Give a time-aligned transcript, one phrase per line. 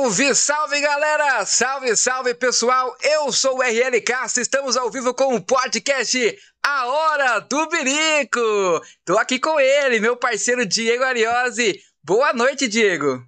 [0.00, 1.44] Salve, salve galera!
[1.44, 2.96] Salve, salve pessoal!
[3.02, 8.40] Eu sou o RL Castro, estamos ao vivo com o podcast A Hora do Birico!
[9.04, 11.78] Tô aqui com ele, meu parceiro Diego Ariose.
[12.02, 13.22] Boa noite, Diego!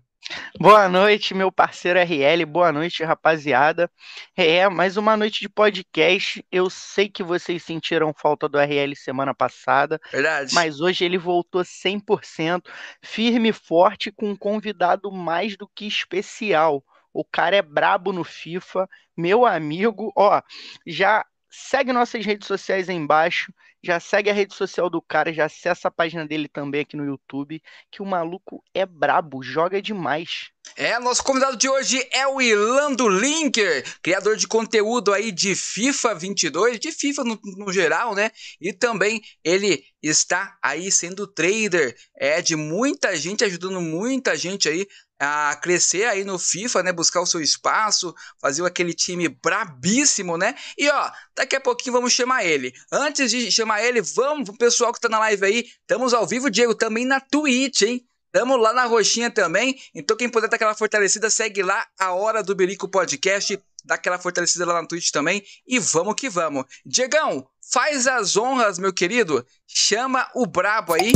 [0.59, 2.45] Boa noite, meu parceiro RL.
[2.45, 3.91] Boa noite, rapaziada.
[4.37, 6.45] É, mais uma noite de podcast.
[6.51, 10.01] Eu sei que vocês sentiram falta do RL semana passada.
[10.11, 10.55] Verdade.
[10.55, 12.63] Mas hoje ele voltou 100%,
[13.03, 16.85] firme e forte, com um convidado mais do que especial.
[17.13, 20.13] O cara é brabo no FIFA, meu amigo.
[20.17, 20.41] Ó,
[20.87, 23.53] já segue nossas redes sociais aí embaixo
[23.85, 27.05] já segue a rede social do cara, já acessa a página dele também aqui no
[27.05, 30.51] YouTube, que o maluco é brabo, joga demais.
[30.77, 36.15] É, nosso convidado de hoje é o Ilando Linker, criador de conteúdo aí de FIFA
[36.15, 38.31] 22, de FIFA no, no, geral, né?
[38.61, 44.87] E também ele está aí sendo trader, é de muita gente, ajudando muita gente aí
[45.25, 46.93] a crescer aí no FIFA, né?
[46.93, 50.53] Buscar o seu espaço, fazer aquele time brabíssimo, né?
[50.77, 52.73] E ó, daqui a pouquinho vamos chamar ele.
[52.91, 55.67] Antes de chamar ele, vamos pro pessoal que tá na live aí.
[55.81, 58.05] Estamos ao vivo, Diego, também na Twitch, hein?
[58.33, 59.79] Tamo lá na roxinha também.
[59.95, 63.63] Então, quem puder dar aquela fortalecida, segue lá a Hora do Berico Podcast.
[63.85, 65.45] Dá aquela fortalecida lá na Twitch também.
[65.65, 66.65] E vamos que vamos.
[66.85, 69.47] Diegão, faz as honras, meu querido.
[69.69, 71.13] Chama o brabo aí.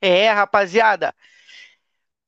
[0.00, 1.12] É, rapaziada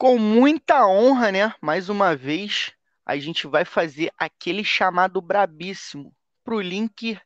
[0.03, 1.55] com muita honra, né?
[1.61, 2.73] Mais uma vez,
[3.07, 7.23] a gente vai fazer aquele chamado brabíssimo pro Linker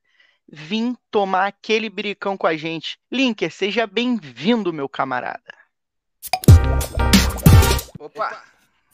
[0.47, 2.99] vir tomar aquele bricão com a gente.
[3.11, 5.55] Linker, seja bem-vindo, meu camarada.
[7.99, 8.43] Opa!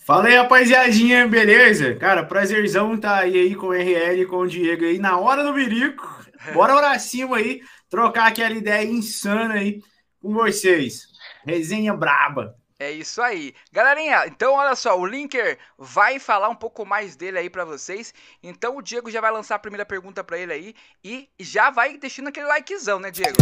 [0.07, 1.97] Fala aí, rapaziadinha, beleza?
[1.97, 5.53] Cara, prazerzão tá aí, aí com o RL, com o Diego aí, na hora do
[5.53, 6.25] birico.
[6.55, 7.61] Bora orar cima aí,
[7.91, 9.83] trocar aquela ideia insana aí
[10.21, 11.09] com vocês.
[11.45, 12.62] Resenha braba.
[12.83, 13.55] É isso aí.
[13.71, 18.13] Galerinha, então olha só, o Linker vai falar um pouco mais dele aí para vocês.
[18.43, 21.97] Então o Diego já vai lançar a primeira pergunta para ele aí e já vai
[21.97, 23.37] deixando aquele likezão, né, Diego?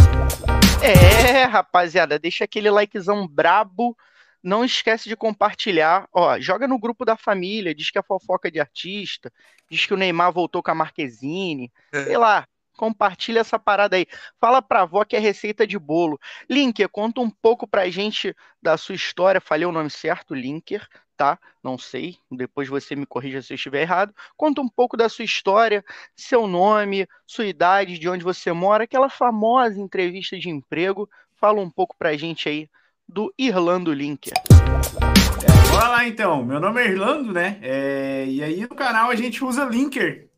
[0.83, 3.97] É, rapaziada, deixa aquele likezão brabo.
[4.43, 6.07] Não esquece de compartilhar.
[6.13, 9.33] Ó, joga no grupo da família, diz que é fofoca de artista,
[9.71, 11.73] diz que o Neymar voltou com a Marquezine.
[11.91, 12.05] É.
[12.05, 12.47] Sei lá,
[12.81, 14.07] compartilha essa parada aí.
[14.41, 16.19] Fala pra avó que é receita de bolo.
[16.49, 19.39] Linker, conta um pouco pra gente da sua história.
[19.39, 21.39] Falei o nome certo, Linker, tá?
[21.63, 24.15] Não sei, depois você me corrija se eu estiver errado.
[24.35, 25.85] Conta um pouco da sua história,
[26.17, 31.07] seu nome, sua idade, de onde você mora, aquela famosa entrevista de emprego.
[31.35, 32.67] Fala um pouco pra gente aí
[33.07, 34.33] do Irlando Linker.
[35.71, 37.59] Bora lá então, meu nome é Irlando, né?
[37.61, 40.30] É, e aí no canal a gente usa Linker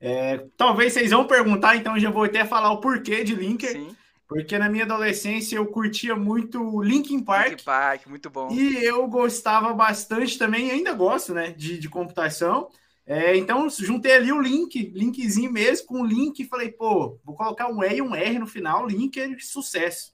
[0.00, 3.72] é, talvez vocês vão perguntar, então já vou até falar o porquê de Linker.
[3.72, 3.96] Sim.
[4.26, 7.50] Porque na minha adolescência eu curtia muito Linkin Park.
[7.50, 8.48] Linkin Park, muito bom.
[8.52, 12.68] E eu gostava bastante também, ainda gosto, né, de, de computação.
[13.04, 17.34] É, então juntei ali o link, linkzinho mesmo, com o link e falei, pô, vou
[17.34, 20.12] colocar um E e um R no final, Linker sucesso.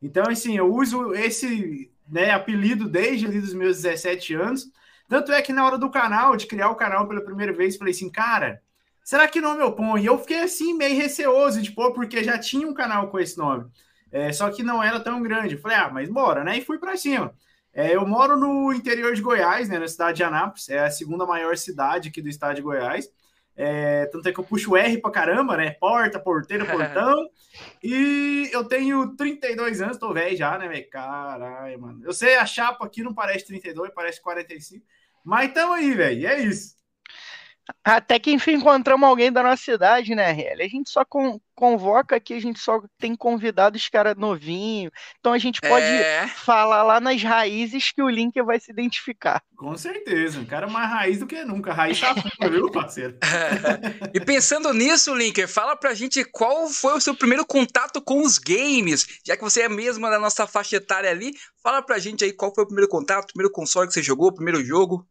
[0.00, 4.70] Então, assim, eu uso esse né, apelido desde ali dos meus 17 anos.
[5.08, 7.92] Tanto é que na hora do canal, de criar o canal pela primeira vez, falei
[7.92, 8.62] assim, cara,
[9.06, 9.98] será que nome eu ponho?
[9.98, 13.38] E eu fiquei assim, meio receoso de pôr, porque já tinha um canal com esse
[13.38, 13.70] nome.
[14.10, 15.54] É, só que não era tão grande.
[15.54, 16.58] Eu falei, ah, mas bora, né?
[16.58, 17.32] E fui para cima.
[17.72, 21.24] É, eu moro no interior de Goiás, né, na cidade de Anápolis, é a segunda
[21.24, 23.08] maior cidade aqui do estado de Goiás.
[23.54, 25.70] É, tanto é que eu puxo R pra caramba, né?
[25.78, 27.28] Porta, porteira, portão.
[27.82, 30.90] e eu tenho 32 anos, tô velho já, né, velho?
[30.90, 32.00] Caralho, mano.
[32.04, 34.84] Eu sei, a chapa aqui não parece 32, parece 45.
[35.24, 36.26] Mas tamo aí, velho.
[36.26, 36.75] É isso.
[37.84, 40.62] Até que enfim encontramos alguém da nossa cidade, né, RL?
[40.62, 44.90] A gente só con convoca aqui, a gente só tem convidados cara novinho.
[45.18, 46.28] Então a gente pode é...
[46.28, 49.42] falar lá nas raízes que o Link vai se identificar.
[49.56, 51.72] Com certeza, um cara mais raiz do que nunca.
[51.72, 53.18] Raiz tá fora, viu, parceiro?
[54.12, 58.36] e pensando nisso, Linker, fala pra gente qual foi o seu primeiro contato com os
[58.36, 59.20] games.
[59.24, 62.54] Já que você é mesmo da nossa faixa etária ali, fala pra gente aí qual
[62.54, 65.06] foi o primeiro contato, o primeiro console que você jogou, o primeiro jogo.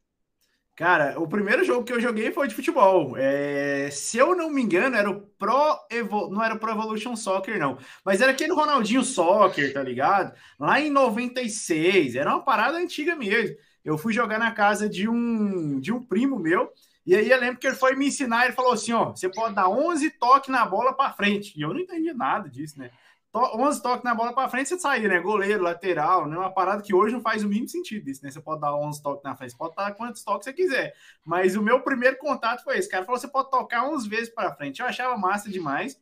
[0.76, 3.16] Cara, o primeiro jogo que eu joguei foi de futebol.
[3.18, 6.30] É, se eu não me engano, era o Pro Evo...
[6.30, 7.78] não era o Pro Evolution Soccer, não.
[8.04, 10.36] Mas era aquele Ronaldinho Soccer, tá ligado?
[10.60, 13.56] Lá em 96, era uma parada antiga mesmo.
[13.86, 16.70] Eu fui jogar na casa de um, de um primo meu,
[17.06, 19.56] e aí eu lembro que ele foi me ensinar, ele falou assim, ó, você pode
[19.56, 21.54] dar 11 toques na bola para frente.
[21.58, 22.92] E eu não entendi nada disso, né?
[23.36, 25.20] 11 toques na bola para frente, você sair, né?
[25.20, 26.38] Goleiro, lateral, né?
[26.38, 28.32] Uma parada que hoje não faz o mínimo sentido isso, né?
[28.32, 30.94] Você pode dar 11 toques na frente, você pode dar quantos toques você quiser.
[31.24, 32.88] Mas o meu primeiro contato foi esse.
[32.88, 34.80] O cara falou: você pode tocar 11 vezes para frente.
[34.80, 36.00] Eu achava massa demais,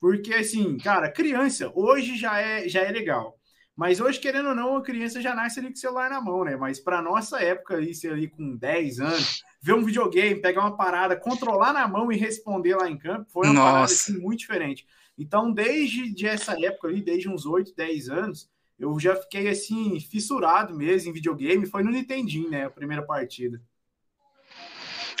[0.00, 3.36] porque assim, cara, criança hoje já é, já é legal.
[3.76, 6.44] Mas hoje, querendo ou não, a criança já nasce ali com o celular na mão,
[6.44, 6.56] né?
[6.56, 10.76] Mas para nossa época, ali, ser ali com 10 anos, ver um videogame, pegar uma
[10.76, 13.66] parada, controlar na mão e responder lá em campo, foi uma Nossa.
[13.66, 14.86] parada assim, muito diferente.
[15.18, 19.98] Então, desde de essa época ali, desde uns 8, 10 anos, eu já fiquei assim,
[20.00, 21.66] fissurado mesmo em videogame.
[21.66, 22.66] Foi no Nintendinho, né?
[22.66, 23.60] A primeira partida.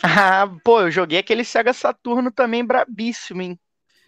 [0.02, 3.58] Ah, pô, eu joguei aquele Sega Saturno também brabíssimo, hein?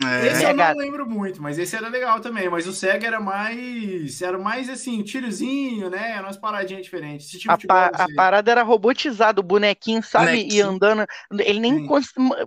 [0.05, 0.29] É.
[0.29, 2.49] Esse eu não lembro muito, mas esse era legal também.
[2.49, 4.23] Mas o Sega era mais.
[4.23, 6.21] Era mais assim, tirozinho, né?
[6.21, 7.29] Umas paradinhas diferentes.
[7.29, 10.27] Tipo a, pa a, parada era robotizada, o bonequinho, sabe?
[10.27, 10.55] Bonequinho.
[10.55, 11.07] E andando.
[11.41, 11.87] Ele nem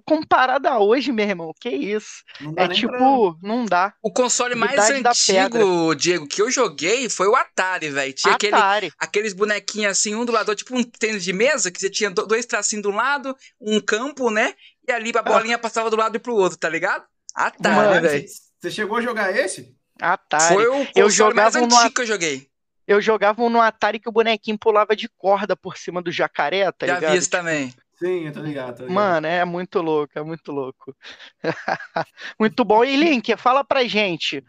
[0.05, 1.53] comparado a hoje, meu irmão.
[1.59, 2.23] Que isso?
[2.55, 3.47] É tipo, pra...
[3.47, 3.93] não dá.
[4.01, 8.13] O console mais antigo, Diego, que eu joguei foi o Atari, velho.
[8.13, 8.87] Tinha Atari.
[8.87, 12.09] Aquele, aqueles bonequinhos assim, um do lado, tipo um tênis de mesa, que você tinha
[12.09, 14.53] dois tracinhos de um lado, um campo, né?
[14.87, 15.59] E ali a bolinha ah.
[15.59, 17.03] passava do lado e pro outro, tá ligado?
[17.35, 18.25] Atari, velho.
[18.59, 19.75] Você chegou a jogar esse?
[19.99, 20.53] Atari.
[20.53, 21.93] Foi o eu jogava mais antigo no...
[21.93, 22.47] que eu joguei.
[22.87, 26.87] Eu jogava no Atari que o bonequinho pulava de corda por cima do jacaré, tá
[26.87, 27.11] Já ligado?
[27.11, 27.73] vi isso também.
[27.97, 28.93] Sim, eu tô ligado, tô ligado.
[28.93, 30.95] Mano, é muito louco, é muito louco.
[32.39, 32.83] muito bom.
[32.83, 34.43] E Link, fala pra gente.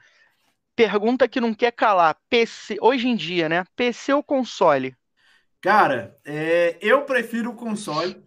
[0.74, 2.16] Pergunta que não quer calar.
[2.30, 3.64] PC, hoje em dia, né?
[3.76, 4.96] PC ou console?
[5.60, 8.20] Cara, é, eu prefiro o console.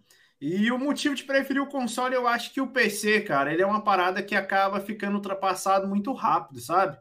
[0.48, 3.66] E o motivo de preferir o console, eu acho que o PC, cara, ele é
[3.66, 7.00] uma parada que acaba ficando ultrapassado muito rápido, sabe?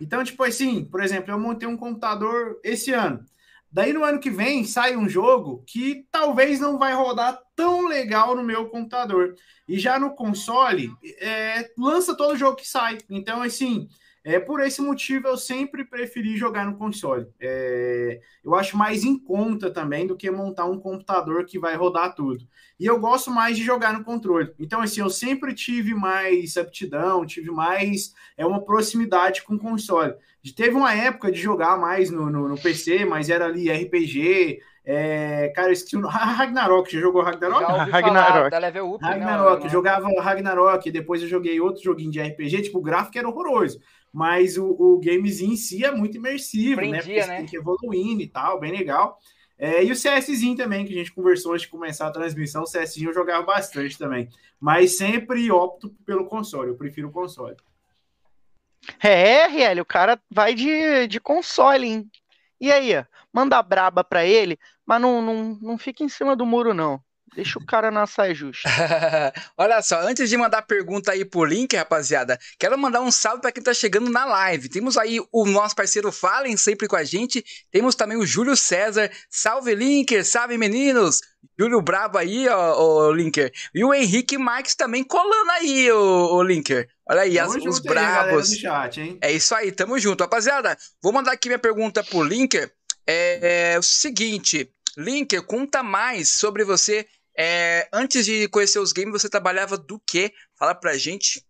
[0.00, 3.24] Então, tipo assim, por exemplo, eu montei um computador esse ano.
[3.68, 8.36] Daí no ano que vem sai um jogo que talvez não vai rodar tão legal
[8.36, 9.34] no meu computador.
[9.66, 10.88] E já no console,
[11.18, 12.98] é, lança todo jogo que sai.
[13.10, 13.88] Então, assim,
[14.24, 17.26] é, por esse motivo, eu sempre preferi jogar no console.
[17.38, 22.14] É, eu acho mais em conta também do que montar um computador que vai rodar
[22.14, 22.48] tudo.
[22.80, 24.50] E eu gosto mais de jogar no controle.
[24.58, 30.14] Então, assim, eu sempre tive mais aptidão, tive mais é, uma proximidade com o console.
[30.56, 35.52] Teve uma época de jogar mais no, no, no PC, mas era ali RPG, é,
[35.54, 36.90] cara, eu esqueci o Ragnarok.
[36.90, 37.60] Já jogou Ragnarok?
[37.60, 38.50] Já Ragnarok.
[38.50, 39.64] Falar, level up, Ragnarok.
[39.64, 43.80] Não, jogava Ragnarok, depois eu joguei outro joguinho de RPG, tipo, o gráfico era horroroso
[44.14, 47.00] mas o, o gamezinho em si é muito imersivo, né?
[47.00, 47.02] Prendia, né?
[47.02, 47.36] Porque né?
[47.38, 49.18] tem que evoluindo e tal, bem legal.
[49.58, 52.64] É, e o CSzinho também, que a gente conversou antes de começar a transmissão, o
[52.64, 54.28] CSzinho eu jogava bastante também.
[54.60, 57.56] Mas sempre opto pelo console, eu prefiro o console.
[59.02, 62.10] É, RL, o cara vai de, de console, hein?
[62.60, 62.92] E aí,
[63.32, 64.56] manda braba pra ele,
[64.86, 67.02] mas não, não, não fica em cima do muro, não.
[67.34, 68.68] Deixa o cara na saia justa.
[69.58, 73.50] Olha só, antes de mandar pergunta aí pro link, rapaziada, quero mandar um salve para
[73.50, 74.68] quem tá chegando na live.
[74.68, 77.44] Temos aí o nosso parceiro Fallen sempre com a gente.
[77.72, 79.10] Temos também o Júlio César.
[79.28, 80.24] Salve, Linker!
[80.24, 81.20] Salve, meninos!
[81.58, 83.52] Júlio Brabo aí, ó, o Linker.
[83.74, 86.88] E o Henrique Marques também colando aí, o, o Linker.
[87.08, 88.50] Olha aí, as, os brabos.
[88.50, 90.22] Chat, é isso aí, tamo junto.
[90.22, 92.72] Rapaziada, vou mandar aqui minha pergunta pro Linker.
[93.06, 99.12] É, é o seguinte, Linker, conta mais sobre você é, antes de conhecer os games,
[99.12, 100.32] você trabalhava do quê?
[100.56, 101.44] Fala pra gente.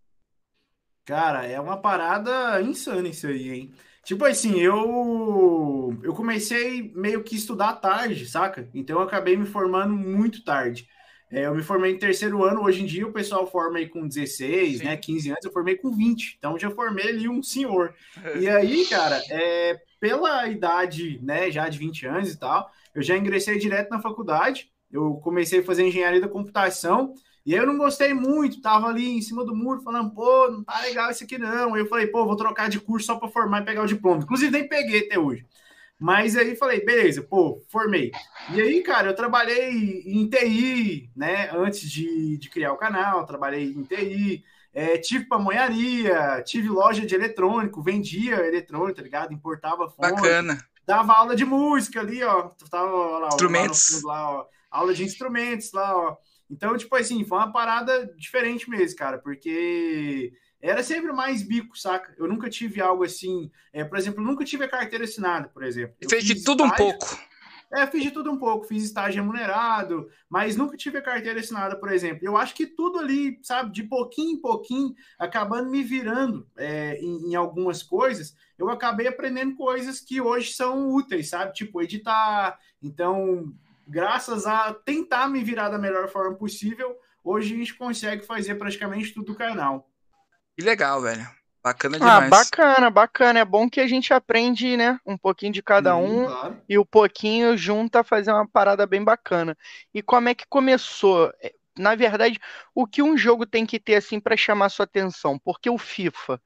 [1.05, 3.75] Cara, é uma parada insana isso aí, hein?
[4.05, 8.69] Tipo assim, eu eu comecei meio que estudar tarde, saca?
[8.75, 10.87] Então eu acabei me formando muito tarde.
[11.31, 14.07] É, eu me formei em terceiro ano, hoje em dia o pessoal forma aí com
[14.07, 14.85] 16, Sim.
[14.85, 16.37] né, 15 anos, eu formei com 20.
[16.39, 17.95] Então já formei ali um senhor.
[18.39, 23.17] e aí, cara, é, pela idade, né, já de 20 anos e tal, eu já
[23.17, 27.15] ingressei direto na faculdade eu comecei a fazer engenharia da computação
[27.47, 30.65] e aí eu não gostei muito, tava ali em cima do muro falando, pô, não
[30.65, 31.75] tá legal isso aqui não.
[31.75, 34.23] Aí eu falei, pô, vou trocar de curso só para formar e pegar o diploma.
[34.23, 35.47] Inclusive nem peguei até hoje.
[35.99, 38.13] Mas aí falei, beleza, pô, formei.
[38.53, 41.51] E aí, cara, eu trabalhei em TI, né?
[41.53, 47.15] Antes de, de criar o canal, trabalhei em TI, é, tive pamonharia, tive loja de
[47.15, 49.35] eletrônico, vendia eletrônico, tá ligado?
[49.35, 50.11] Importava fonte.
[50.11, 50.59] Bacana.
[50.87, 52.51] Dava aula de música ali, ó.
[52.71, 54.03] Tava lá, Instrumentos.
[54.03, 56.17] Lá, lá, ó, aula de instrumentos lá, ó.
[56.51, 62.15] Então, tipo assim, foi uma parada diferente mesmo, cara, porque era sempre mais bico, saca?
[62.19, 63.51] Eu nunca tive algo assim.
[63.73, 65.97] É, por exemplo, nunca tive a carteira assinada, por exemplo.
[66.01, 67.19] Eu fez de tudo estágio, um pouco.
[67.75, 71.77] É, fiz de tudo um pouco, fiz estágio remunerado, mas nunca tive a carteira assinada,
[71.77, 72.21] por exemplo.
[72.23, 77.31] Eu acho que tudo ali, sabe, de pouquinho em pouquinho, acabando me virando é, em,
[77.31, 81.53] em, algumas coisas, eu acabei aprendendo coisas que hoje são úteis, sabe?
[81.53, 82.59] Tipo, editar.
[82.81, 83.53] Então,
[83.87, 89.13] graças a tentar me virar da melhor forma possível, hoje a gente consegue fazer praticamente
[89.13, 89.91] tudo do canal.
[90.57, 91.27] Que legal, velho.
[91.63, 92.25] Bacana ah, demais.
[92.25, 93.41] Ah, bacana, bacana.
[93.41, 95.01] É bom que a gente aprende, né?
[95.07, 96.63] Um pouquinho de cada um claro.
[96.69, 99.57] e o pouquinho junta a fazer uma parada bem bacana.
[99.93, 101.33] E como é que começou?
[101.43, 102.39] É, na verdade,
[102.75, 105.39] o que um jogo tem que ter assim para chamar sua atenção?
[105.39, 106.41] Porque o FIFA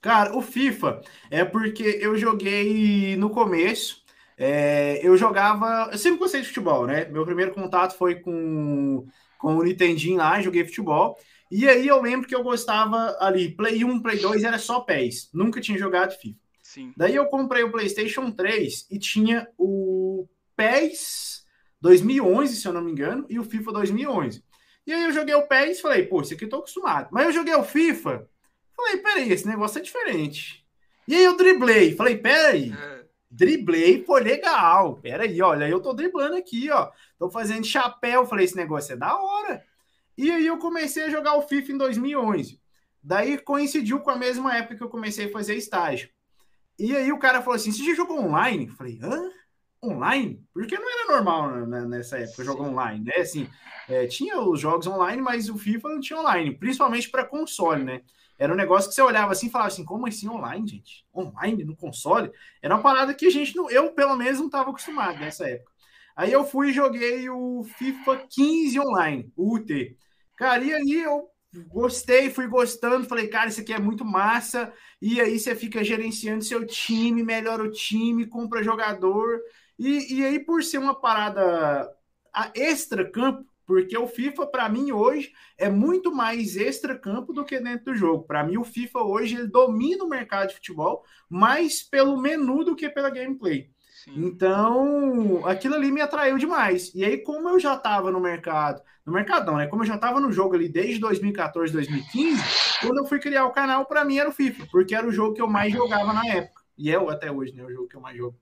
[0.00, 3.99] Cara, o FIFA é porque eu joguei no começo.
[4.42, 5.90] É, eu jogava.
[5.92, 7.04] Eu sempre gostei de futebol, né?
[7.04, 9.06] Meu primeiro contato foi com,
[9.38, 11.18] com o Nintendinho lá, joguei futebol.
[11.50, 15.28] E aí eu lembro que eu gostava ali, Play 1, Play 2 era só PES.
[15.34, 16.38] Nunca tinha jogado FIFA.
[16.62, 16.94] Sim.
[16.96, 21.44] Daí eu comprei o PlayStation 3 e tinha o PES
[21.82, 24.42] 2011, se eu não me engano, e o FIFA 2011.
[24.86, 27.08] E aí eu joguei o PES e falei, pô, esse aqui eu tô acostumado.
[27.12, 28.26] Mas eu joguei o FIFA,
[28.74, 30.64] falei, peraí, esse negócio é diferente.
[31.06, 32.99] E aí eu driblei, falei, peraí, é.
[33.30, 34.96] Driblei, foi legal.
[34.96, 36.90] Peraí, olha, eu tô driblando aqui, ó.
[37.18, 39.64] Tô fazendo chapéu, falei, esse negócio é da hora.
[40.16, 42.60] E aí eu comecei a jogar o FIFA em 2011.
[43.02, 46.10] Daí coincidiu com a mesma época que eu comecei a fazer estágio.
[46.78, 48.66] E aí o cara falou assim, você já jogou online?
[48.66, 49.30] Eu falei, hã?
[49.82, 53.14] online, porque não era normal né, nessa época jogar online, né?
[53.16, 53.48] Assim,
[53.88, 58.02] é, tinha os jogos online, mas o FIFA não tinha online, principalmente para console, né?
[58.40, 61.06] Era um negócio que você olhava assim e falava assim, como assim online, gente?
[61.14, 62.32] Online no console?
[62.62, 65.70] Era uma parada que a gente não, eu pelo menos não estava acostumado nessa época.
[66.16, 69.94] Aí eu fui e joguei o FIFA 15 online, o UT.
[70.36, 71.28] Cara, e aí eu
[71.68, 74.72] gostei, fui gostando, falei, cara, isso aqui é muito massa.
[75.02, 79.38] E aí você fica gerenciando seu time, melhora o time, compra jogador.
[79.78, 81.90] E, e aí, por ser uma parada
[82.54, 87.94] extra-campo, porque o FIFA, para mim, hoje, é muito mais extra-campo do que dentro do
[87.94, 88.24] jogo.
[88.24, 92.74] Para mim, o FIFA hoje ele domina o mercado de futebol mais pelo menu do
[92.74, 93.70] que pela gameplay.
[94.02, 94.24] Sim.
[94.24, 96.92] Então, aquilo ali me atraiu demais.
[96.96, 99.68] E aí, como eu já estava no mercado, no mercado não, né?
[99.68, 102.42] Como eu já estava no jogo ali desde 2014, 2015,
[102.80, 105.34] quando eu fui criar o canal, para mim era o FIFA, porque era o jogo
[105.34, 106.60] que eu mais jogava na época.
[106.76, 107.64] E é até hoje, né?
[107.64, 108.36] O jogo que eu mais jogo.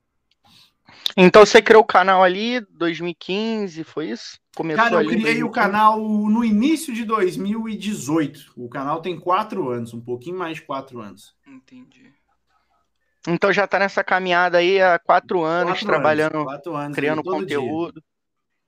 [1.15, 4.39] Então você criou o canal ali 2015, foi isso?
[4.55, 8.53] Começou Cara, eu criei o canal no início de 2018.
[8.55, 11.35] O canal tem quatro anos, um pouquinho mais de quatro anos.
[11.47, 12.13] Entendi.
[13.27, 17.23] Então já tá nessa caminhada aí há quatro anos, quatro trabalhando, anos, quatro anos, criando
[17.23, 17.93] todo conteúdo.
[17.93, 18.03] Dia.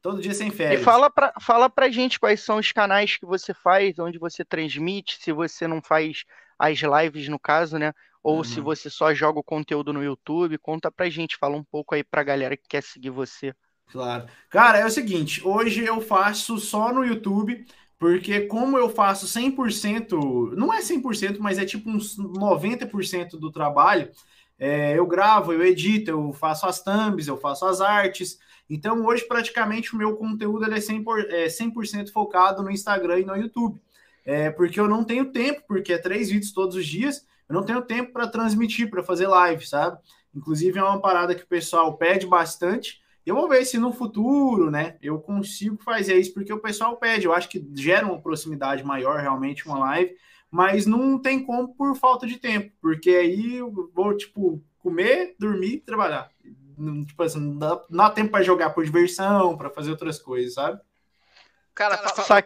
[0.01, 0.81] Todo dia sem férias.
[0.81, 4.43] E fala pra, fala pra gente quais são os canais que você faz, onde você
[4.43, 6.23] transmite, se você não faz
[6.57, 7.93] as lives, no caso, né?
[8.23, 8.43] Ou uhum.
[8.43, 10.57] se você só joga o conteúdo no YouTube.
[10.57, 13.53] Conta pra gente, fala um pouco aí pra galera que quer seguir você.
[13.91, 14.27] Claro.
[14.49, 17.65] Cara, é o seguinte, hoje eu faço só no YouTube,
[17.99, 24.09] porque como eu faço 100%, não é 100%, mas é tipo uns 90% do trabalho,
[24.57, 28.37] é, eu gravo, eu edito, eu faço as thumbs, eu faço as artes.
[28.69, 31.73] Então hoje praticamente o meu conteúdo é 100%, é 100
[32.13, 33.81] focado no Instagram e no YouTube.
[34.23, 37.63] É, porque eu não tenho tempo, porque é três vídeos todos os dias, eu não
[37.63, 39.99] tenho tempo para transmitir, para fazer live, sabe?
[40.33, 43.01] Inclusive é uma parada que o pessoal pede bastante.
[43.25, 47.25] Eu vou ver se no futuro, né, eu consigo fazer isso, porque o pessoal pede.
[47.25, 50.15] Eu acho que gera uma proximidade maior, realmente, uma live,
[50.49, 55.81] mas não tem como por falta de tempo, porque aí eu vou, tipo, comer, dormir
[55.81, 56.31] trabalhar.
[57.05, 60.53] Tipo assim, não dá, não dá tempo para jogar por diversão, para fazer outras coisas,
[60.53, 60.79] sabe?
[61.75, 62.45] Cara, Cara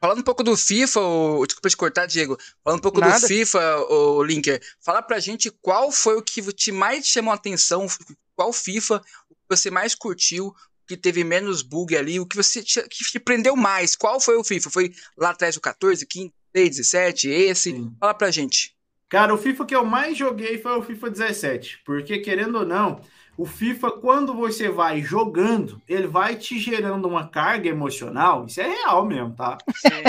[0.00, 1.46] Falando um pouco do FIFA, o...
[1.46, 2.36] desculpa te cortar, Diego.
[2.62, 3.18] Falando um pouco Nada.
[3.18, 7.36] do FIFA, o Linker, fala pra gente qual foi o que te mais chamou a
[7.36, 7.86] atenção,
[8.34, 9.02] qual FIFA
[9.48, 10.54] você mais curtiu,
[10.86, 13.96] que teve menos bug ali, o que você te, que te prendeu mais?
[13.96, 14.70] Qual foi o FIFA?
[14.70, 17.70] Foi lá atrás o 14, 15, 17, esse?
[17.72, 17.94] Sim.
[17.98, 18.76] Fala pra gente.
[19.08, 23.00] Cara, o FIFA que eu mais joguei foi o FIFA 17, porque querendo ou não,
[23.36, 28.46] o FIFA, quando você vai jogando, ele vai te gerando uma carga emocional.
[28.46, 29.58] Isso é real mesmo, tá?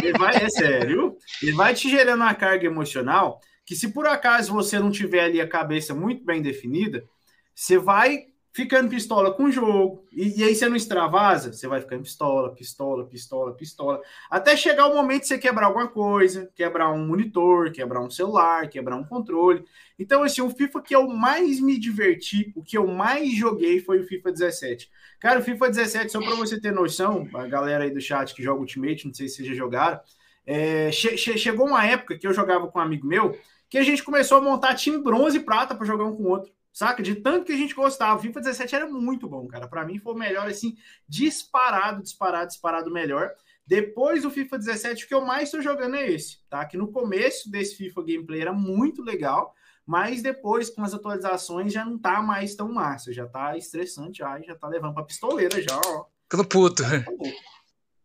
[0.01, 1.15] Ele vai, é sério.
[1.41, 5.41] Ele vai te gerando uma carga emocional que, se por acaso você não tiver ali
[5.41, 7.05] a cabeça muito bem definida,
[7.53, 10.03] você vai ficando pistola com o jogo.
[10.11, 14.01] E, e, aí você não extravasa, você vai ficando pistola, pistola, pistola, pistola.
[14.31, 18.67] Até chegar o momento de você quebrar alguma coisa, quebrar um monitor, quebrar um celular,
[18.67, 19.63] quebrar um controle.
[19.99, 23.99] Então, assim, o FIFA que eu mais me diverti, o que eu mais joguei foi
[23.99, 24.89] o FIFA 17.
[25.19, 28.41] Cara, o FIFA 17, só para você ter noção, a galera aí do chat que
[28.41, 29.99] joga Ultimate, não sei se vocês já jogaram,
[30.47, 33.37] é, che che chegou uma época que eu jogava com um amigo meu,
[33.69, 36.29] que a gente começou a montar time bronze e prata para jogar um com o
[36.29, 37.01] outro saca?
[37.01, 38.19] De tanto que a gente gostava.
[38.19, 39.67] O FIFA 17 era muito bom, cara.
[39.67, 40.77] Para mim foi o melhor, assim,
[41.09, 43.31] disparado, disparado, disparado melhor.
[43.65, 46.63] Depois do FIFA 17, o que eu mais estou jogando é esse, tá?
[46.65, 49.55] Que no começo desse FIFA gameplay era muito legal,
[49.87, 53.11] mas depois, com as atualizações, já não tá mais tão massa.
[53.11, 56.05] Já tá estressante, já, já tá levando pra pistoleira já, ó.
[56.29, 56.83] Ficando puto.
[56.83, 56.89] Tá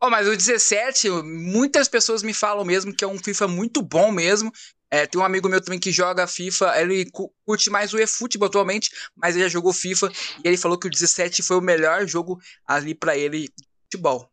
[0.05, 4.11] Oh, mas o 17, muitas pessoas me falam mesmo que é um FIFA muito bom
[4.11, 4.51] mesmo.
[4.93, 7.11] É, tem um amigo meu também que joga FIFA, ele
[7.47, 10.13] curte mais o eFootball atualmente, mas ele já jogou FIFA
[10.45, 14.31] e ele falou que o 17 foi o melhor jogo ali para ele de futebol.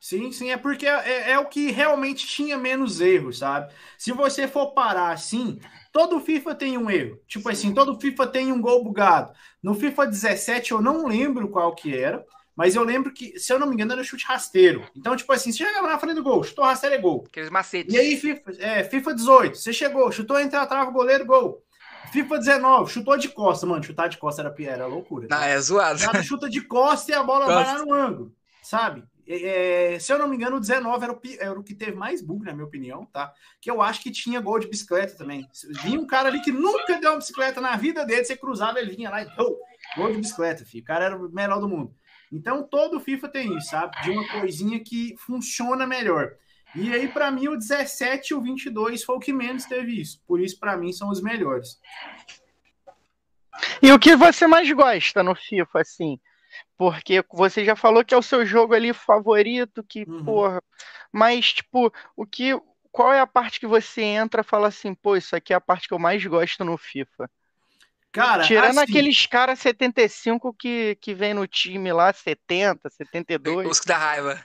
[0.00, 3.72] Sim, sim, é porque é, é, o que realmente tinha menos erros, sabe?
[3.96, 5.60] Se você for parar assim,
[5.92, 7.20] todo FIFA tem um erro.
[7.28, 9.32] Tipo assim, todo FIFA tem um gol bugado.
[9.62, 13.58] No FIFA 17 eu não lembro qual que era, mas eu lembro que, se eu
[13.58, 14.86] não me engano, era chute rasteiro.
[14.94, 17.24] Então, tipo assim, você chegava na frente do gol, chutou rasteiro é gol.
[17.26, 17.92] Aqueles macetes.
[17.92, 21.62] E aí, FIFA, é, FIFA 18, você chegou, chutou entre a trava, goleiro, gol.
[22.12, 23.82] FIFA 19, chutou de costa, mano.
[23.82, 25.28] Chutar de costa era, era loucura.
[25.28, 25.38] Tá?
[25.38, 25.98] Não, é zoado.
[26.22, 29.02] chuta de costa e a bola vai lá no ângulo, sabe?
[29.26, 32.20] É, se eu não me engano, o 19 era o, era o que teve mais
[32.20, 33.32] bug, na minha opinião, tá?
[33.60, 35.48] Que eu acho que tinha gol de bicicleta também.
[35.82, 38.94] Vinha um cara ali que nunca deu uma bicicleta na vida dele, você cruzava, ele
[38.94, 39.56] vinha lá e oh,
[39.96, 40.82] gol de bicicleta, filho.
[40.82, 41.94] O cara era o melhor do mundo.
[42.32, 44.00] Então todo FIFA tem isso, sabe?
[44.02, 46.34] De uma coisinha que funciona melhor.
[46.74, 50.22] E aí, para mim, o 17 e o 22 foi o que menos teve isso.
[50.26, 51.78] Por isso, para mim, são os melhores.
[53.82, 56.18] E o que você mais gosta no FIFA, assim?
[56.78, 60.24] Porque você já falou que é o seu jogo ali favorito, que, uhum.
[60.24, 60.62] porra.
[61.12, 62.58] Mas, tipo, o que.
[62.90, 65.60] Qual é a parte que você entra e fala assim, pô, isso aqui é a
[65.60, 67.30] parte que eu mais gosto no FIFA?
[68.12, 73.66] Cara, Tirando assim, aqueles caras 75 que, que vem no time lá, 70, 72.
[73.66, 74.44] Os que dá raiva.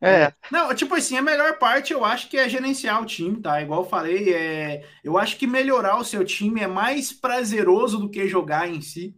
[0.00, 0.32] É.
[0.52, 3.60] Não, tipo assim, a melhor parte eu acho que é gerenciar o time, tá?
[3.60, 4.84] Igual eu falei, é...
[5.02, 9.16] eu acho que melhorar o seu time é mais prazeroso do que jogar em si.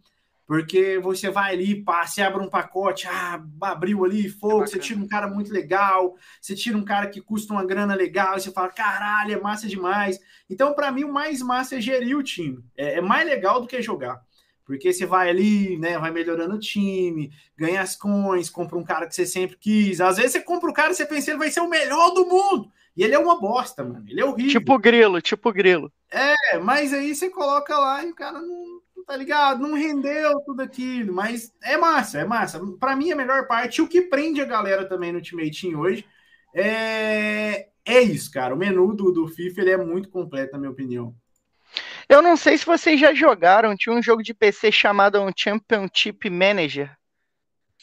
[0.50, 4.98] Porque você vai ali, passa, abre um pacote, ah, abriu ali, fogo, é você tira
[4.98, 8.50] um cara muito legal, você tira um cara que custa uma grana legal, e você
[8.50, 10.18] fala, caralho, é massa demais.
[10.50, 12.58] Então, para mim, o mais massa é gerir o time.
[12.76, 14.20] É, é, mais legal do que jogar.
[14.64, 19.06] Porque você vai ali, né, vai melhorando o time, ganha as coins, compra um cara
[19.06, 20.00] que você sempre quis.
[20.00, 22.10] Às vezes você compra o cara e você pensa que ele vai ser o melhor
[22.10, 22.72] do mundo.
[22.96, 24.04] E ele é uma bosta, mano.
[24.08, 24.50] Ele é horrível.
[24.50, 25.92] Tipo grilo, tipo grilo.
[26.10, 29.60] É, mas aí você coloca lá e o cara não tá ligado?
[29.60, 32.60] Não rendeu tudo aquilo, mas é massa, é massa.
[32.78, 36.04] Para mim, a melhor parte, o que prende a galera também no Ultimate Team hoje
[36.54, 38.54] é, é isso, cara.
[38.54, 41.14] O menu do, do FIFA ele é muito completo, na minha opinião.
[42.08, 46.28] Eu não sei se vocês já jogaram, tinha um jogo de PC chamado um Championship
[46.28, 46.90] Manager.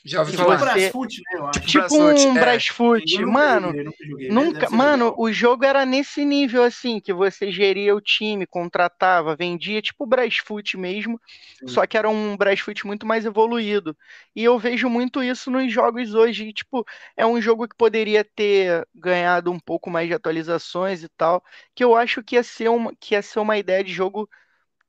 [0.07, 0.57] Já ouvi falar.
[0.57, 1.61] Brasfoot, né, eu acho.
[1.61, 2.39] Tipo um é.
[2.39, 3.25] Brasfoot.
[3.25, 8.47] Mano, joguei, nunca, mano, o jogo era nesse nível assim, que você geria o time,
[8.47, 11.19] contratava, vendia, tipo o Brasfoot mesmo,
[11.59, 11.67] Sim.
[11.67, 13.95] só que era um Brasfoot muito mais evoluído.
[14.33, 18.23] E eu vejo muito isso nos jogos hoje, e, tipo, é um jogo que poderia
[18.23, 21.43] ter ganhado um pouco mais de atualizações e tal,
[21.75, 24.29] que eu acho que ia ser uma, que ia ser uma ideia de jogo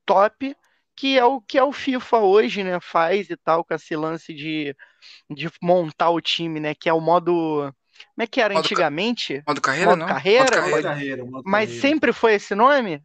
[0.07, 0.54] top,
[0.96, 4.35] que é o que é o FIFA hoje, né, faz e tal, com esse lance
[4.35, 4.74] de,
[5.30, 7.72] de montar o time, né, que é o modo...
[8.14, 9.42] Como é que era modo antigamente?
[9.46, 10.06] Modo carreira, modo não?
[10.06, 10.76] Carreira, modo carreira.
[10.76, 11.88] Modo carreira modo mas carreira.
[11.88, 13.02] sempre foi esse nome?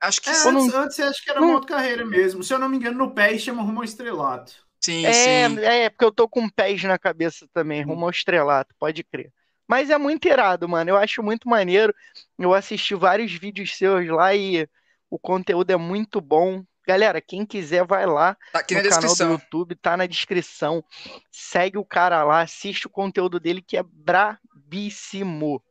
[0.00, 0.48] Acho que é, sim.
[0.48, 1.52] Antes, antes acho que era não...
[1.52, 2.42] modo carreira mesmo.
[2.42, 4.52] Se eu não me engano, no PES chama Rumo ao Estrelato.
[4.80, 5.58] Sim, é, sim.
[5.60, 7.88] É, porque eu tô com PES na cabeça também, hum.
[7.88, 9.32] Rumo ao Estrelato, pode crer.
[9.66, 10.90] Mas é muito irado, mano.
[10.90, 11.94] Eu acho muito maneiro.
[12.38, 14.68] Eu assisti vários vídeos seus lá e
[15.08, 16.62] o conteúdo é muito bom.
[16.86, 19.28] Galera, quem quiser vai lá tá aqui no na canal descrição.
[19.28, 20.84] do YouTube, tá na descrição.
[21.30, 25.62] Segue o cara lá, assiste o conteúdo dele que é brabíssimo.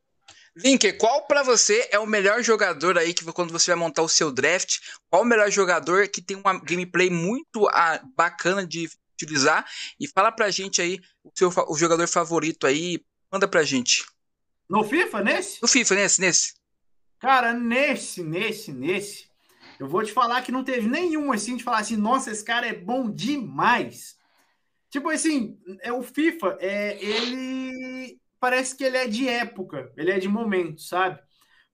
[0.56, 4.10] Link, qual para você é o melhor jogador aí que quando você vai montar o
[4.10, 4.78] seu draft?
[5.10, 9.66] Qual o melhor jogador que tem uma gameplay muito ah, bacana de utilizar?
[10.00, 14.06] E fala pra gente aí o seu o jogador favorito aí, manda pra gente.
[14.70, 15.62] No FIFA, nesse?
[15.62, 16.54] No FIFA, nesse, nesse.
[17.20, 19.33] Cara, nesse, nesse, nesse.
[19.84, 22.66] Eu vou te falar que não teve nenhum assim de falar assim, nossa, esse cara
[22.66, 24.18] é bom demais.
[24.90, 30.20] Tipo assim, é o FIFA, é, ele parece que ele é de época, ele é
[30.20, 31.20] de momento, sabe?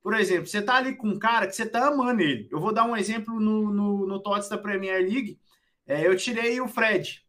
[0.02, 2.50] Por exemplo, você tá ali com um cara que você tá amando ele.
[2.52, 5.40] Eu vou dar um exemplo no, no, no TOTS da Premier League.
[5.86, 7.24] É, eu tirei o Fred,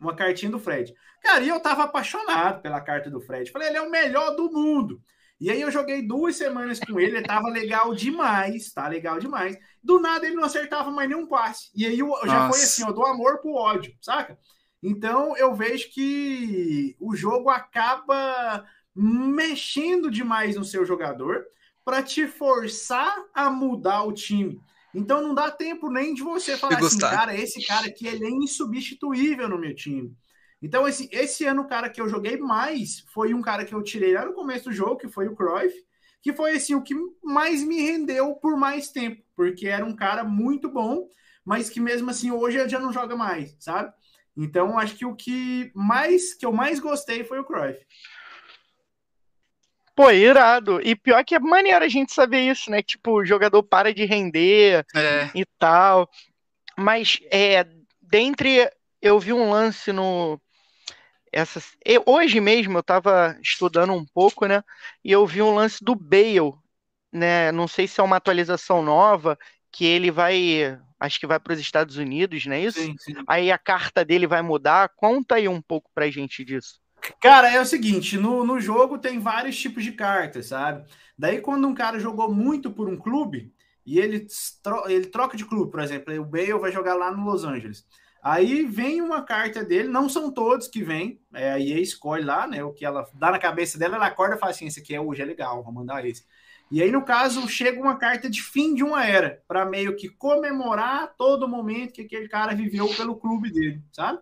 [0.00, 0.92] uma cartinha do Fred.
[1.22, 3.52] Cara, e eu tava apaixonado pela carta do Fred.
[3.52, 5.00] Falei, ele é o melhor do mundo.
[5.40, 9.56] E aí eu joguei duas semanas com ele, ele tava legal demais, tá legal demais.
[9.82, 11.70] Do nada ele não acertava mais nenhum passe.
[11.74, 12.52] E aí eu, já Nossa.
[12.52, 14.36] foi assim, ó, do amor pro ódio, saca?
[14.82, 21.44] Então eu vejo que o jogo acaba mexendo demais no seu jogador
[21.84, 24.60] para te forçar a mudar o time.
[24.92, 28.30] Então não dá tempo nem de você falar assim, cara, esse cara aqui ele é
[28.30, 30.12] insubstituível no meu time.
[30.60, 33.82] Então, esse, esse ano, o cara que eu joguei mais foi um cara que eu
[33.82, 35.74] tirei lá no começo do jogo, que foi o Cruyff,
[36.20, 40.24] que foi assim o que mais me rendeu por mais tempo, porque era um cara
[40.24, 41.08] muito bom,
[41.44, 43.92] mas que mesmo assim hoje ele já não joga mais, sabe?
[44.36, 47.78] Então, acho que o que mais que eu mais gostei foi o Cruyff.
[49.96, 50.80] Pô, irado.
[50.80, 52.80] E pior que é maneiro a gente saber isso, né?
[52.80, 55.28] Tipo, o jogador para de render é.
[55.34, 56.08] e tal.
[56.76, 57.66] Mas é,
[58.00, 58.70] dentre
[59.02, 60.40] eu vi um lance no
[61.32, 61.76] essas.
[61.84, 64.62] Eu, hoje mesmo eu estava estudando um pouco, né?
[65.04, 66.52] E eu vi um lance do Bale,
[67.12, 67.52] né?
[67.52, 69.38] Não sei se é uma atualização nova,
[69.72, 70.78] que ele vai.
[71.00, 72.80] Acho que vai para os Estados Unidos, não é isso?
[72.80, 73.14] Sim, sim.
[73.26, 74.90] Aí a carta dele vai mudar.
[74.96, 76.80] Conta aí um pouco pra gente disso.
[77.20, 80.84] Cara, é o seguinte: no, no jogo tem vários tipos de cartas, sabe?
[81.16, 83.52] Daí, quando um cara jogou muito por um clube
[83.84, 84.26] e ele,
[84.62, 87.86] tro ele troca de clube, por exemplo, o Bale vai jogar lá no Los Angeles.
[88.22, 92.46] Aí vem uma carta dele, não são todos que vêm, é, a EA escolhe lá,
[92.46, 92.62] né?
[92.64, 95.00] O que ela dá na cabeça dela, ela acorda e fala assim: esse aqui é
[95.00, 96.24] hoje, é legal, vou mandar esse.
[96.70, 100.08] E aí, no caso, chega uma carta de fim de uma era, para meio que
[100.08, 104.18] comemorar todo momento que aquele cara viveu pelo clube dele, sabe?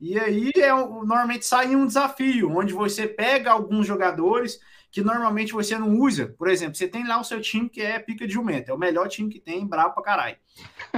[0.00, 4.58] E aí, é, normalmente sai um desafio, onde você pega alguns jogadores
[4.96, 6.34] que normalmente você não usa.
[6.38, 8.78] Por exemplo, você tem lá o seu time que é pica de jumento, é o
[8.78, 10.38] melhor time que tem, brabo pra caralho.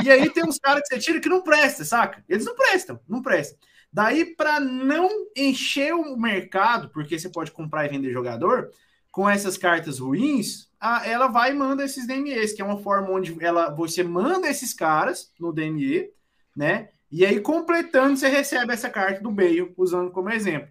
[0.04, 2.24] E aí tem uns caras que você tira que não presta, saca?
[2.28, 3.58] Eles não prestam, não prestam.
[3.92, 8.70] Daí, para não encher o mercado, porque você pode comprar e vender jogador,
[9.10, 13.10] com essas cartas ruins, a, ela vai e manda esses DMEs, que é uma forma
[13.10, 16.08] onde ela, você manda esses caras no DME,
[16.54, 16.90] né?
[17.10, 20.68] E aí, completando, você recebe essa carta do Bale, usando como exemplo.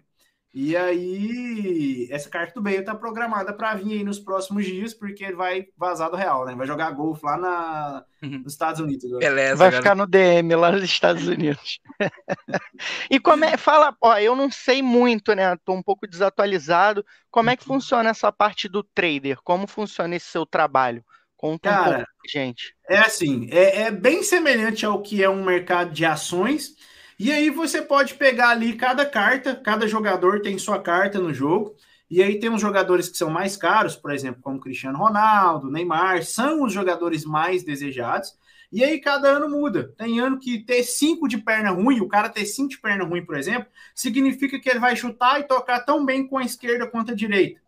[0.60, 5.22] E aí, essa carta do Bale tá programada para vir aí nos próximos dias, porque
[5.22, 6.56] ele vai vazar do Real, né?
[6.56, 8.40] Vai jogar golfe lá na, uhum.
[8.40, 9.08] nos Estados Unidos.
[9.20, 9.54] Beleza.
[9.54, 11.78] Vai ficar no DM lá nos Estados Unidos.
[13.08, 15.56] e como é, fala, ó, eu não sei muito, né?
[15.64, 17.06] Tô um pouco desatualizado.
[17.30, 19.38] Como é que funciona essa parte do trader?
[19.44, 21.04] Como funciona esse seu trabalho?
[21.36, 22.74] Conta Cara, um pouco, gente.
[22.90, 26.74] É assim, é, é bem semelhante ao que é um mercado de ações
[27.18, 31.74] e aí você pode pegar ali cada carta, cada jogador tem sua carta no jogo.
[32.10, 36.24] E aí tem uns jogadores que são mais caros, por exemplo, como Cristiano Ronaldo, Neymar,
[36.24, 38.34] são os jogadores mais desejados.
[38.70, 39.94] E aí cada ano muda.
[39.98, 43.24] Tem ano que ter cinco de perna ruim, o cara ter cinco de perna ruim,
[43.24, 47.12] por exemplo, significa que ele vai chutar e tocar tão bem com a esquerda quanto
[47.12, 47.60] a direita.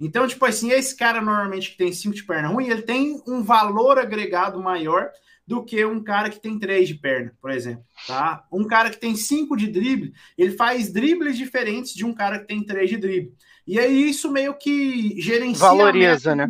[0.00, 3.42] Então, tipo assim, esse cara normalmente que tem cinco de perna ruim, ele tem um
[3.42, 5.10] valor agregado maior
[5.52, 7.84] do que um cara que tem três de perna, por exemplo.
[8.06, 8.42] Tá?
[8.50, 12.46] Um cara que tem cinco de drible, ele faz dribles diferentes de um cara que
[12.46, 13.34] tem três de drible.
[13.66, 16.48] E aí isso meio que gerencia valoriza, né?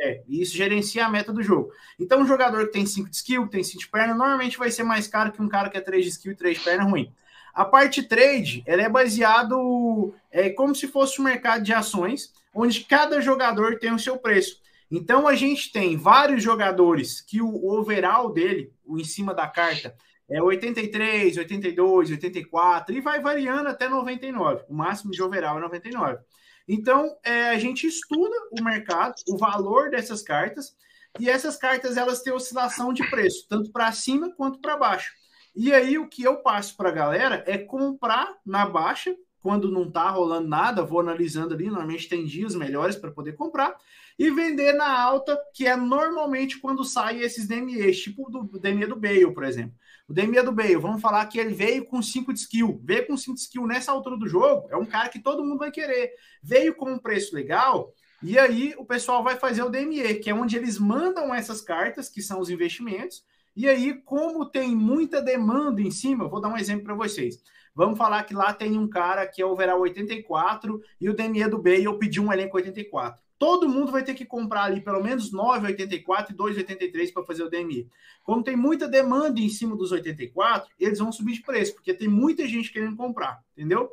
[0.00, 1.70] É, isso gerencia a meta do jogo.
[2.00, 4.70] Então, um jogador que tem 5 de skill, que tem 5 de perna, normalmente vai
[4.70, 6.84] ser mais caro que um cara que é 3 de skill e 3 de perna
[6.84, 7.12] ruim.
[7.52, 12.80] A parte trade, ela é baseado é, como se fosse um mercado de ações, onde
[12.84, 14.62] cada jogador tem o seu preço.
[14.90, 19.94] Então a gente tem vários jogadores que o overall dele, o em cima da carta,
[20.30, 24.64] é 83, 82, 84 e vai variando até 99.
[24.68, 26.18] O máximo de overall é 99.
[26.66, 30.76] Então é, a gente estuda o mercado, o valor dessas cartas
[31.18, 35.12] e essas cartas elas têm oscilação de preço, tanto para cima quanto para baixo.
[35.56, 39.84] E aí o que eu passo para a galera é comprar na baixa quando não
[39.84, 43.74] está rolando nada, vou analisando ali, normalmente tem dias melhores para poder comprar
[44.18, 48.96] e vender na alta, que é normalmente quando saem esses DMEs, tipo do DME do
[48.96, 49.72] Bale, por exemplo.
[50.08, 52.80] O DME do Bale, vamos falar que ele veio com 5 de skill.
[52.82, 55.58] Veio com 5 de skill nessa altura do jogo, é um cara que todo mundo
[55.58, 56.10] vai querer.
[56.42, 60.34] Veio com um preço legal, e aí o pessoal vai fazer o DME, que é
[60.34, 63.22] onde eles mandam essas cartas, que são os investimentos,
[63.54, 67.42] e aí, como tem muita demanda em cima, vou dar um exemplo para vocês.
[67.74, 71.62] Vamos falar que lá tem um cara que é overall 84 e o DME do
[71.62, 76.30] Bale pediu um elenco 84 todo mundo vai ter que comprar ali pelo menos 9,84
[76.30, 77.88] e 2,83 para fazer o DMI.
[78.24, 82.08] Como tem muita demanda em cima dos 84, eles vão subir de preço, porque tem
[82.08, 83.92] muita gente querendo comprar, entendeu?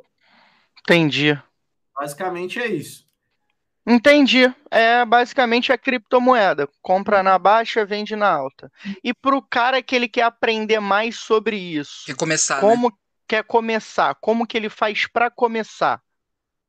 [0.80, 1.38] Entendi.
[1.98, 3.06] Basicamente é isso.
[3.86, 4.52] Entendi.
[4.70, 6.68] É basicamente a criptomoeda.
[6.82, 8.70] Compra na baixa, vende na alta.
[9.02, 12.96] E para o cara que ele quer aprender mais sobre isso, quer começar, como né?
[13.28, 14.16] quer começar?
[14.16, 16.02] Como que ele faz para começar?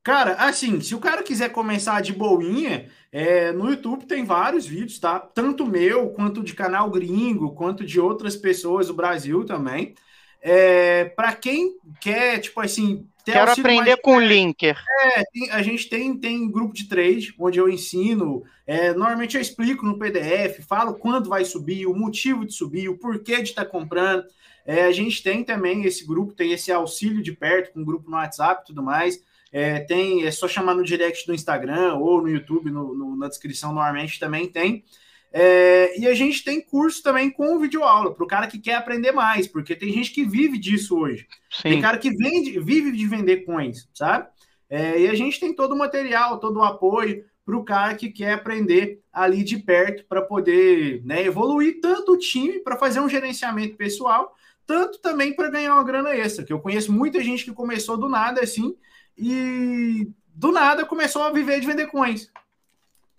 [0.08, 5.00] Cara, assim, se o cara quiser começar de boinha, é, no YouTube tem vários vídeos,
[5.00, 5.20] tá?
[5.20, 9.96] Tanto meu, quanto de canal gringo, quanto de outras pessoas do Brasil também.
[10.42, 13.06] É, para quem quer, tipo assim.
[13.26, 14.82] Quero aprender com o Linker.
[15.02, 18.46] É, tem, a gente tem, tem grupo de trade, onde eu ensino.
[18.66, 22.98] É, normalmente eu explico no PDF, falo quando vai subir, o motivo de subir, o
[22.98, 24.24] porquê de estar tá comprando.
[24.66, 28.10] É, a gente tem também esse grupo, tem esse auxílio de perto, com um grupo
[28.10, 29.22] no WhatsApp e tudo mais.
[29.58, 33.28] É, tem, é só chamar no direct do Instagram ou no YouTube, no, no, na
[33.28, 34.86] descrição normalmente também tem.
[35.34, 38.76] É, e a gente tem curso também com vídeo aula para o cara que quer
[38.76, 41.26] aprender mais, porque tem gente que vive disso hoje.
[41.50, 41.70] Sim.
[41.70, 44.28] Tem cara que vende, vive de vender coins, sabe?
[44.70, 48.12] É, e a gente tem todo o material, todo o apoio para o cara que
[48.12, 53.10] quer aprender ali de perto para poder né, evoluir tanto o time para fazer um
[53.10, 54.36] gerenciamento pessoal
[54.68, 58.10] tanto também para ganhar uma grana extra, que eu conheço muita gente que começou do
[58.10, 58.76] nada assim
[59.18, 62.32] e do nada começou a viver de vender coins.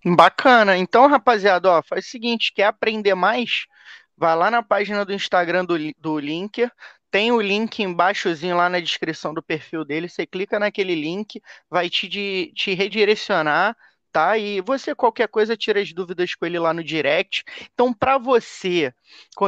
[0.05, 0.77] Bacana.
[0.77, 3.65] Então, rapaziada, ó, faz o seguinte, quer aprender mais?
[4.17, 6.71] Vai lá na página do Instagram do, do Linker,
[7.11, 10.07] tem o link embaixozinho lá na descrição do perfil dele.
[10.07, 13.75] Você clica naquele link, vai te, de, te redirecionar,
[14.11, 14.37] tá?
[14.37, 17.43] E você, qualquer coisa, tira as dúvidas com ele lá no direct.
[17.73, 18.93] Então, para você,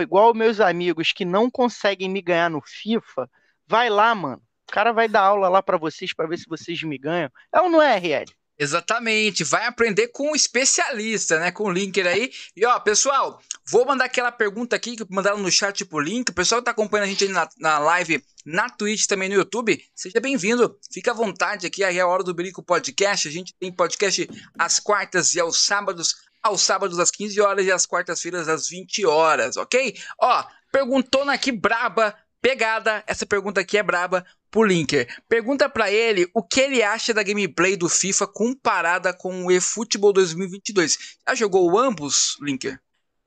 [0.02, 3.30] igual meus amigos que não conseguem me ganhar no FIFA,
[3.68, 4.42] vai lá, mano.
[4.70, 7.30] O cara vai dar aula lá para vocês para ver se vocês me ganham.
[7.54, 8.26] É ou não é, RL?
[8.62, 11.52] Exatamente, vai aprender com um especialista, né?
[11.52, 12.32] Com o linker aí.
[12.56, 16.30] E ó, pessoal, vou mandar aquela pergunta aqui que mandaram no chat por link.
[16.30, 19.84] O pessoal que tá acompanhando a gente na, na live, na Twitch também no YouTube,
[19.96, 20.78] seja bem-vindo.
[20.94, 23.28] Fica à vontade aqui, aí é a hora do Berico Podcast.
[23.28, 27.72] A gente tem podcast às quartas e aos sábados, aos sábados às 15 horas e
[27.72, 29.98] às quartas-feiras às 20 horas, ok?
[30.22, 33.04] Ó, perguntona aqui braba, pegada.
[33.08, 35.08] Essa pergunta aqui é braba pro Linker.
[35.30, 40.12] Pergunta para ele o que ele acha da gameplay do FIFA comparada com o eFootball
[40.12, 41.18] 2022.
[41.28, 42.80] Já jogou ambos, Linker?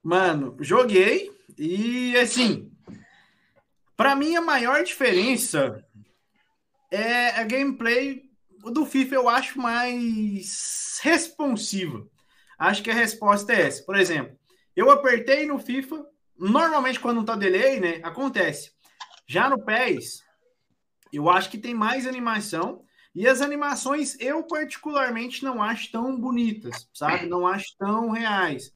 [0.02, 2.70] Mano, joguei e assim,
[3.96, 5.82] para mim a maior diferença
[6.90, 8.22] é a gameplay
[8.70, 12.06] do FIFA eu acho mais responsiva.
[12.58, 13.82] Acho que a resposta é essa.
[13.82, 14.36] Por exemplo,
[14.76, 16.04] eu apertei no FIFA,
[16.38, 18.73] normalmente quando não tá delay, né, acontece.
[19.26, 20.22] Já no PES,
[21.12, 22.84] eu acho que tem mais animação.
[23.14, 27.26] E as animações eu particularmente não acho tão bonitas, sabe?
[27.26, 28.72] Não acho tão reais.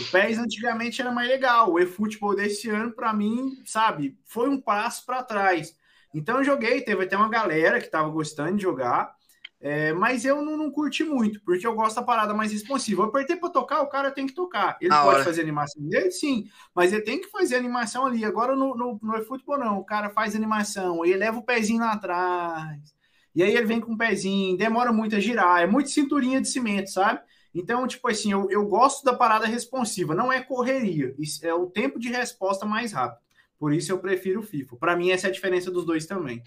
[0.00, 1.72] O PES antigamente era mais legal.
[1.72, 5.74] O eFootball desse ano, para mim, sabe, foi um passo para trás.
[6.12, 9.16] Então eu joguei, teve até uma galera que estava gostando de jogar.
[9.60, 13.02] É, mas eu não, não, curti muito, porque eu gosto da parada mais responsiva.
[13.02, 14.78] Eu apertei para tocar, o cara tem que tocar.
[14.80, 15.24] Ele a pode hora.
[15.24, 18.24] fazer animação dele, sim, mas ele tem que fazer animação ali.
[18.24, 19.78] Agora no, no, no eFootball, não.
[19.78, 22.94] O cara faz animação, ele leva o pezinho lá atrás,
[23.34, 26.48] e aí ele vem com o pezinho, demora muito a girar, é muito cinturinha de
[26.48, 27.20] cimento, sabe?
[27.52, 31.98] Então, tipo assim, eu, eu gosto da parada responsiva, não é correria, é o tempo
[31.98, 33.26] de resposta mais rápido.
[33.58, 34.76] Por isso eu prefiro o FIFA.
[34.76, 36.42] Para mim, essa é a diferença dos dois também.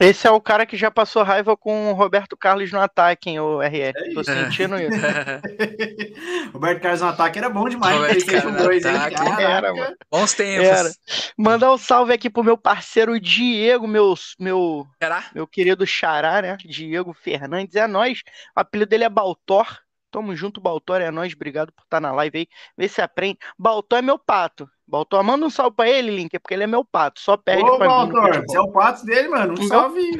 [0.00, 3.40] Esse é o cara que já passou raiva com o Roberto Carlos no ataque, hein,
[3.40, 3.92] o RL.
[3.94, 4.98] É Tô sentindo isso.
[6.52, 7.96] Roberto Carlos no ataque era bom demais.
[7.96, 9.42] Roberto Carlos no dois, ataque.
[9.42, 9.96] Era, mano.
[10.10, 10.66] Bons tempos.
[10.66, 10.90] Era.
[11.36, 14.86] Mandar um salve aqui pro meu parceiro Diego, meu, meu,
[15.34, 16.56] meu querido xará, né?
[16.64, 17.76] Diego Fernandes.
[17.76, 18.20] É nós.
[18.56, 19.81] O apelido dele é Baltor.
[20.12, 21.00] Tamo junto, Baltor.
[21.00, 21.32] É nós.
[21.32, 22.48] Obrigado por estar na live aí.
[22.76, 23.38] Vê se aprende.
[23.58, 24.68] Baltor é meu pato.
[24.86, 27.18] Baltor, manda um salve pra ele, Link, porque ele é meu pato.
[27.18, 28.42] Só perde Ô, pra Baltor, mim.
[28.46, 29.54] Você é o pato dele, mano.
[29.54, 30.10] Um meu, salve,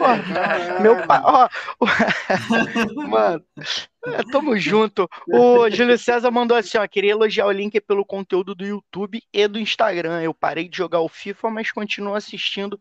[0.80, 1.26] Meu pato.
[1.26, 1.48] Ó,
[3.06, 3.44] mano,
[4.06, 5.06] é, tamo junto.
[5.28, 9.46] O Júlio César mandou assim: ó, queria elogiar o Link pelo conteúdo do YouTube e
[9.46, 10.22] do Instagram.
[10.22, 12.80] Eu parei de jogar o FIFA, mas continuo assistindo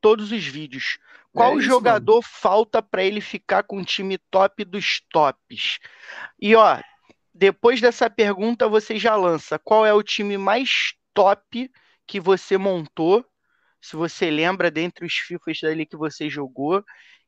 [0.00, 0.98] todos os vídeos.
[1.32, 2.24] Qual é isso, jogador mano.
[2.24, 5.78] falta para ele ficar com o time top dos tops?
[6.40, 6.78] E ó,
[7.34, 11.70] depois dessa pergunta você já lança qual é o time mais top
[12.06, 13.24] que você montou,
[13.80, 16.84] se você lembra dentre os FIFAs dali que você jogou.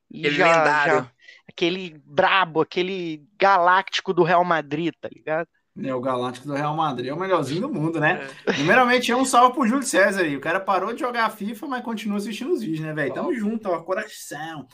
[0.09, 1.11] E aquele já, já,
[1.49, 5.47] aquele brabo, aquele galáctico do Real Madrid, tá ligado?
[5.83, 8.27] É, o Galáctico do Real Madrid é o melhorzinho do mundo, né?
[8.45, 8.53] É.
[8.53, 10.37] Primeiramente, é um salve pro Júlio César aí.
[10.37, 13.13] O cara parou de jogar FIFA, mas continua assistindo os vídeos, né, velho?
[13.13, 14.67] Tamo junto, ó, coração.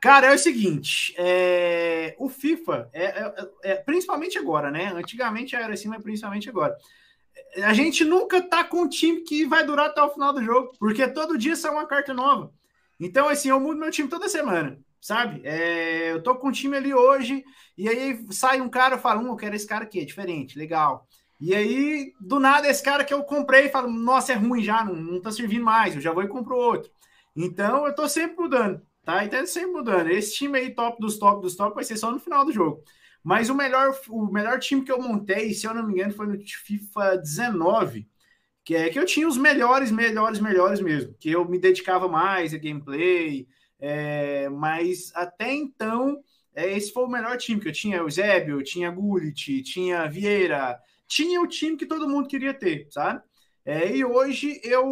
[0.00, 2.14] Cara, é o seguinte, é...
[2.18, 4.92] o FIFA, é, é, é, principalmente agora, né?
[4.94, 6.76] Antigamente era assim, mas principalmente agora
[7.62, 10.72] a gente nunca tá com um time que vai durar até o final do jogo,
[10.78, 12.52] porque todo dia sai uma carta nova.
[12.98, 15.42] Então, assim, eu mudo meu time toda semana, sabe?
[15.44, 17.44] É, eu tô com um time ali hoje,
[17.76, 20.58] e aí sai um cara, eu falo, hum, eu quero esse cara aqui, é diferente,
[20.58, 21.06] legal.
[21.38, 24.94] E aí, do nada, esse cara que eu comprei, falo, nossa, é ruim já, não,
[24.94, 26.90] não tá servindo mais, eu já vou e compro outro.
[27.36, 29.22] Então, eu tô sempre mudando, tá?
[29.22, 30.08] Então, sempre mudando.
[30.08, 32.82] Esse time aí, top dos top dos top, vai ser só no final do jogo.
[33.22, 36.26] Mas o melhor, o melhor time que eu montei, se eu não me engano, foi
[36.26, 38.08] no FIFA 19,
[38.64, 42.54] que é que eu tinha os melhores, melhores, melhores mesmo, que eu me dedicava mais
[42.54, 43.46] a gameplay,
[43.80, 46.22] é, mas até então
[46.54, 51.40] é, esse foi o melhor time que eu tinha, Eusébio, tinha Gullit, tinha Vieira, tinha
[51.40, 53.22] o time que todo mundo queria ter, sabe?
[53.64, 54.86] É, e hoje eu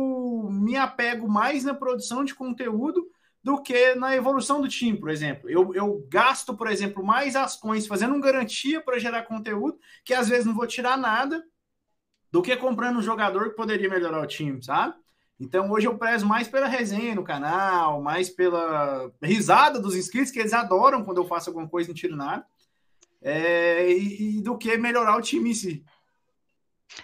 [0.50, 3.06] me apego mais na produção de conteúdo
[3.42, 5.50] do que na evolução do time, por exemplo.
[5.50, 10.14] Eu, eu gasto, por exemplo, mais as coins fazendo um garantia para gerar conteúdo, que
[10.14, 11.44] às vezes não vou tirar nada,
[12.30, 14.94] do que comprando um jogador que poderia melhorar o time, sabe?
[15.40, 20.38] Então hoje eu prezo mais pela resenha no canal, mais pela risada dos inscritos, que
[20.38, 22.46] eles adoram quando eu faço alguma coisa e não tiro nada,
[23.20, 25.84] é, e, e do que melhorar o time em si.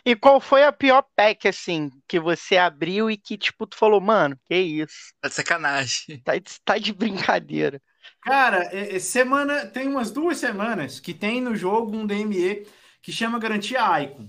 [0.04, 4.00] E qual foi a pior pack, assim, que você abriu e que, tipo, tu falou,
[4.00, 5.14] mano, que isso?
[5.20, 6.20] Tá de sacanagem.
[6.20, 6.32] Tá,
[6.64, 7.80] tá de brincadeira.
[8.22, 12.66] Cara, é, é, semana tem umas duas semanas que tem no jogo um DME
[13.00, 14.28] que chama Garantia Icon,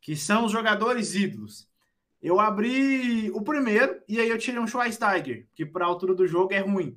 [0.00, 1.68] que são os jogadores ídolos.
[2.22, 6.26] Eu abri o primeiro e aí eu tirei um Schweinsteiger, que para a altura do
[6.26, 6.96] jogo é ruim.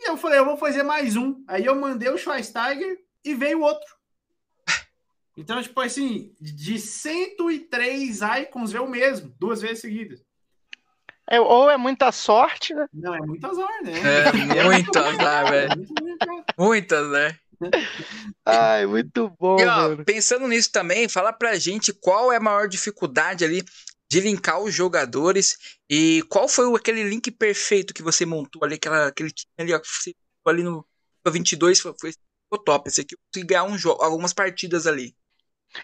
[0.00, 1.44] E eu falei, eu vou fazer mais um.
[1.46, 3.94] Aí eu mandei o Schweinsteiger e veio outro.
[5.36, 10.24] Então, tipo assim, de 103 icons veio o mesmo, duas vezes seguidas.
[11.28, 12.86] É, ou é muita sorte, né?
[12.92, 13.92] Não, é muito azar, né?
[14.56, 15.86] É, muito azar, velho.
[16.56, 17.40] Muito azar.
[18.46, 19.58] Ai, muito bom.
[19.58, 20.04] E, ó, mano.
[20.04, 23.64] pensando nisso também, fala pra gente qual é a maior dificuldade ali
[24.14, 25.58] de linkar os jogadores
[25.90, 29.80] e qual foi aquele link perfeito que você montou ali, aquela, aquele time ali, ó,
[29.80, 30.14] que você
[30.46, 30.86] ali no
[31.26, 32.12] 22 foi, foi,
[32.48, 32.88] foi top.
[32.88, 35.16] Esse aqui eu consegui ganhar um jogo, algumas partidas ali.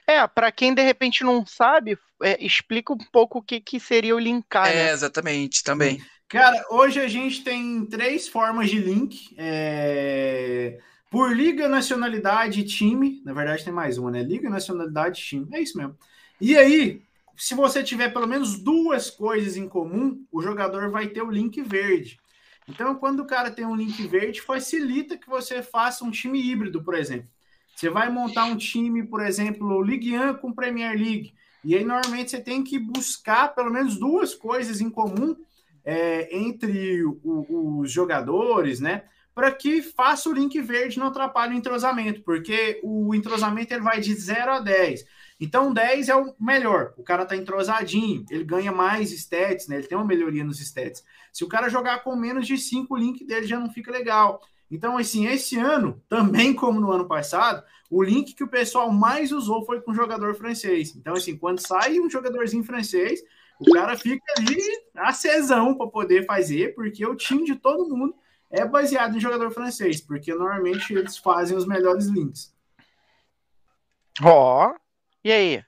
[0.06, 4.14] É, para quem de repente não sabe, é, explica um pouco o que, que seria
[4.14, 4.68] o linkar.
[4.68, 4.92] É, né?
[4.92, 6.00] exatamente, também.
[6.28, 9.34] Cara, hoje a gente tem três formas de link.
[9.36, 10.78] É...
[11.10, 13.20] Por liga, nacionalidade e time.
[13.24, 14.22] Na verdade, tem mais uma, né?
[14.22, 15.48] Liga, nacionalidade e time.
[15.52, 15.98] É isso mesmo.
[16.40, 17.02] E aí,
[17.40, 21.62] se você tiver pelo menos duas coisas em comum, o jogador vai ter o link
[21.62, 22.20] verde.
[22.68, 26.84] Então, quando o cara tem um link verde, facilita que você faça um time híbrido,
[26.84, 27.30] por exemplo.
[27.74, 31.32] Você vai montar um time, por exemplo, Ligue 1 com Premier League.
[31.64, 35.34] E aí, normalmente, você tem que buscar pelo menos duas coisas em comum
[35.82, 39.04] é, entre o, os jogadores, né?
[39.34, 43.98] Para que faça o link verde não atrapalhe o entrosamento, porque o entrosamento ele vai
[43.98, 45.06] de 0 a 10.
[45.40, 46.92] Então, 10 é o melhor.
[46.98, 49.76] O cara tá entrosadinho, ele ganha mais stats, né?
[49.76, 51.02] Ele tem uma melhoria nos stats.
[51.32, 54.42] Se o cara jogar com menos de 5, o link dele já não fica legal.
[54.70, 59.32] Então, assim, esse ano, também como no ano passado, o link que o pessoal mais
[59.32, 60.94] usou foi com jogador francês.
[60.94, 63.20] Então, assim, quando sai um jogadorzinho francês,
[63.58, 64.60] o cara fica ali
[64.94, 68.14] acesão para poder fazer, porque o time de todo mundo
[68.50, 72.54] é baseado em jogador francês, porque normalmente eles fazem os melhores links.
[74.22, 74.74] Ó, oh,
[75.24, 75.64] e aí?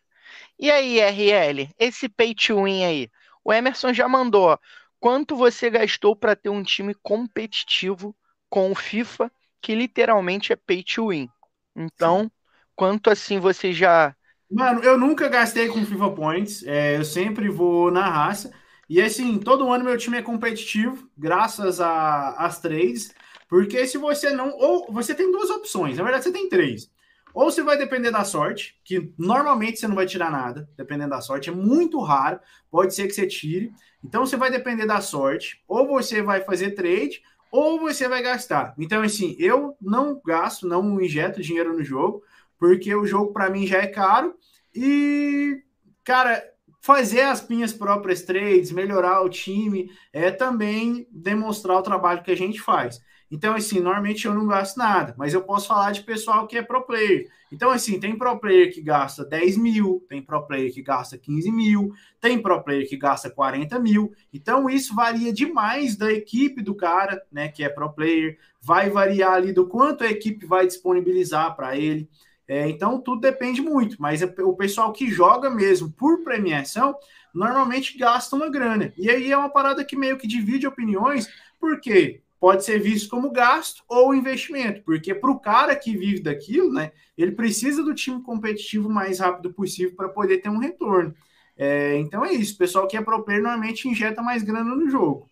[0.58, 3.10] E aí, RL, esse pay to win aí?
[3.44, 4.58] O Emerson já mandou.
[5.00, 8.16] Quanto você gastou para ter um time competitivo
[8.50, 11.28] com o FIFA, que literalmente é pay to win.
[11.76, 12.30] Então,
[12.76, 14.14] quanto assim você já.
[14.50, 16.62] Mano, eu nunca gastei com FIFA Points.
[16.64, 18.52] É, eu sempre vou na raça.
[18.88, 23.14] E assim, todo ano meu time é competitivo, graças às trades.
[23.48, 24.50] Porque se você não.
[24.58, 26.90] Ou você tem duas opções, na verdade, você tem três.
[27.34, 31.20] Ou você vai depender da sorte, que normalmente você não vai tirar nada, dependendo da
[31.20, 32.38] sorte, é muito raro,
[32.70, 33.72] pode ser que você tire.
[34.04, 38.74] Então você vai depender da sorte, ou você vai fazer trade, ou você vai gastar.
[38.78, 42.22] Então, assim, eu não gasto, não injeto dinheiro no jogo,
[42.58, 44.34] porque o jogo para mim já é caro
[44.74, 45.62] e,
[46.02, 46.42] cara,
[46.80, 52.36] fazer as minhas próprias trades, melhorar o time, é também demonstrar o trabalho que a
[52.36, 53.00] gente faz.
[53.32, 56.62] Então, assim, normalmente eu não gasto nada, mas eu posso falar de pessoal que é
[56.62, 57.30] pro player.
[57.50, 61.50] Então, assim, tem pro player que gasta 10 mil, tem pro player que gasta 15
[61.50, 64.12] mil, tem pro player que gasta 40 mil.
[64.34, 68.38] Então, isso varia demais da equipe do cara, né, que é pro player.
[68.60, 72.06] Vai variar ali do quanto a equipe vai disponibilizar para ele.
[72.46, 76.94] É, então, tudo depende muito, mas é o pessoal que joga mesmo por premiação
[77.32, 78.92] normalmente gasta uma grana.
[78.94, 83.30] E aí é uma parada que meio que divide opiniões, porque pode ser visto como
[83.30, 88.20] gasto ou investimento, porque para o cara que vive daquilo, né, ele precisa do time
[88.20, 91.14] competitivo o mais rápido possível para poder ter um retorno.
[91.56, 94.90] É, então é isso, o pessoal que é pro player normalmente injeta mais grana no
[94.90, 95.30] jogo.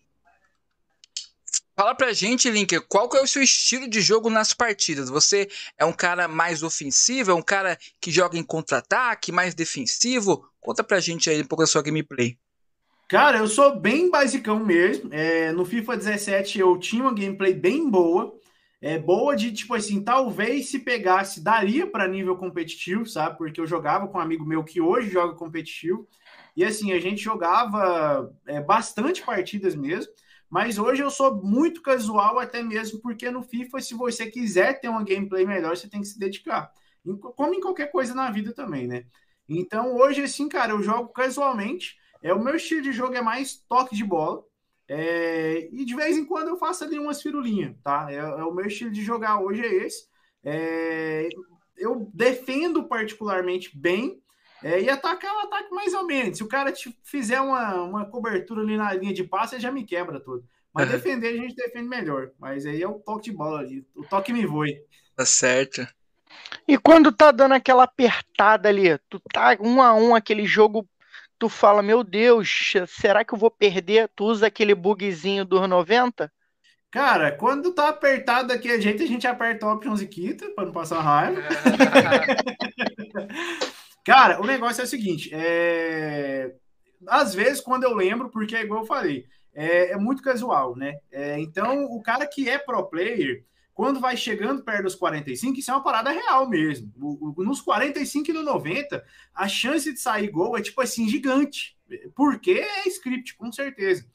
[1.75, 5.09] Fala pra gente, Link, qual que é o seu estilo de jogo nas partidas?
[5.09, 10.49] Você é um cara mais ofensivo, é um cara que joga em contra-ataque, mais defensivo?
[10.61, 12.37] Conta pra gente aí um pouco da sua gameplay.
[13.11, 15.13] Cara, eu sou bem basicão mesmo.
[15.13, 18.33] É, no FIFA 17 eu tinha uma gameplay bem boa.
[18.79, 23.37] É boa de tipo assim, talvez se pegasse, daria para nível competitivo, sabe?
[23.37, 26.07] Porque eu jogava com um amigo meu que hoje joga competitivo.
[26.55, 30.13] E assim, a gente jogava é, bastante partidas mesmo.
[30.49, 34.87] Mas hoje eu sou muito casual, até mesmo porque no FIFA, se você quiser ter
[34.87, 36.71] uma gameplay melhor, você tem que se dedicar.
[37.35, 39.03] Como em qualquer coisa na vida também, né?
[39.49, 41.99] Então hoje, assim, cara, eu jogo casualmente.
[42.21, 44.43] É, o meu estilo de jogo é mais toque de bola.
[44.87, 48.07] É, e de vez em quando eu faço ali umas firulinhas, tá?
[48.09, 50.07] É, é o meu estilo de jogar hoje é esse.
[50.43, 51.29] É,
[51.77, 54.21] eu defendo particularmente bem
[54.63, 56.37] é, e atacar o ataque mais ou menos.
[56.37, 59.71] Se o cara te fizer uma, uma cobertura ali na linha de passe, ele já
[59.71, 60.45] me quebra todo.
[60.73, 60.91] Mas uhum.
[60.97, 62.31] defender a gente defende melhor.
[62.39, 63.85] Mas aí é o toque de bola ali.
[63.95, 64.77] O toque me voe.
[65.15, 65.87] Tá certo.
[66.67, 70.87] E quando tá dando aquela apertada ali, tu tá um a um aquele jogo,
[71.41, 74.07] tu fala, meu Deus, será que eu vou perder?
[74.15, 76.31] Tu usa aquele bugzinho dos 90?
[76.91, 81.01] Cara, quando tá apertado daquele jeito, a gente aperta options e quita para não passar
[81.01, 81.41] raiva.
[84.05, 86.53] Cara, o negócio é o seguinte, é...
[87.07, 90.93] às vezes quando eu lembro, porque é igual eu falei, é, é muito casual, né?
[91.11, 93.43] É, então, o cara que é pro player,
[93.81, 96.93] quando vai chegando perto dos 45, isso é uma parada real mesmo.
[97.35, 99.03] Nos 45 e no 90,
[99.33, 101.75] a chance de sair gol é tipo assim, gigante.
[102.13, 104.05] Porque é script, com certeza.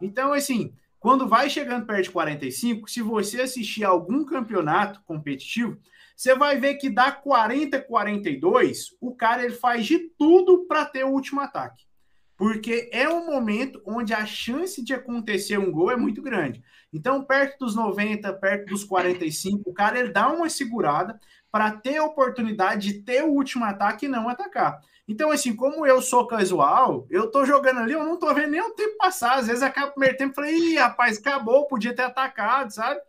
[0.00, 5.76] Então, assim, quando vai chegando perto de 45, se você assistir algum campeonato competitivo,
[6.16, 11.04] você vai ver que dá 40, 42, o cara ele faz de tudo para ter
[11.04, 11.82] o último ataque.
[12.36, 16.62] Porque é um momento onde a chance de acontecer um gol é muito grande.
[16.92, 21.18] Então, perto dos 90, perto dos 45, o cara ele dá uma segurada
[21.50, 24.78] para ter a oportunidade de ter o último ataque e não atacar.
[25.08, 28.60] Então, assim, como eu sou casual, eu tô jogando ali, eu não tô vendo nem
[28.60, 29.38] o tempo passar.
[29.38, 33.00] Às vezes acaba o primeiro tempo e falei, Ih, rapaz, acabou, podia ter atacado, sabe?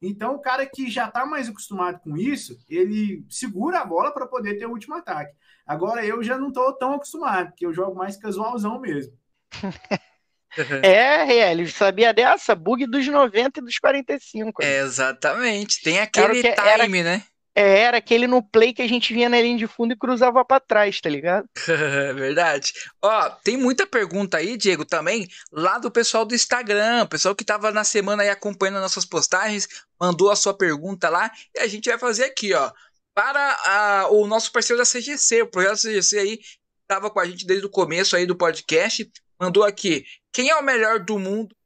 [0.00, 4.26] Então, o cara que já está mais acostumado com isso, ele segura a bola para
[4.26, 5.34] poder ter o último ataque.
[5.66, 9.12] Agora, eu já não estou tão acostumado, porque eu jogo mais casualzão mesmo.
[10.82, 12.54] é, Riel, sabia dessa?
[12.54, 14.62] Bug dos 90 e dos 45.
[14.62, 15.82] É, exatamente.
[15.82, 17.22] Tem aquele time, era, né?
[17.58, 20.44] É, era aquele no play que a gente vinha na linha de fundo e cruzava
[20.44, 21.48] para trás, tá ligado?
[22.14, 22.74] Verdade.
[23.02, 27.46] Ó, tem muita pergunta aí, Diego, também, lá do pessoal do Instagram, o pessoal que
[27.46, 29.66] tava na semana aí acompanhando nossas postagens,
[29.98, 32.70] mandou a sua pergunta lá e a gente vai fazer aqui, ó.
[33.16, 36.40] Para a, o nosso parceiro da CGC, o projeto CGC aí,
[36.86, 39.10] tava com a gente desde o começo aí do podcast,
[39.40, 41.56] mandou aqui, quem é o melhor do mundo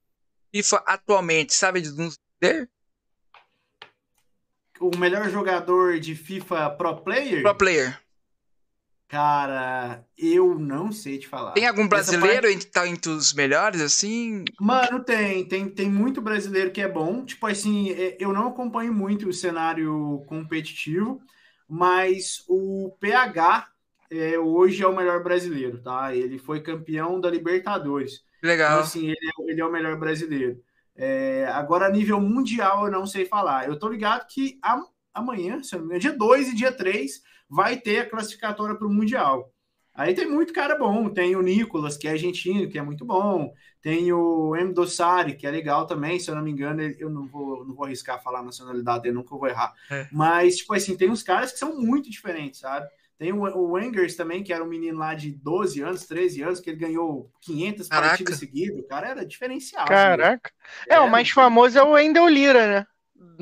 [0.55, 2.71] FIFA atualmente, sabe de nos dizer?
[4.81, 7.43] o melhor jogador de FIFA Pro Player?
[7.43, 8.01] Pro Player.
[9.07, 11.53] Cara, eu não sei te falar.
[11.53, 12.67] Tem algum brasileiro parte...
[12.69, 14.45] tá entre os melhores, assim?
[14.61, 15.45] Mano, tem.
[15.45, 17.25] Tem, tem muito brasileiro que é bom.
[17.25, 21.21] Tipo assim, é, eu não acompanho muito o cenário competitivo,
[21.71, 23.69] mas o PH
[24.11, 26.13] é, hoje é o melhor brasileiro, tá?
[26.13, 28.25] Ele foi campeão da Libertadores.
[28.43, 28.73] Legal.
[28.73, 30.61] Então, assim, ele é, ele é o melhor brasileiro.
[30.97, 33.69] É, agora, a nível mundial, eu não sei falar.
[33.69, 34.59] Eu tô ligado que
[35.15, 38.87] amanhã, se não me engano, dia 2 e dia 3, vai ter a classificatória para
[38.87, 39.53] o Mundial.
[39.95, 41.09] Aí tem muito cara bom.
[41.11, 43.53] Tem o Nicolas, que é argentino, que é muito bom.
[43.83, 44.73] Tem o M.
[44.73, 46.19] Dossari, que é legal também.
[46.19, 49.15] Se eu não me engano, eu não vou, não vou arriscar falar a nacionalidade dele,
[49.15, 49.73] nunca vou errar.
[49.91, 50.07] É.
[50.13, 52.89] Mas, tipo assim, tem uns caras que são muito diferentes, sabe?
[53.21, 56.59] Tem o, o Wengers também, que era um menino lá de 12 anos, 13 anos,
[56.59, 58.09] que ele ganhou 500 Caraca.
[58.09, 58.79] partidas seguidas.
[58.79, 59.87] O cara era diferencial.
[59.87, 60.51] Caraca.
[60.89, 62.87] É, é, o mais famoso é o Wendel Lira, né?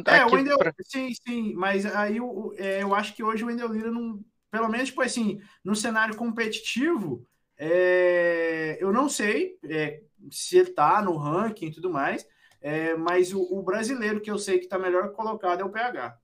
[0.04, 0.74] É, o Wendel, pra...
[0.82, 1.54] sim, sim.
[1.54, 4.20] Mas aí o, é, eu acho que hoje o Wendel Lira não.
[4.50, 7.26] Pelo menos, tipo assim, no cenário competitivo,
[7.56, 12.26] é, eu não sei é, se ele tá no ranking e tudo mais,
[12.60, 16.18] é, mas o, o, brasileiro que eu sei que tá melhor colocado é o PH.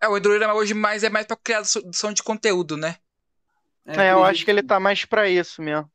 [0.00, 2.96] É, o Hidroíra hoje mais é mais para criação de conteúdo, né?
[3.86, 5.90] É, é eu acho que ele tá mais para isso mesmo.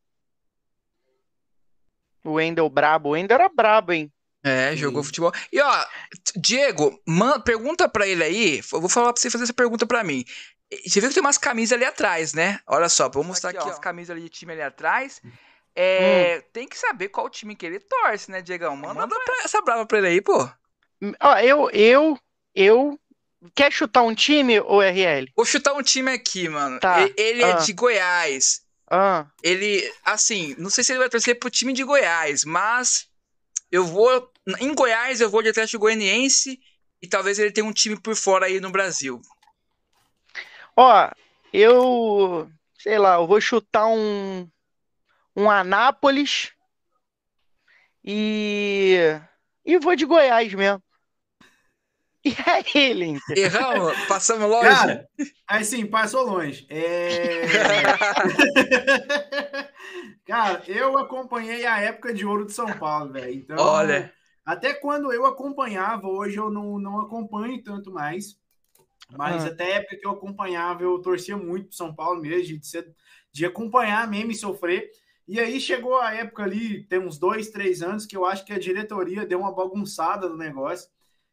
[2.24, 3.10] O Wendel brabo.
[3.10, 4.12] O Wendel era brabo, hein?
[4.44, 5.32] É, jogou futebol.
[5.52, 5.86] E ó,
[6.36, 8.62] Diego, man, pergunta para ele aí.
[8.72, 10.24] Eu vou falar para você fazer essa pergunta para mim.
[10.86, 12.60] Você viu que tem umas camisas ali atrás, né?
[12.68, 15.22] Olha só, vou mostrar aqui, aqui ó, as camisas ali de time ali atrás.
[15.76, 16.50] É, hum.
[16.54, 18.76] Tem que saber qual time que ele torce, né, Diegão?
[18.76, 20.50] Manda, Manda essa brava pra ele aí, pô.
[21.22, 22.20] Ó, eu, eu,
[22.56, 23.00] eu
[23.54, 25.32] Quer chutar um time ou RL?
[25.36, 26.80] Vou chutar um time aqui, mano.
[26.80, 27.02] Tá.
[27.16, 27.50] Ele é ah.
[27.50, 28.62] é de Goiás.
[28.90, 29.28] Ah.
[29.44, 33.07] Ele, assim, não sei se ele vai torcer pro time de Goiás, mas
[33.72, 34.32] eu vou.
[34.60, 36.60] Em Goiás, eu vou de Atlético Goianiense
[37.02, 39.22] e talvez ele tenha um time por fora aí no Brasil.
[40.76, 41.10] Ó,
[41.52, 42.50] eu.
[42.78, 44.50] Sei lá, eu vou chutar um.
[45.36, 46.52] Um Anápolis.
[48.04, 49.20] E.
[49.66, 50.82] E vou de Goiás mesmo.
[52.26, 53.22] E aí, Link?
[53.30, 53.98] Erramos?
[54.06, 54.68] Passamos longe?
[54.68, 55.08] Cara,
[55.48, 56.66] assim, passou longe.
[56.70, 57.44] É...
[60.28, 63.34] Cara, eu acompanhei a época de ouro de São Paulo, velho.
[63.34, 64.14] Então, Olha.
[64.46, 68.38] Até quando eu acompanhava, hoje eu não, não acompanho tanto mais.
[69.10, 69.48] Mas ah.
[69.48, 72.94] até a época que eu acompanhava, eu torcia muito pro São Paulo mesmo, de, ser,
[73.32, 74.92] de acompanhar mesmo e sofrer.
[75.26, 78.54] E aí chegou a época ali, tem uns dois, três anos, que eu acho que
[78.54, 80.90] a diretoria deu uma bagunçada no negócio.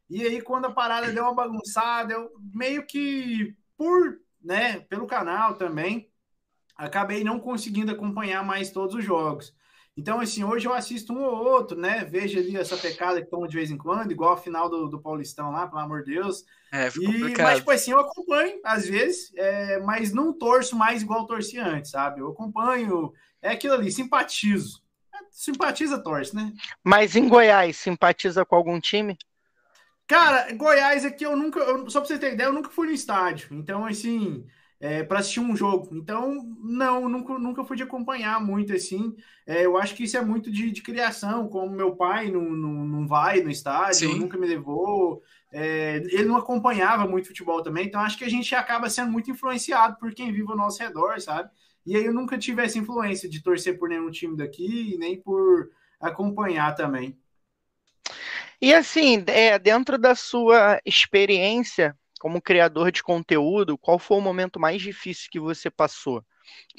[0.09, 5.55] E aí, quando a parada deu uma bagunçada, eu meio que por, né, pelo canal
[5.55, 6.09] também,
[6.77, 9.55] acabei não conseguindo acompanhar mais todos os jogos.
[9.97, 12.05] Então, assim, hoje eu assisto um ou outro, né?
[12.05, 15.01] Vejo ali essa pecada que toma de vez em quando, igual a final do, do
[15.01, 16.45] Paulistão lá, pelo amor de Deus.
[16.72, 21.27] É, e, mas, tipo assim, eu acompanho, às vezes, é, mas não torço mais igual
[21.27, 22.20] torcia antes, sabe?
[22.20, 24.83] Eu acompanho, é aquilo ali, simpatizo.
[25.14, 26.53] É, simpatiza, torce, né?
[26.83, 29.16] Mas em Goiás, simpatiza com algum time?
[30.09, 32.93] Cara, Goiás aqui eu nunca, eu, só pra você ter ideia, eu nunca fui no
[32.93, 33.49] estádio.
[33.53, 34.45] Então, assim,
[34.85, 35.97] é, para assistir um jogo.
[35.97, 39.16] Então, não, nunca, nunca fui de acompanhar muito assim.
[39.47, 42.85] É, eu acho que isso é muito de, de criação, como meu pai não, não,
[42.85, 44.18] não vai no estádio, Sim.
[44.18, 45.22] nunca me levou.
[45.51, 49.30] É, ele não acompanhava muito futebol também, então acho que a gente acaba sendo muito
[49.30, 51.49] influenciado por quem vive ao nosso redor, sabe?
[51.87, 55.70] E aí eu nunca tive essa influência de torcer por nenhum time daqui, nem por
[55.99, 57.18] acompanhar também.
[58.61, 64.59] E assim, é, dentro da sua experiência, como criador de conteúdo, qual foi o momento
[64.61, 66.25] mais difícil que você passou?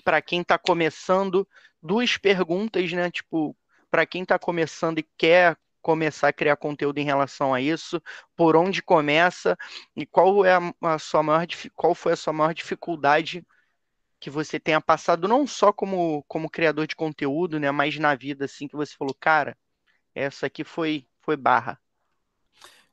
[0.03, 1.47] Para quem está começando,
[1.81, 3.11] duas perguntas, né?
[3.11, 3.55] Tipo,
[3.89, 8.01] para quem está começando e quer começar a criar conteúdo em relação a isso,
[8.35, 9.55] por onde começa
[9.95, 13.45] e qual é a, sua maior qual foi a sua maior dificuldade
[14.19, 18.45] que você tenha passado não só como como criador de conteúdo, né, mas na vida
[18.45, 19.57] assim que você falou, cara,
[20.15, 21.79] essa aqui foi foi barra.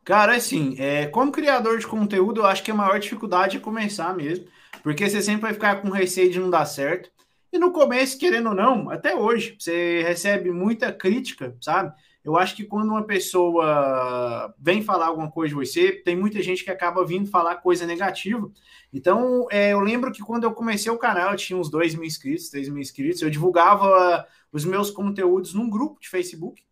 [0.05, 4.15] Cara, assim, é, como criador de conteúdo, eu acho que a maior dificuldade é começar
[4.17, 4.47] mesmo,
[4.83, 7.11] porque você sempre vai ficar com receio de não dar certo.
[7.53, 11.93] E no começo, querendo ou não, até hoje, você recebe muita crítica, sabe?
[12.25, 16.65] Eu acho que quando uma pessoa vem falar alguma coisa de você, tem muita gente
[16.65, 18.51] que acaba vindo falar coisa negativa.
[18.93, 22.05] Então, é, eu lembro que quando eu comecei o canal, eu tinha uns 2 mil
[22.05, 26.63] inscritos, 3 mil inscritos, eu divulgava os meus conteúdos num grupo de Facebook.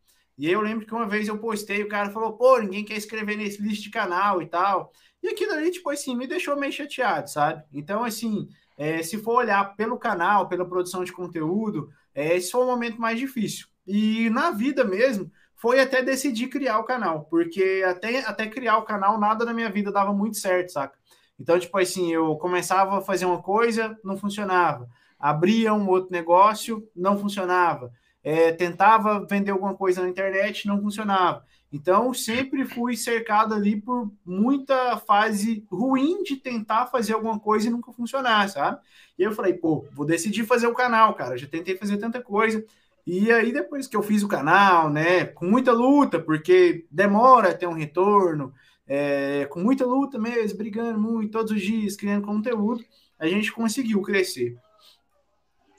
[0.40, 3.36] E eu lembro que uma vez eu postei, o cara falou, pô, ninguém quer escrever
[3.36, 4.90] nesse list de canal e tal.
[5.22, 7.62] E aquilo ali, tipo assim, me deixou meio chateado, sabe?
[7.70, 12.62] Então, assim, é, se for olhar pelo canal, pela produção de conteúdo, é, esse foi
[12.62, 13.66] o momento mais difícil.
[13.86, 18.84] E na vida mesmo, foi até decidir criar o canal, porque até, até criar o
[18.86, 20.96] canal, nada na minha vida dava muito certo, saca?
[21.38, 24.88] Então, tipo assim, eu começava a fazer uma coisa, não funcionava.
[25.18, 27.92] Abria um outro negócio, não funcionava
[28.22, 31.44] é, tentava vender alguma coisa na internet, não funcionava.
[31.72, 37.70] Então, sempre fui cercado ali por muita fase ruim de tentar fazer alguma coisa e
[37.70, 38.80] nunca funcionar, sabe?
[39.16, 41.38] E eu falei, pô, vou decidir fazer o canal, cara.
[41.38, 42.64] Já tentei fazer tanta coisa.
[43.06, 47.66] E aí, depois que eu fiz o canal, né, com muita luta, porque demora ter
[47.66, 48.52] um retorno,
[48.86, 52.84] é, com muita luta mesmo, brigando muito, todos os dias, criando conteúdo,
[53.18, 54.58] a gente conseguiu crescer.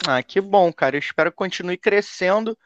[0.07, 0.95] Ah, que bom, cara.
[0.95, 2.57] Eu espero que continue crescendo.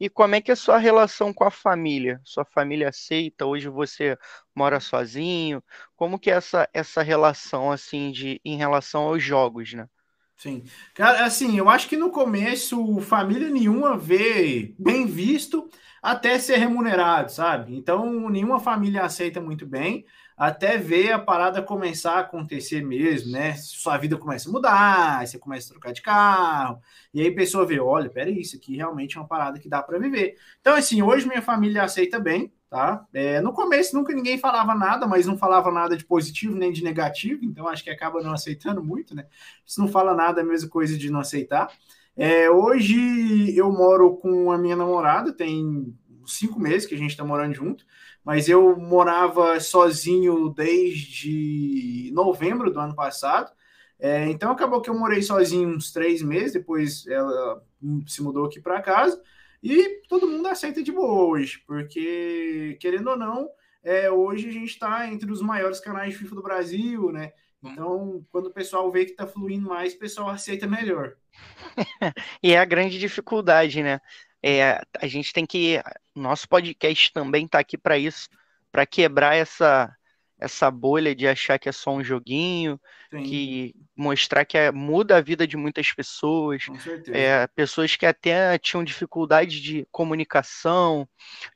[0.00, 2.20] E como é que é a sua relação com a família?
[2.24, 3.46] Sua família aceita?
[3.46, 4.18] Hoje você
[4.54, 5.62] mora sozinho?
[5.96, 9.88] Como que é essa, essa relação, assim, de, em relação aos jogos, né?
[10.36, 10.64] Sim.
[10.94, 15.68] Cara, assim, eu acho que no começo família nenhuma vê bem visto
[16.02, 17.76] até ser remunerado, sabe?
[17.76, 20.06] Então, nenhuma família aceita muito bem
[20.40, 23.54] até ver a parada começar a acontecer mesmo, né?
[23.58, 26.80] Sua vida começa a mudar, você começa a trocar de carro,
[27.12, 29.82] e aí a pessoa vê, olha, peraí, isso aqui realmente é uma parada que dá
[29.82, 30.36] para viver.
[30.58, 33.04] Então, assim, hoje minha família aceita bem, tá?
[33.12, 36.82] É, no começo nunca ninguém falava nada, mas não falava nada de positivo nem de
[36.82, 39.26] negativo, então acho que acaba não aceitando muito, né?
[39.66, 41.70] Se não fala nada, é a mesma coisa de não aceitar.
[42.16, 45.94] É, hoje eu moro com a minha namorada, tem
[46.30, 47.84] cinco meses que a gente está morando junto
[48.24, 53.50] mas eu morava sozinho desde novembro do ano passado.
[53.98, 57.62] É, então acabou que eu morei sozinho uns três meses, depois ela
[58.06, 59.20] se mudou aqui para casa
[59.62, 63.50] e todo mundo aceita de boa hoje, porque querendo ou não,
[63.82, 67.32] é, hoje a gente está entre os maiores canais de FIFA do Brasil, né?
[67.62, 71.14] Então, quando o pessoal vê que está fluindo mais, o pessoal aceita melhor.
[72.42, 74.00] e é a grande dificuldade, né?
[74.42, 75.80] É, a gente tem que.
[76.14, 78.28] Nosso podcast também está aqui para isso,
[78.72, 79.94] para quebrar essa,
[80.38, 82.80] essa bolha de achar que é só um joguinho,
[83.10, 83.22] Sim.
[83.22, 86.64] que mostrar que é, muda a vida de muitas pessoas,
[87.08, 91.06] é, pessoas que até tinham dificuldade de comunicação,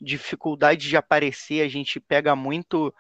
[0.01, 2.95] dificuldade de aparecer, a gente pega muito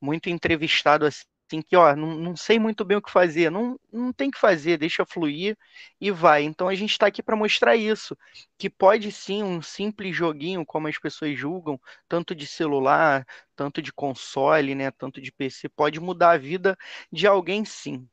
[0.00, 3.78] muito entrevistado assim assim que, ó, não, não sei muito bem o que fazer, não,
[3.92, 5.56] não tem que fazer, deixa fluir
[6.00, 6.42] e vai.
[6.42, 8.16] Então a gente está aqui para mostrar isso,
[8.58, 13.92] que pode sim um simples joguinho, como as pessoas julgam, tanto de celular, tanto de
[13.92, 16.76] console, né, tanto de PC, pode mudar a vida
[17.10, 18.08] de alguém sim.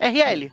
[0.00, 0.52] RL,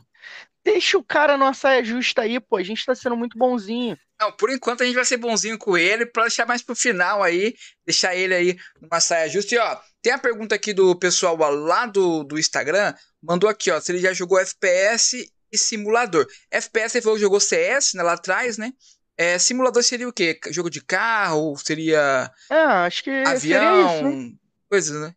[0.66, 3.96] deixa o cara numa saia justa aí, pô, a gente tá sendo muito bonzinho.
[4.20, 7.22] Não, por enquanto a gente vai ser bonzinho com ele, para deixar mais pro final
[7.22, 7.54] aí,
[7.86, 9.54] deixar ele aí numa saia justa.
[9.54, 12.92] E ó, tem a pergunta aqui do pessoal lá do, do Instagram,
[13.22, 16.26] mandou aqui, ó, se ele já jogou FPS e simulador.
[16.50, 18.72] FPS ele falou que jogou CS né, lá atrás, né?
[19.16, 20.38] É, simulador seria o quê?
[20.50, 21.56] Jogo de carro?
[21.56, 22.30] Seria.
[22.50, 22.56] É,
[22.86, 23.38] acho que avião?
[23.38, 24.32] seria isso, né?
[24.68, 25.14] Coisas, né?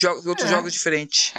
[0.00, 0.54] Jogos, outros É.
[0.54, 1.34] jogos diferentes.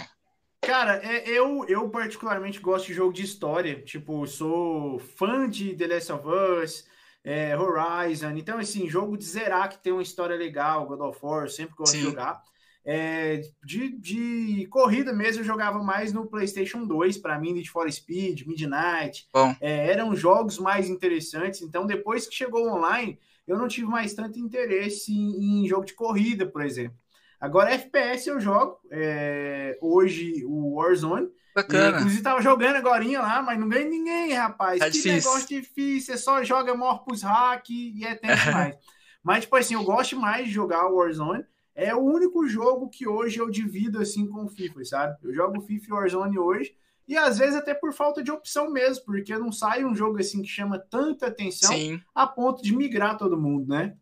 [0.66, 3.80] Cara, é, eu, eu particularmente gosto de jogo de história.
[3.82, 6.86] Tipo, sou fã de The Last of Us,
[7.22, 8.30] é, Horizon.
[8.30, 11.74] Então, assim, jogo de zerar que tem uma história legal, God of War, eu sempre
[11.74, 12.08] gosto de Sim.
[12.10, 12.42] jogar.
[12.86, 17.90] É, de, de corrida mesmo, eu jogava mais no PlayStation 2, para mim, Need for
[17.90, 19.26] Speed, Midnight.
[19.60, 21.62] É, eram jogos mais interessantes.
[21.62, 25.94] Então, depois que chegou online, eu não tive mais tanto interesse em, em jogo de
[25.94, 26.98] corrida, por exemplo.
[27.40, 28.78] Agora, FPS eu jogo.
[28.90, 31.26] é, hoje, o Warzone.
[31.26, 31.98] E, Bacana.
[31.98, 34.78] inclusive, tava jogando agora lá, mas não ganha ninguém, rapaz.
[34.80, 35.30] Tá que difícil.
[35.30, 36.14] negócio difícil.
[36.14, 38.76] Você só joga morpus hack e é tempo demais.
[39.22, 41.44] mas, tipo assim, eu gosto mais de jogar o Warzone.
[41.76, 45.16] É o único jogo que hoje eu divido assim com o FIFA, sabe?
[45.22, 46.76] Eu jogo FIFA e Warzone hoje.
[47.06, 50.40] E às vezes até por falta de opção mesmo, porque não sai um jogo assim
[50.40, 53.94] que chama tanta atenção Sim, a ponto de migrar todo mundo, né?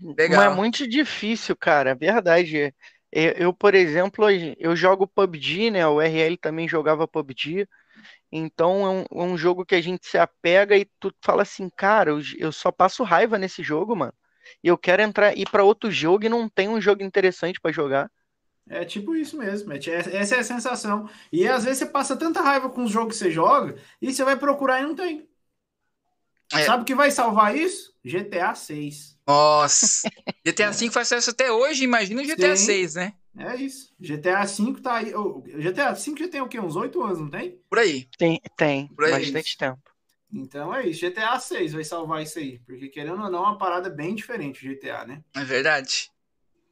[0.00, 0.40] Legal.
[0.40, 2.74] Mas é muito difícil, cara, é verdade.
[3.10, 4.26] Eu, eu, por exemplo,
[4.58, 5.86] eu jogo PUBG, né?
[5.86, 7.66] O RL também jogava PUBG.
[8.32, 11.70] Então é um, é um jogo que a gente se apega e tu fala assim,
[11.70, 14.12] cara, eu, eu só passo raiva nesse jogo, mano.
[14.62, 17.72] E eu quero entrar ir para outro jogo e não tem um jogo interessante para
[17.72, 18.10] jogar.
[18.70, 21.08] É tipo isso mesmo, é- essa é a sensação.
[21.32, 24.22] E às vezes você passa tanta raiva com os jogos que você joga e você
[24.24, 25.26] vai procurar e não tem.
[26.52, 26.64] É.
[26.64, 27.94] Sabe o que vai salvar isso?
[28.04, 29.17] GTA 6.
[29.28, 30.08] Nossa.
[30.44, 32.64] GTA V faz sucesso até hoje, imagina o GTA Sim.
[32.64, 33.12] 6, né?
[33.36, 33.92] É isso.
[34.00, 35.14] GTA 5 tá aí.
[35.14, 36.58] ô, GTA 5 já tem o quê?
[36.58, 37.60] Uns 8 anos, não tem?
[37.68, 38.08] Por aí.
[38.18, 39.12] Tem, tem Por aí.
[39.12, 39.78] bastante tempo.
[40.32, 41.06] Então é isso.
[41.06, 42.58] GTA 6 vai salvar isso aí.
[42.60, 45.22] Porque querendo ou não, é uma parada bem diferente o GTA, né?
[45.36, 46.10] É verdade.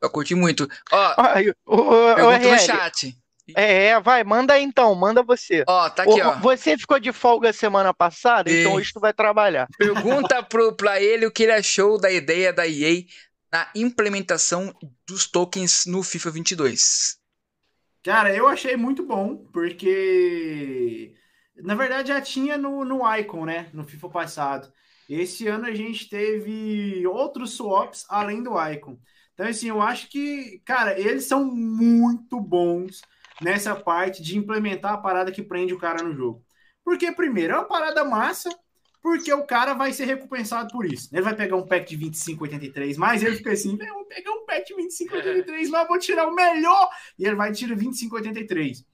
[0.02, 0.68] Eu curti muito.
[0.90, 3.16] Ó, Ó, e o, o, o pergunta no chat.
[3.55, 5.62] É, é, vai, manda aí então, manda você.
[5.66, 6.38] Ó, tá aqui, Ô, ó.
[6.40, 8.76] Você ficou de folga semana passada, então Sim.
[8.78, 9.68] hoje tu vai trabalhar.
[9.78, 13.05] Pergunta pro, pra ele o que ele achou da ideia da EA
[13.53, 14.74] na implementação
[15.07, 17.18] dos tokens no FIFA 22.
[18.03, 21.14] Cara, eu achei muito bom, porque
[21.57, 23.68] na verdade já tinha no, no Icon, né?
[23.72, 24.72] No FIFA passado.
[25.09, 28.99] Esse ano a gente teve outros swaps além do Icon.
[29.34, 33.03] Então, assim, eu acho que, cara, eles são muito bons
[33.41, 36.45] nessa parte de implementar a parada que prende o cara no jogo.
[36.84, 38.49] Porque, primeiro, é uma parada massa,
[39.03, 41.09] porque o cara vai ser recompensado por isso.
[41.12, 44.45] Ele vai pegar um pack de 25,83, mas ele fica assim, "Eu vou pegar um
[44.47, 48.84] pack de 25,83, mas vou tirar o melhor e ele vai tirar 25,83.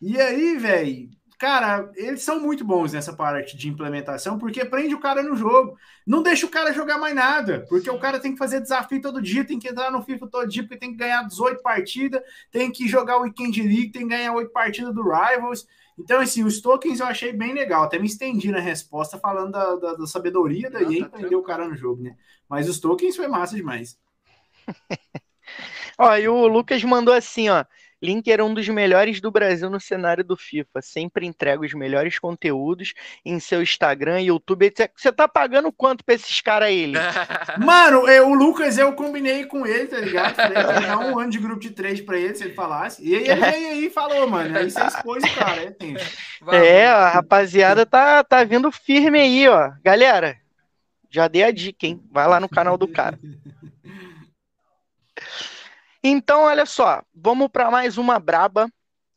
[0.00, 5.00] E aí, velho, cara, eles são muito bons nessa parte de implementação, porque prende o
[5.00, 5.76] cara no jogo.
[6.06, 9.22] Não deixa o cara jogar mais nada, porque o cara tem que fazer desafio todo
[9.22, 12.70] dia, tem que entrar no FIFA todo dia, porque tem que ganhar 18 partidas, tem
[12.70, 15.66] que jogar o Weekend League, tem que ganhar 8 partidas do Rivals.
[15.98, 17.84] Então, assim, os tokens eu achei bem legal.
[17.84, 21.38] Até me estendi na resposta falando da, da, da sabedoria da Não, EA tá prender
[21.38, 22.16] o cara no jogo, né?
[22.48, 23.98] Mas os tokens foi massa demais.
[25.98, 27.64] Ó, e o Lucas mandou assim, ó.
[28.02, 30.82] Link era um dos melhores do Brasil no cenário do FIFA.
[30.82, 32.92] Sempre entrega os melhores conteúdos
[33.24, 34.66] em seu Instagram, YouTube.
[34.66, 34.90] etc.
[34.94, 36.92] Você tá pagando quanto pra esses caras aí?
[37.58, 40.34] Mano, eu- o Lucas, eu combinei com ele, tá ligado?
[40.34, 43.02] Falei, um ano de grupo de três pra ele, se ele falasse.
[43.06, 44.56] E aí ele veio aí e falou, mano.
[44.58, 46.56] Aí você expôs o cara, é.
[46.56, 49.72] É, a rapaziada tá, tá vindo firme aí, ó.
[49.82, 50.36] Galera,
[51.10, 52.02] já dei a dica, hein?
[52.10, 53.18] Vai lá no canal do cara.
[56.08, 58.70] Então, olha só, vamos para mais uma braba.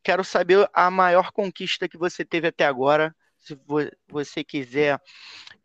[0.03, 3.15] Quero saber a maior conquista que você teve até agora.
[3.37, 4.99] Se vo- você quiser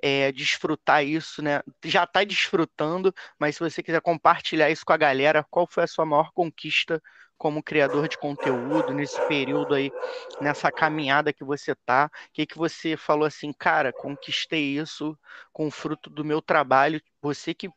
[0.02, 1.62] é, desfrutar isso, né?
[1.84, 5.86] Já está desfrutando, mas se você quiser compartilhar isso com a galera, qual foi a
[5.88, 7.02] sua maior conquista
[7.38, 9.92] como criador de conteúdo nesse período aí,
[10.40, 12.06] nessa caminhada que você tá?
[12.28, 15.18] O que que você falou assim, cara, conquistei isso
[15.52, 17.00] com o fruto do meu trabalho.
[17.22, 17.68] Você que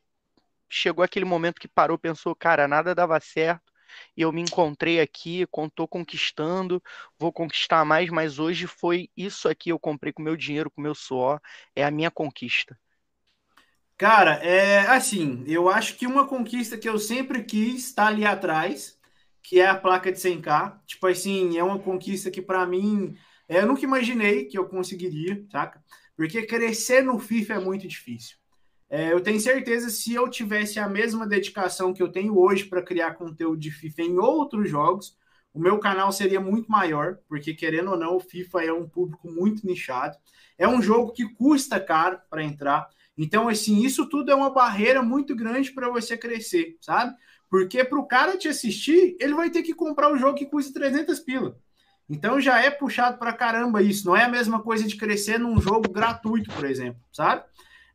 [0.70, 3.72] chegou aquele momento que parou, pensou, cara, nada dava certo,
[4.16, 6.82] e eu me encontrei aqui, estou conquistando,
[7.18, 10.96] vou conquistar mais, mas hoje foi isso aqui, eu comprei com meu dinheiro, com meu
[10.96, 11.40] suor,
[11.76, 12.78] é a minha conquista.
[13.98, 18.98] Cara, é assim, eu acho que uma conquista que eu sempre quis estar ali atrás,
[19.42, 20.80] que é a placa de 100k.
[20.86, 25.44] Tipo assim, é uma conquista que pra mim, é, eu nunca imaginei que eu conseguiria,
[25.52, 25.84] saca?
[26.16, 28.38] Porque crescer no FIFA é muito difícil.
[28.90, 32.82] É, eu tenho certeza se eu tivesse a mesma dedicação que eu tenho hoje para
[32.82, 35.18] criar conteúdo de FIFA em outros jogos,
[35.54, 39.30] o meu canal seria muito maior, porque querendo ou não, o FIFA é um público
[39.30, 40.18] muito nichado.
[40.58, 42.88] É um jogo que custa caro para entrar.
[43.18, 47.16] Então, assim, isso tudo é uma barreira muito grande para você crescer, sabe?
[47.50, 50.74] Porque para o cara te assistir, ele vai ter que comprar o jogo que custa
[50.74, 51.58] 300 pila.
[52.10, 54.06] Então já é puxado para caramba isso.
[54.06, 57.44] Não é a mesma coisa de crescer num jogo gratuito, por exemplo, sabe?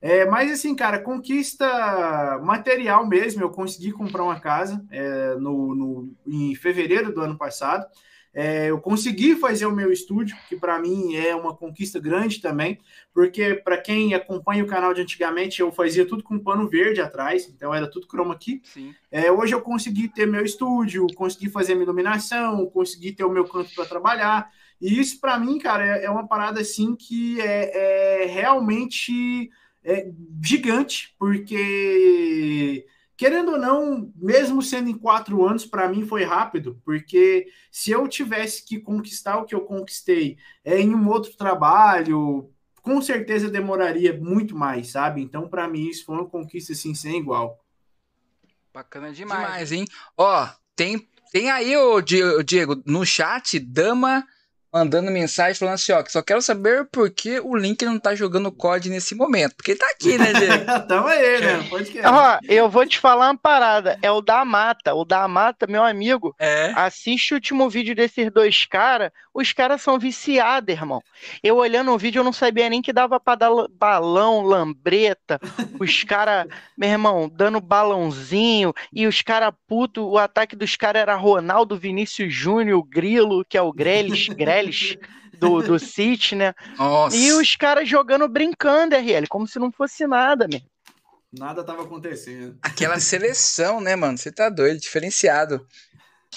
[0.03, 3.40] É, mas assim, cara, conquista material mesmo.
[3.40, 7.86] Eu consegui comprar uma casa é, no, no, em fevereiro do ano passado.
[8.34, 12.78] É, eu consegui fazer o meu estúdio, que para mim é uma conquista grande também,
[13.12, 17.46] porque para quem acompanha o canal de antigamente, eu fazia tudo com pano verde atrás,
[17.46, 18.62] então era tudo chroma key.
[19.11, 23.44] É, hoje eu consegui ter meu estúdio, consegui fazer minha iluminação, consegui ter o meu
[23.44, 24.50] canto para trabalhar.
[24.80, 29.50] E isso para mim, cara, é, é, uma parada assim que é, é realmente
[29.84, 30.10] é,
[30.42, 37.46] gigante, porque querendo ou não, mesmo sendo em quatro anos, para mim foi rápido, porque
[37.70, 42.50] se eu tivesse que conquistar o que eu conquistei é, em um outro trabalho,
[42.82, 45.22] com certeza demoraria muito mais, sabe?
[45.22, 47.64] Então, para mim, isso foi uma conquista assim, sem igual.
[48.74, 49.86] Bacana demais, demais hein?
[50.16, 54.26] Ó, tem, tem aí, o Diego, no chat, Dama
[54.72, 58.14] mandando mensagem falando assim, ó, que só quero saber por que o Link não tá
[58.14, 59.54] jogando COD nesse momento.
[59.54, 60.64] Porque ele tá aqui, né, Diego?
[60.88, 61.66] Tamo aí, né?
[61.68, 63.98] Pode que Ó, eu vou te falar uma parada.
[64.00, 64.94] É o da Mata.
[64.94, 66.72] O da Mata, meu amigo, é?
[66.74, 69.10] assiste o último vídeo desses dois caras.
[69.34, 71.02] Os caras são viciados, irmão.
[71.42, 75.38] Eu olhando o vídeo, eu não sabia nem que dava pra dar balão, lambreta.
[75.78, 76.46] Os caras,
[76.76, 78.72] meu irmão, dando balãozinho.
[78.92, 83.62] E os caras puto, o ataque dos caras era Ronaldo, Vinícius Júnior, Grilo, que é
[83.62, 84.61] o Grelis, Grelis
[85.38, 86.54] do, do City, né?
[86.78, 87.16] Nossa.
[87.16, 90.66] E os caras jogando brincando, RL, como se não fosse nada, mesmo.
[91.32, 92.58] Nada tava acontecendo.
[92.62, 94.18] Aquela seleção, né, mano?
[94.18, 95.66] Você tá doido, diferenciado.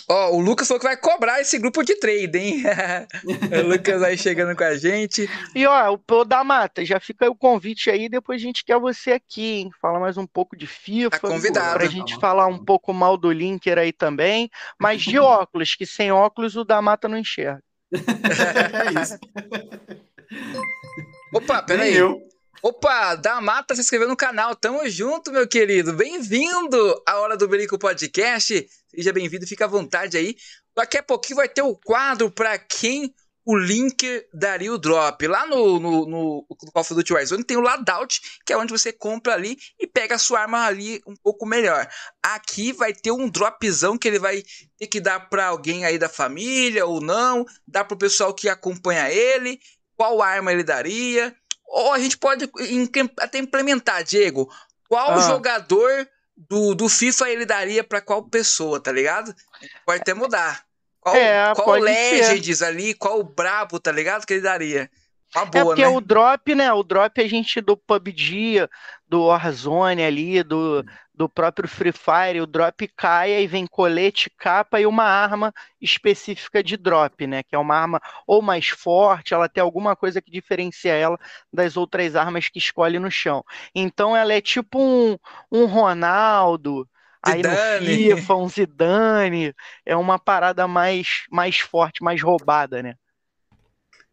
[0.08, 2.64] Ó, oh, o Lucas falou que vai cobrar esse grupo de trade, hein?
[3.64, 5.28] o Lucas aí chegando com a gente.
[5.56, 9.14] E ó, o da Mata, já fica o convite aí, depois a gente quer você
[9.14, 9.70] aqui, hein?
[9.82, 11.10] Fala mais um pouco de FIFA.
[11.10, 11.80] Tá convidado.
[11.80, 14.50] Pra gente tá falar um pouco mal do Linker aí também.
[14.80, 17.64] Mas de óculos, que sem óculos o da Mata não enxerga.
[17.92, 19.18] É isso.
[21.34, 21.96] Opa, peraí.
[21.96, 22.20] Eu.
[22.62, 24.56] Opa, da Mata se inscreveu no canal.
[24.56, 25.94] Tamo junto, meu querido.
[25.94, 28.68] Bem-vindo à Hora do Berico Podcast.
[28.88, 30.36] Seja bem-vindo, fica à vontade aí.
[30.76, 33.14] Daqui a pouquinho vai ter o quadro para quem
[33.46, 35.28] o link daria o drop.
[35.28, 38.72] Lá no, no, no, no Call of Duty Warzone tem o Ladout, que é onde
[38.72, 41.88] você compra ali e pega a sua arma ali um pouco melhor.
[42.24, 44.44] Aqui vai ter um dropzão que ele vai
[44.80, 48.50] ter que dar para alguém aí da família ou não, dá para o pessoal que
[48.50, 49.60] acompanha ele,
[49.96, 51.36] qual arma ele daria.
[51.68, 52.50] Ou a gente pode
[53.20, 54.52] até implementar, Diego,
[54.90, 55.20] qual ah.
[55.20, 59.34] jogador do, do FIFA ele daria para qual pessoa, tá ligado?
[59.86, 60.66] Pode até mudar.
[61.06, 62.66] Qual, é, qual Legends ser.
[62.66, 64.26] ali, qual o brabo, tá ligado?
[64.26, 64.90] Que ele daria.
[65.36, 65.88] Uma é boa, é porque né?
[65.88, 66.74] o drop, né?
[66.74, 68.68] O drop a gente do PUBG,
[69.08, 70.84] do Warzone ali, do,
[71.14, 76.64] do próprio Free Fire, o drop cai e vem colete, capa e uma arma específica
[76.64, 77.44] de drop, né?
[77.44, 81.20] Que é uma arma ou mais forte, ela tem alguma coisa que diferencia ela
[81.54, 83.44] das outras armas que escolhe no chão.
[83.76, 85.20] Então ela é tipo um,
[85.52, 86.90] um Ronaldo,
[87.26, 89.54] Aí no FIFA, um Zidane,
[89.84, 92.94] é uma parada mais, mais forte, mais roubada, né?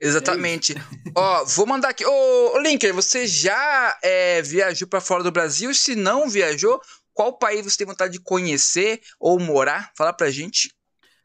[0.01, 0.75] Exatamente.
[1.15, 2.05] Ó, vou mandar aqui.
[2.05, 5.73] Ô, Linker, você já é, viajou para fora do Brasil?
[5.75, 6.81] Se não viajou,
[7.13, 9.93] qual país você tem vontade de conhecer ou morar?
[9.97, 10.75] Fala pra gente.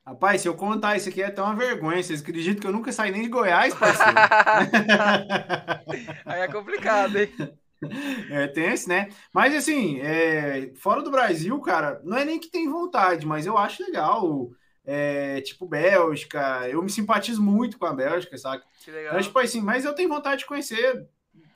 [0.05, 2.03] Rapaz, se eu contar isso aqui é até uma vergonha.
[2.03, 4.13] Vocês acreditam que eu nunca saí nem de Goiás, parceiro?
[6.25, 7.33] Aí é complicado, hein?
[8.31, 9.09] É tenso, né?
[9.33, 13.57] Mas assim, é, fora do Brasil, cara, não é nem que tem vontade, mas eu
[13.57, 14.49] acho legal.
[14.83, 18.63] É, tipo, Bélgica, eu me simpatizo muito com a Bélgica, sabe?
[18.83, 19.13] Que legal.
[19.15, 21.05] Mas, tipo assim, mas eu tenho vontade de conhecer.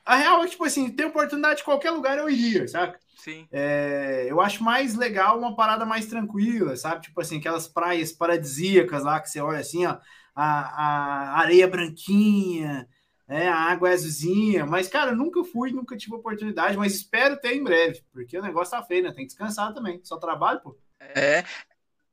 [0.05, 2.97] A real é que, tipo assim, tem oportunidade de qualquer lugar eu iria, sabe?
[3.15, 3.47] Sim.
[3.51, 7.03] É, eu acho mais legal uma parada mais tranquila, sabe?
[7.03, 9.97] Tipo assim, aquelas praias paradisíacas lá que você olha assim, ó,
[10.35, 12.87] a, a areia branquinha,
[13.31, 17.55] é, a água é azulzinha, mas, cara, nunca fui, nunca tive oportunidade, mas espero ter
[17.55, 19.13] em breve, porque o negócio tá feio, né?
[19.13, 20.77] Tem que descansar também, só trabalho, pô.
[20.99, 21.45] É.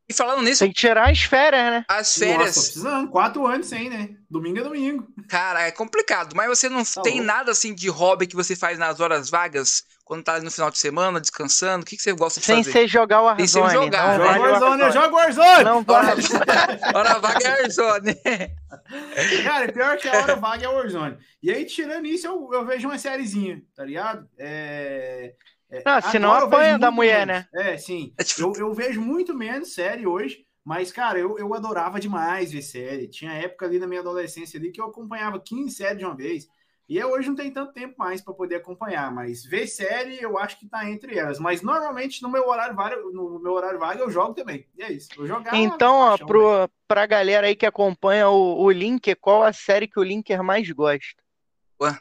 [0.09, 0.61] E falando nisso.
[0.61, 1.85] Tem que tirar as férias, né?
[1.89, 2.39] As férias.
[2.39, 4.11] Nossa, tô precisando, quatro anos sem, né?
[4.31, 5.09] Domingo é domingo.
[5.29, 7.27] Cara, é complicado, mas você não tá tem louco.
[7.27, 9.83] nada assim de hobby que você faz nas horas vagas?
[10.09, 11.83] Quando tá no final de semana, descansando?
[11.83, 12.73] O que, que você gosta de Sem fazer?
[12.73, 13.47] Sem ser jogar o Warzone.
[13.47, 14.19] Sem ser jogar.
[14.19, 15.65] Não, joga Warzone, eu jogo Warzone!
[15.65, 16.23] Não pode.
[16.95, 18.15] Hora vaga é Warzone.
[19.45, 21.19] Cara, pior que a hora vaga é Warzone.
[21.43, 24.27] E aí, tirando isso, eu, eu vejo uma sériezinha, tá ligado?
[24.39, 25.35] É...
[25.71, 27.45] É, não, senão apanha da mulher, menos.
[27.53, 27.73] né?
[27.75, 28.15] É, sim.
[28.17, 28.41] É tipo...
[28.57, 33.09] eu, eu vejo muito menos série hoje, mas, cara, eu, eu adorava demais ver série.
[33.09, 36.49] Tinha época ali na minha adolescência ali que eu acompanhava 15 séries de uma vez.
[36.89, 40.39] E eu hoje não tenho tanto tempo mais para poder acompanhar, mas ver série eu
[40.39, 41.39] acho que tá entre elas.
[41.39, 44.67] Mas normalmente no meu horário vago, no meu horário vago eu jogo também.
[44.77, 45.11] E é isso.
[45.19, 45.55] Eu jogar.
[45.55, 50.01] Então, ó, pro, pra galera aí que acompanha o, o Linker, qual a série que
[50.01, 51.23] o Linker mais gosta?
[51.81, 51.99] Ué.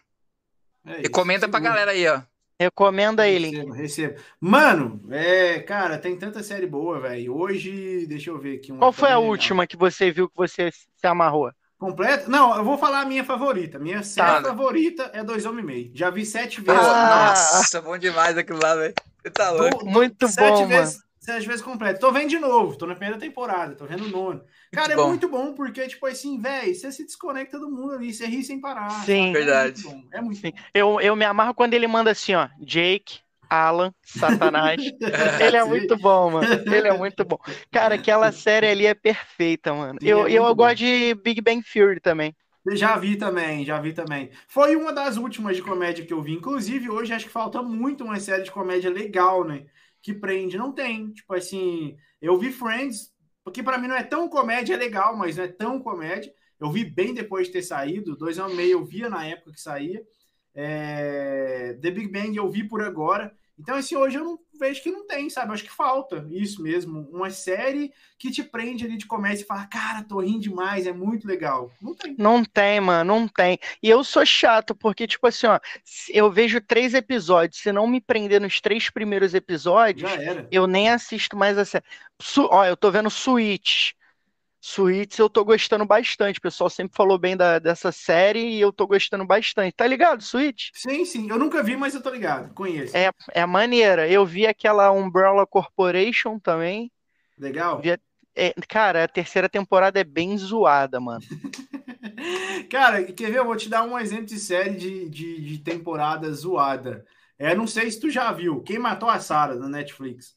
[0.86, 2.22] É Recomenda pra galera aí, ó.
[2.60, 3.56] Recomenda aí, Link.
[3.56, 4.20] Recebo, recebo.
[4.40, 7.36] Mano, é, cara, tem tanta série boa, velho.
[7.36, 8.72] Hoje, deixa eu ver aqui.
[8.72, 9.30] Qual foi a legal.
[9.30, 11.52] última que você viu que você se amarrou?
[11.78, 12.28] Completa?
[12.28, 13.78] Não, eu vou falar a minha favorita.
[13.78, 14.50] Minha série tá.
[14.50, 15.92] favorita é Dois Homens e Meio.
[15.94, 16.82] Já vi sete vezes.
[16.82, 18.96] Ah, nossa, bom demais aquilo lá, velho.
[19.22, 19.86] Você tá louco.
[19.86, 21.08] Muito sete bom, vezes, mano.
[21.20, 22.00] Sete vezes completo.
[22.00, 24.42] Tô vendo de novo, tô na primeira temporada, tô vendo o nono.
[24.72, 25.08] Cara, muito é bom.
[25.10, 28.60] muito bom porque, tipo assim, velho, você se desconecta do mundo ali, você ri sem
[28.60, 28.90] parar.
[29.06, 29.34] Sim, sabe?
[29.34, 29.82] verdade.
[29.86, 30.54] É muito, é muito Sim.
[30.74, 33.20] Eu, eu me amarro quando ele manda assim, ó, Jake,
[33.50, 34.82] Alan, Satanás.
[35.42, 36.48] ele é muito bom, mano.
[36.66, 37.38] Ele é muito bom.
[37.72, 40.00] Cara, aquela série ali é perfeita, mano.
[40.02, 42.36] Sim, eu, é eu gosto de Big Bang Theory também.
[42.72, 44.30] Já vi também, já vi também.
[44.48, 46.34] Foi uma das últimas de comédia que eu vi.
[46.34, 49.66] Inclusive, hoje acho que falta muito uma série de comédia legal, né?
[50.02, 50.58] Que prende.
[50.58, 51.12] Não tem.
[51.14, 55.38] Tipo assim, eu vi Friends, porque para mim não é tão comédia, é legal, mas
[55.38, 56.34] não é tão comédia.
[56.60, 58.18] Eu vi bem depois de ter saído.
[58.18, 60.04] Dois anos e meio eu via na época que saía.
[60.60, 61.78] É...
[61.80, 63.32] The Big Bang eu vi por agora.
[63.60, 65.50] Então, assim, hoje eu não vejo que não tem, sabe?
[65.50, 67.08] Eu acho que falta isso mesmo.
[67.12, 70.94] Uma série que te prende ali de comédia e fala, cara, tô rindo demais, é
[70.94, 71.72] muito legal.
[71.82, 72.16] Não tem.
[72.18, 73.58] Não tem, mano, não tem.
[73.82, 75.60] E eu sou chato, porque, tipo assim, ó,
[76.10, 77.62] eu vejo três episódios.
[77.62, 80.10] Se não me prender nos três primeiros episódios,
[80.52, 81.86] eu nem assisto mais a série.
[82.22, 83.94] Su ó, eu tô vendo Switch.
[84.68, 86.40] Suítes eu tô gostando bastante.
[86.40, 89.74] O pessoal sempre falou bem da, dessa série e eu tô gostando bastante.
[89.74, 90.72] Tá ligado, Suíte?
[90.74, 91.30] Sim, sim.
[91.30, 92.54] Eu nunca vi, mas eu tô ligado.
[92.54, 92.96] Conheço.
[92.96, 94.10] É, é maneira.
[94.10, 96.92] Eu vi aquela Umbrella Corporation também.
[97.40, 97.80] Legal.
[97.80, 97.98] Vi,
[98.36, 101.24] é, cara, a terceira temporada é bem zoada, mano.
[102.70, 103.38] cara, quer ver?
[103.38, 107.06] Eu vou te dar um exemplo de série de, de, de temporada zoada.
[107.40, 108.62] É, não sei se tu já viu.
[108.64, 110.36] Quem matou a Sarah na Netflix?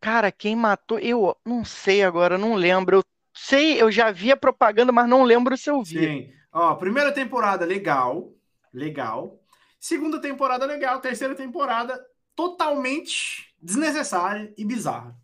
[0.00, 0.98] Cara, quem matou?
[0.98, 2.96] Eu não sei agora, não lembro.
[2.96, 3.04] Eu
[3.36, 5.98] sei, eu já vi a propaganda, mas não lembro se eu vi.
[5.98, 6.32] Sim.
[6.52, 8.32] Ó, primeira temporada legal,
[8.72, 9.38] legal.
[9.78, 12.02] Segunda temporada legal, terceira temporada
[12.34, 15.14] totalmente desnecessária e bizarra.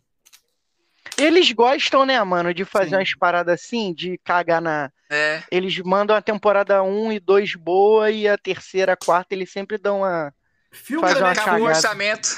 [1.17, 2.95] Eles gostam, né, mano, de fazer Sim.
[2.95, 4.91] umas paradas assim, de cagar na.
[5.09, 5.43] É.
[5.51, 9.77] Eles mandam a temporada 1 e 2 boa e a terceira, a quarta, eles sempre
[9.77, 10.33] dão uma.
[10.71, 11.61] Filme Faz da Netflix.
[11.61, 12.29] orçamento.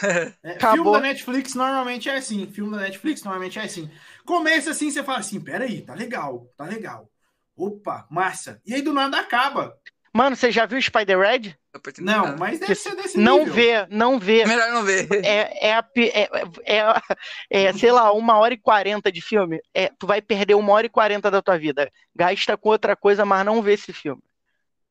[0.44, 2.46] É, filme da Netflix normalmente é assim.
[2.48, 3.90] Filme da Netflix normalmente é assim.
[4.26, 7.10] Começa assim, você fala assim: peraí, tá legal, tá legal.
[7.56, 8.62] Opa, massa.
[8.66, 9.78] E aí do nada acaba.
[10.12, 11.58] Mano, você já viu Spider-Red?
[12.00, 13.54] Não, mas deve ser desse não nível.
[13.54, 14.46] vê, não vê.
[14.46, 15.10] Melhor não ver.
[15.26, 16.30] É, é, a, é,
[16.64, 19.60] é, é, sei lá, uma hora e quarenta de filme.
[19.74, 21.92] É, tu vai perder uma hora e quarenta da tua vida.
[22.16, 24.22] Gasta com outra coisa, mas não vê esse filme.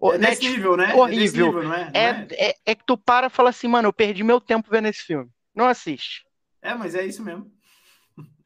[0.03, 0.49] É desse Net...
[0.51, 0.95] nível, né?
[0.95, 1.47] Horrível.
[1.47, 1.85] É, nível, não é?
[1.85, 2.51] Não é, é?
[2.51, 5.01] é, é que tu para e fala assim, mano, eu perdi meu tempo vendo esse
[5.01, 5.30] filme.
[5.55, 6.26] Não assiste.
[6.61, 7.51] É, mas é isso mesmo.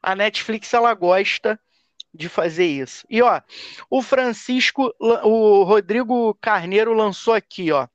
[0.01, 1.59] A Netflix, ela gosta
[2.13, 3.05] de fazer isso.
[3.09, 3.41] E ó,
[3.89, 7.87] o Francisco, o Rodrigo Carneiro lançou aqui, ó.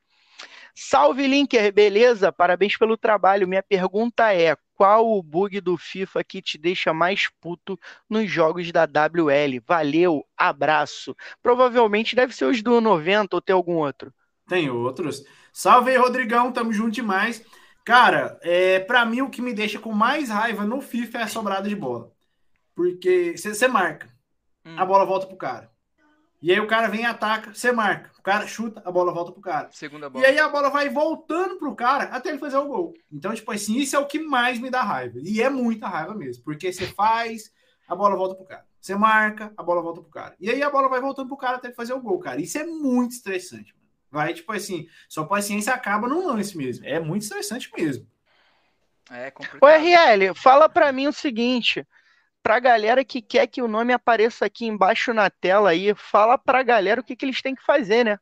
[0.74, 2.32] Salve Linker, beleza?
[2.32, 3.46] Parabéns pelo trabalho.
[3.46, 7.78] Minha pergunta é: qual o bug do FIFA que te deixa mais puto
[8.11, 9.61] nos jogos da WL?
[9.64, 11.16] Valeu, abraço.
[11.40, 14.12] Provavelmente deve ser os do 90 ou tem algum outro.
[14.48, 15.24] Tem outros.
[15.52, 17.44] Salve aí, Rodrigão, tamo junto demais.
[17.85, 21.28] Cara, é, para mim o que me deixa com mais raiva no FIFA é a
[21.28, 22.11] sobrada de bola.
[22.74, 24.09] Porque você marca,
[24.64, 24.74] hum.
[24.78, 25.70] a bola volta pro cara.
[26.41, 28.11] E aí o cara vem e ataca, você marca.
[28.18, 29.68] O cara chuta, a bola volta pro cara.
[29.70, 30.22] Segunda bola.
[30.22, 32.93] E aí a bola vai voltando pro cara até ele fazer o gol.
[33.11, 35.18] Então, tipo assim, isso é o que mais me dá raiva.
[35.22, 36.45] E é muita raiva mesmo.
[36.45, 37.51] Porque você faz,
[37.89, 38.66] a bola volta pro cara.
[38.78, 40.37] Você marca, a bola volta pro cara.
[40.39, 42.39] E aí a bola vai voltando pro cara até ele fazer o gol, cara.
[42.39, 43.73] Isso é muito estressante.
[44.14, 46.86] Vai, tipo assim, sua paciência acaba num lance mesmo.
[46.86, 48.06] É muito estressante mesmo.
[49.10, 49.60] É complicado.
[49.60, 51.84] Ô, RL, fala pra mim o seguinte
[52.40, 56.62] pra galera que quer que o nome apareça aqui embaixo na tela aí, fala pra
[56.62, 58.16] galera o que, que eles têm que fazer, né?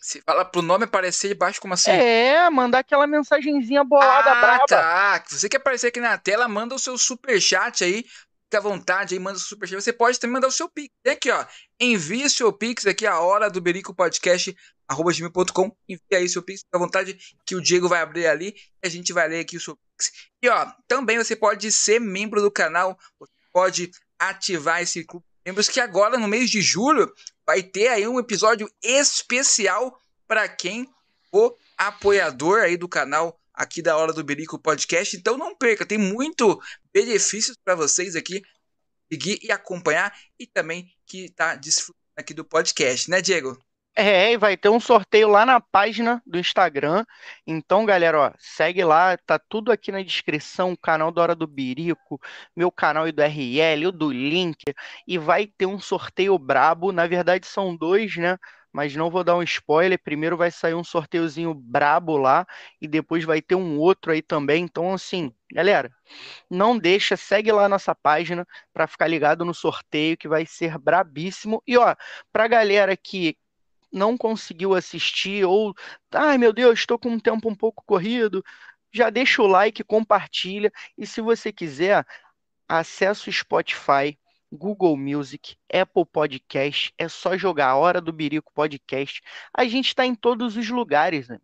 [0.00, 1.90] Se fala pro nome aparecer embaixo, como assim?
[1.90, 4.66] É, mandar aquela mensagenzinha bolada ah, braba.
[4.66, 5.24] tá.
[5.26, 8.02] Se você quer aparecer aqui na tela, manda o seu super chat aí.
[8.44, 9.82] Fica à vontade aí, manda o super chat.
[9.82, 10.88] Você pode também mandar o seu pix.
[11.02, 11.44] Tem aqui, ó.
[11.78, 14.56] Envie seu pix aqui, a hora do Berico Podcast,
[14.92, 15.76] arroba gmail.com.
[15.88, 18.88] Envie aí seu pix, fica à vontade, que o Diego vai abrir ali e a
[18.88, 20.12] gente vai ler aqui o seu pix.
[20.42, 25.50] E ó, também você pode ser membro do canal, você pode ativar esse clube de
[25.50, 27.12] membros que agora no mês de julho
[27.46, 30.88] vai ter aí um episódio especial para quem
[31.30, 35.16] for apoiador aí do canal aqui da Hora do Berico Podcast.
[35.16, 36.60] Então não perca, tem muito
[36.92, 38.42] benefícios para vocês aqui
[39.12, 43.58] seguir e acompanhar e também que tá desfrutando aqui do podcast, né, Diego?
[43.94, 47.04] É, e vai ter um sorteio lá na página do Instagram.
[47.46, 51.46] Então, galera, ó, segue lá, tá tudo aqui na descrição, o canal da Hora do
[51.46, 52.18] Birico,
[52.56, 54.56] meu canal e do RL, o do Link,
[55.06, 56.90] e vai ter um sorteio brabo.
[56.90, 58.38] Na verdade, são dois, né?
[58.72, 60.00] Mas não vou dar um spoiler.
[60.02, 62.46] Primeiro vai sair um sorteiozinho brabo lá,
[62.80, 64.64] e depois vai ter um outro aí também.
[64.64, 65.90] Então, assim, galera,
[66.50, 71.62] não deixa, segue lá nossa página para ficar ligado no sorteio que vai ser brabíssimo.
[71.66, 71.94] E ó,
[72.32, 73.36] pra galera que
[73.92, 75.74] não conseguiu assistir ou,
[76.12, 78.44] ai meu Deus, estou com um tempo um pouco corrido,
[78.92, 82.06] já deixa o like, compartilha e se você quiser,
[82.68, 84.18] acesse o Spotify,
[84.50, 89.22] Google Music, Apple Podcast, é só jogar a Hora do Birico Podcast.
[89.54, 91.38] A gente está em todos os lugares, né?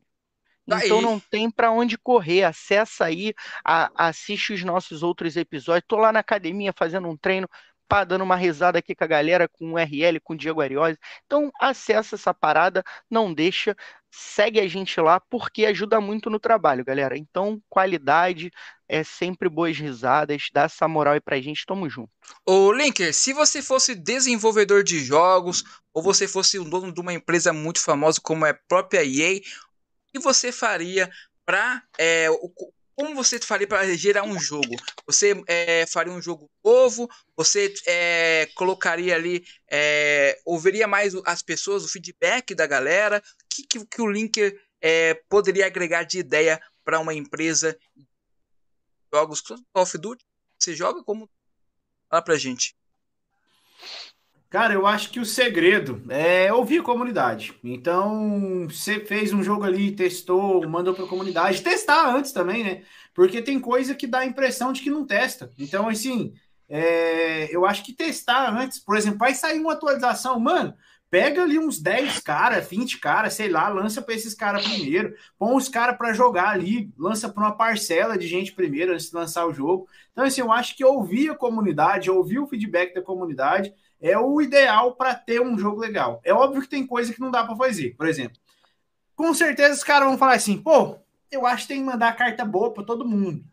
[0.76, 1.02] Então aí.
[1.02, 2.44] não tem para onde correr.
[2.44, 3.32] Acessa aí,
[3.64, 5.86] a, assiste os nossos outros episódios.
[5.88, 7.48] Tô lá na academia fazendo um treino
[7.88, 10.98] pá, dando uma risada aqui com a galera, com o RL, com o Diego Ariose.
[11.24, 13.74] Então, acessa essa parada, não deixa,
[14.10, 17.16] segue a gente lá, porque ajuda muito no trabalho, galera.
[17.16, 18.50] Então, qualidade,
[18.88, 22.10] é sempre boas risadas, dá essa moral aí pra gente, tamo junto.
[22.46, 27.12] Ô, Linker, se você fosse desenvolvedor de jogos, ou você fosse um dono de uma
[27.12, 29.42] empresa muito famosa como é a própria EA, o
[30.12, 31.10] que você faria
[31.44, 32.28] para é,
[32.98, 34.74] como você faria para gerar um jogo?
[35.06, 37.08] Você é, faria um jogo novo?
[37.36, 43.22] Você é, colocaria ali, é, ouviria mais as pessoas, o feedback da galera?
[43.40, 47.78] O que, que, que o Linker é, poderia agregar de ideia para uma empresa
[49.14, 50.26] jogos Call of Duty?
[50.58, 51.30] Você joga como?
[52.10, 52.76] Fala pra gente.
[54.50, 57.54] Cara, eu acho que o segredo é ouvir a comunidade.
[57.62, 62.82] Então, você fez um jogo ali, testou, mandou para a comunidade, testar antes também, né?
[63.12, 65.50] Porque tem coisa que dá a impressão de que não testa.
[65.58, 66.32] Então, assim,
[66.66, 70.74] é, eu acho que testar antes, por exemplo, vai sair uma atualização, mano,
[71.10, 75.54] pega ali uns 10 caras, 20 caras, sei lá, lança para esses caras primeiro, põe
[75.56, 79.46] os caras para jogar ali, lança para uma parcela de gente primeiro antes de lançar
[79.46, 79.86] o jogo.
[80.12, 84.40] Então, assim, eu acho que ouvir a comunidade, ouvir o feedback da comunidade é o
[84.40, 86.20] ideal para ter um jogo legal.
[86.24, 87.94] É óbvio que tem coisa que não dá para fazer.
[87.96, 88.38] Por exemplo,
[89.14, 90.96] com certeza os caras vão falar assim: pô,
[91.30, 93.44] eu acho que tem que mandar carta boa para todo mundo.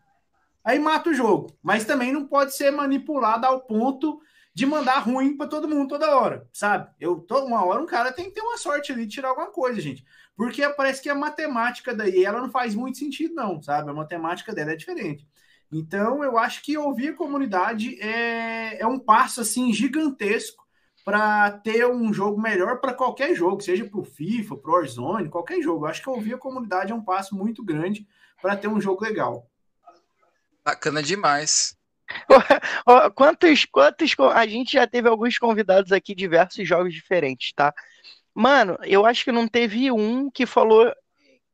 [0.64, 1.56] Aí mata o jogo.
[1.62, 4.20] Mas também não pode ser manipulado ao ponto
[4.52, 6.88] de mandar ruim para todo mundo toda hora, sabe?
[6.98, 9.50] Eu toda uma hora um cara tem que ter uma sorte ali de tirar alguma
[9.50, 10.02] coisa, gente.
[10.34, 13.90] Porque parece que a matemática daí ela não faz muito sentido não, sabe?
[13.90, 15.28] A matemática dela é diferente.
[15.70, 20.64] Então, eu acho que ouvir a comunidade é, é um passo assim gigantesco
[21.04, 25.28] para ter um jogo melhor para qualquer jogo, seja para o FIFA, para o Warzone,
[25.28, 25.84] qualquer jogo.
[25.84, 28.06] Eu acho que ouvir a comunidade é um passo muito grande
[28.42, 29.48] para ter um jogo legal.
[30.64, 31.76] Bacana demais.
[33.14, 34.14] quantos, quantos.
[34.34, 37.72] A gente já teve alguns convidados aqui, diversos jogos diferentes, tá?
[38.34, 40.92] Mano, eu acho que não teve um que falou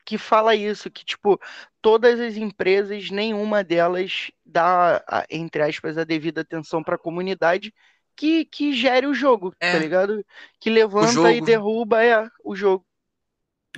[0.05, 1.40] que fala isso, que, tipo,
[1.80, 7.72] todas as empresas, nenhuma delas dá, entre aspas, a devida atenção para a comunidade
[8.16, 9.72] que, que gere o jogo, tá é.
[9.72, 10.24] tá ligado?
[10.61, 12.84] Que levanta e derruba é, o jogo.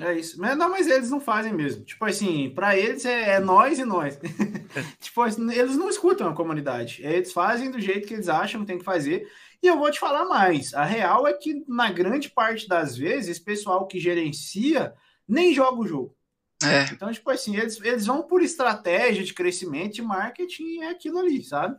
[0.01, 0.41] É isso.
[0.41, 1.85] Mas não, mas eles não fazem mesmo.
[1.85, 4.19] Tipo assim, para eles é, é, nós e nós.
[5.01, 7.01] tipo, assim, eles não escutam a comunidade.
[7.05, 9.29] Eles fazem do jeito que eles acham que tem que fazer.
[9.63, 10.75] E eu vou te falar mais.
[10.75, 14.93] A real é que, na grande parte das vezes, esse pessoal que gerencia
[15.29, 16.17] nem joga o jogo.
[16.63, 16.85] É.
[16.93, 21.43] Então, tipo assim, eles, eles vão por estratégia de crescimento, de marketing, é aquilo ali,
[21.43, 21.77] sabe?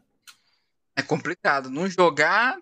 [0.95, 1.69] É complicado.
[1.69, 2.57] Não jogar.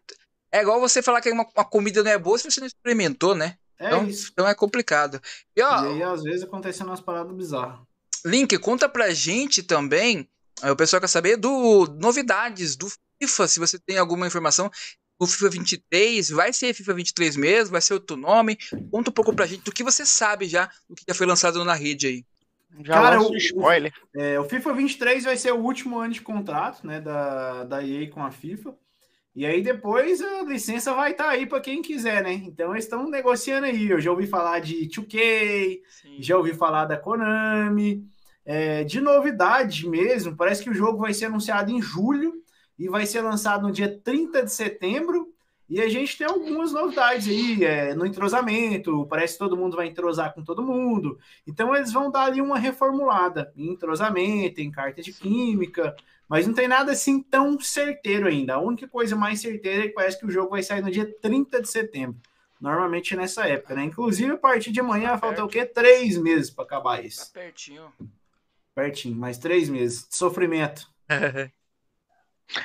[0.51, 3.35] É igual você falar que uma, uma comida não é boa se você não experimentou,
[3.35, 3.57] né?
[3.79, 4.29] É então, isso.
[4.31, 5.21] então é complicado.
[5.55, 7.79] E, ó, e aí, às vezes, acontecem umas paradas bizarras.
[8.25, 10.29] Link, conta pra gente também.
[10.63, 12.87] O pessoal quer saber do novidades do
[13.21, 14.71] FIFA, se você tem alguma informação
[15.23, 18.57] o FIFA 23, vai ser FIFA 23 mesmo, vai ser outro nome?
[18.91, 21.63] Conta um pouco pra gente do que você sabe já, do que já foi lançado
[21.63, 22.25] na rede aí.
[22.83, 23.93] Já Cara, o, spoiler.
[24.15, 27.85] O, é, o FIFA 23 vai ser o último ano de contrato, né, da, da
[27.85, 28.75] EA com a FIFA.
[29.35, 32.33] E aí depois a licença vai estar tá aí para quem quiser, né?
[32.33, 33.89] Então eles estão negociando aí.
[33.89, 36.17] Eu já ouvi falar de 2K, Sim.
[36.19, 38.05] já ouvi falar da Konami.
[38.45, 42.42] É, de novidade mesmo, parece que o jogo vai ser anunciado em julho
[42.77, 45.33] e vai ser lançado no dia 30 de setembro.
[45.69, 49.07] E a gente tem algumas novidades aí é, no entrosamento.
[49.07, 51.17] Parece que todo mundo vai entrosar com todo mundo.
[51.47, 55.95] Então eles vão dar ali uma reformulada em entrosamento, em carta de química.
[56.27, 58.55] Mas não tem nada assim tão certeiro ainda.
[58.55, 61.11] A única coisa mais certeira é que parece que o jogo vai sair no dia
[61.21, 62.19] 30 de setembro.
[62.59, 63.83] Normalmente nessa época, né?
[63.83, 65.65] Inclusive, a partir de amanhã tá falta o quê?
[65.65, 67.25] Três meses para acabar isso.
[67.25, 67.91] Tá pertinho.
[68.73, 70.07] Pertinho, mais três meses.
[70.07, 70.87] De sofrimento.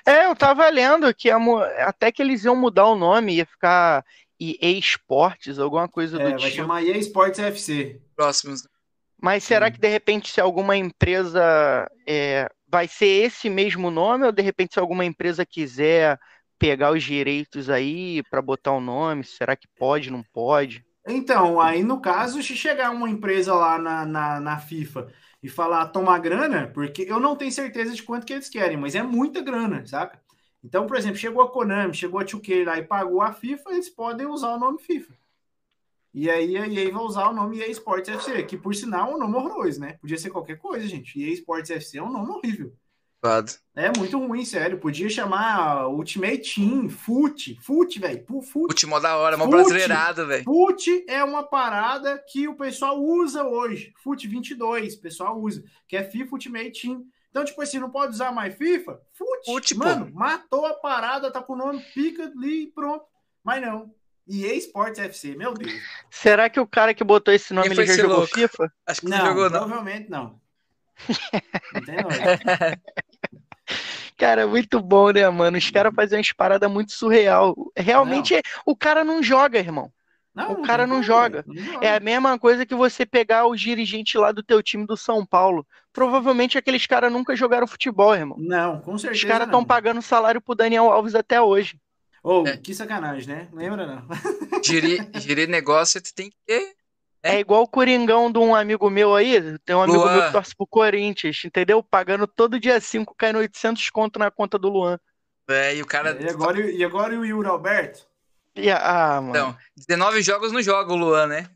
[0.06, 1.38] É, eu tava lendo que a,
[1.86, 4.04] até que eles iam mudar o nome, ia ficar
[4.40, 6.50] EA Sports, alguma coisa É, do vai tipo.
[6.50, 8.02] chamar EA Sports FC.
[8.14, 8.62] Próximos.
[9.20, 9.72] Mas será Sim.
[9.72, 14.74] que de repente se alguma empresa é, vai ser esse mesmo nome ou de repente
[14.74, 16.18] se alguma empresa quiser
[16.58, 20.84] pegar os direitos aí para botar o nome, será que pode, não pode?
[21.06, 25.10] Então, aí no caso, se chegar uma empresa lá na, na, na FIFA
[25.42, 28.94] e falar tomar grana, porque eu não tenho certeza de quanto que eles querem, mas
[28.94, 30.20] é muita grana, saca?
[30.62, 33.88] Então, por exemplo, chegou a Konami, chegou a 2K lá e pagou a FIFA, eles
[33.88, 35.14] podem usar o nome FIFA.
[36.12, 39.14] E aí a EA vai usar o nome EA Sports FC, que por sinal é
[39.14, 39.92] um nome horroroso, né?
[40.00, 41.20] Podia ser qualquer coisa, gente.
[41.22, 42.72] EA Sports FC é um nome horrível.
[43.74, 44.78] É muito ruim, sério.
[44.78, 48.24] Podia chamar Ultimate Team, FUT, FUT, velho.
[48.26, 49.56] FUT, Último da hora, mó Fute.
[49.56, 50.44] brasileirado, velho.
[50.44, 53.92] FUT é uma parada que o pessoal usa hoje.
[54.02, 57.04] FUT 22, o pessoal usa, que é FIFA Ultimate Team.
[57.30, 59.00] Então, tipo assim, não pode usar mais FIFA?
[59.12, 59.84] FUT, Fute, pô.
[59.84, 63.04] mano, matou a parada, tá com o nome, pica ali e pronto.
[63.44, 63.92] Mas não.
[64.30, 65.72] EA Sports FC, meu Deus.
[66.10, 68.34] Será que o cara que botou esse nome ele já jogou louco?
[68.34, 68.72] FIFA?
[68.86, 69.58] Acho que não, Não, jogou, não.
[69.60, 70.40] provavelmente não.
[71.72, 72.80] Não tem lógica.
[74.18, 75.56] Cara, muito bom, né, mano?
[75.56, 77.54] Os caras fazem umas paradas muito surreal.
[77.76, 79.90] Realmente, é- o cara não joga, irmão.
[80.34, 81.44] Não, O cara não como, joga.
[81.46, 81.86] não joga.
[81.86, 85.24] É a mesma coisa que você pegar os dirigentes lá do teu time do São
[85.24, 85.66] Paulo.
[85.92, 88.36] Provavelmente aqueles caras nunca jogaram futebol, irmão.
[88.40, 89.26] Não, com Os certeza.
[89.26, 89.66] caras estão não.
[89.66, 91.78] pagando salário pro Daniel Alves até hoje.
[92.22, 92.56] Ô, É.
[92.56, 93.48] que sacanagem, né?
[93.52, 94.06] Lembra não?
[94.64, 95.00] Gerir
[95.48, 96.74] negócio, tu tem que ter.
[97.22, 97.40] É.
[97.40, 100.12] Igual o Coringão de um amigo meu aí, tem um amigo Luan.
[100.14, 101.82] meu que torce pro Corinthians, entendeu?
[101.82, 104.98] Pagando todo dia 5, caindo 800 conto na conta do Luan.
[105.48, 106.16] É, e o cara.
[106.20, 108.06] E agora, e agora e o Yuri Alberto?
[108.54, 109.30] E, ah, mano.
[109.30, 111.48] Então, 19 jogos não joga o Luan, né?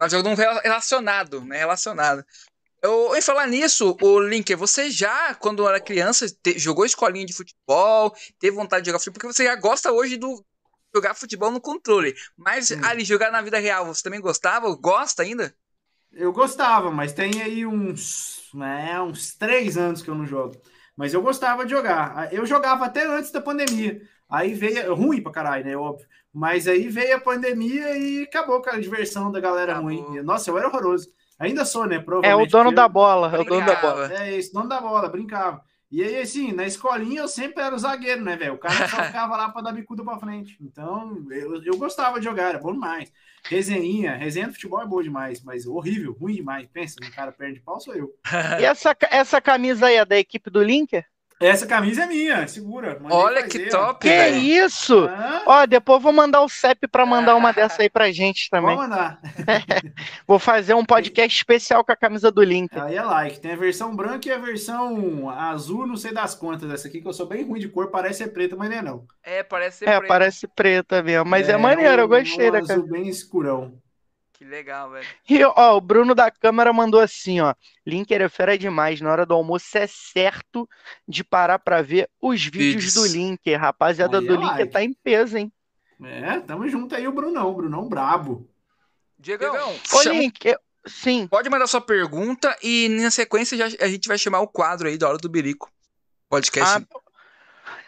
[0.00, 1.58] 19 jogos não rela- relacionado, né?
[1.58, 2.24] Relacionado.
[2.80, 7.32] Eu, em falar nisso, o Linker, você já, quando era criança, te- jogou escolinha de
[7.32, 10.44] futebol, teve vontade de jogar futebol, porque você já gosta hoje do
[10.94, 12.14] jogar futebol no controle.
[12.36, 12.80] Mas Sim.
[12.82, 14.74] ali, jogar na vida real, você também gostava?
[14.76, 15.54] Gosta ainda?
[16.12, 20.60] Eu gostava, mas tem aí uns, né, uns três anos que eu não jogo.
[20.96, 22.32] Mas eu gostava de jogar.
[22.32, 24.00] Eu jogava até antes da pandemia.
[24.28, 24.94] Aí veio.
[24.94, 25.76] Ruim pra caralho, né?
[25.76, 26.06] Óbvio.
[26.32, 29.90] Mas aí veio a pandemia e acabou com a diversão da galera Acabou.
[29.90, 30.22] ruim.
[30.22, 31.08] Nossa, eu era horroroso.
[31.38, 31.96] Ainda sou, né?
[31.96, 32.50] É o Provavelmente.
[32.50, 34.12] dono da bola, é o dono da bola.
[34.12, 35.62] É isso, dono da bola, brincava.
[35.90, 38.54] E aí, assim, na escolinha eu sempre era o zagueiro, né, velho?
[38.54, 40.56] O cara só ficava lá pra dar bicuda pra frente.
[40.60, 43.10] Então, eu, eu gostava de jogar, era bom demais.
[43.44, 46.68] Resenhinha, resenha do futebol é boa demais, mas horrível, ruim demais.
[46.68, 48.14] Pensa, um cara perde de pau, sou eu.
[48.58, 51.06] E essa, essa camisa aí é da equipe do Linker?
[51.40, 52.98] Essa camisa é minha, segura.
[53.10, 54.36] Olha fazer, que top, Que velho.
[54.38, 54.98] isso?
[55.04, 55.42] Hã?
[55.46, 58.74] Ó, depois vou mandar o CEP pra mandar uma dessa aí pra gente também.
[58.76, 59.20] Pode mandar.
[60.26, 62.82] Vou fazer um podcast especial com a camisa do Linker.
[62.82, 63.40] Aí é like.
[63.40, 66.70] Tem a versão branca e a versão azul, não sei das quantas.
[66.70, 68.82] Essa aqui que eu sou bem ruim de cor, parece ser preta, mas não é
[68.82, 69.04] não.
[69.22, 70.08] É, parece ser É, preto.
[70.08, 72.92] parece preta mesmo, mas é, maneiro, eu gostei um da azul camisa.
[72.92, 73.72] bem escurão.
[74.38, 75.06] Que legal, velho.
[75.28, 77.54] E, ó, o Bruno da câmera mandou assim, ó.
[77.84, 79.00] Linker é fera demais.
[79.00, 80.68] Na hora do almoço é certo
[81.08, 82.94] de parar pra ver os vídeos Vídeos.
[82.94, 83.58] do Linker.
[83.60, 85.52] Rapaziada Aí do é Linker tá em peso, hein?
[86.04, 88.48] É, tamo junto aí o Brunão, Brunão brabo.
[89.18, 89.52] Diegão,
[89.92, 91.26] Ô, chama- Linker, sim.
[91.26, 94.96] pode mandar sua pergunta e na sequência já, a gente vai chamar o quadro aí
[94.96, 95.68] da Hora do Birico.
[96.28, 96.76] Podcast.
[96.76, 97.00] Ah,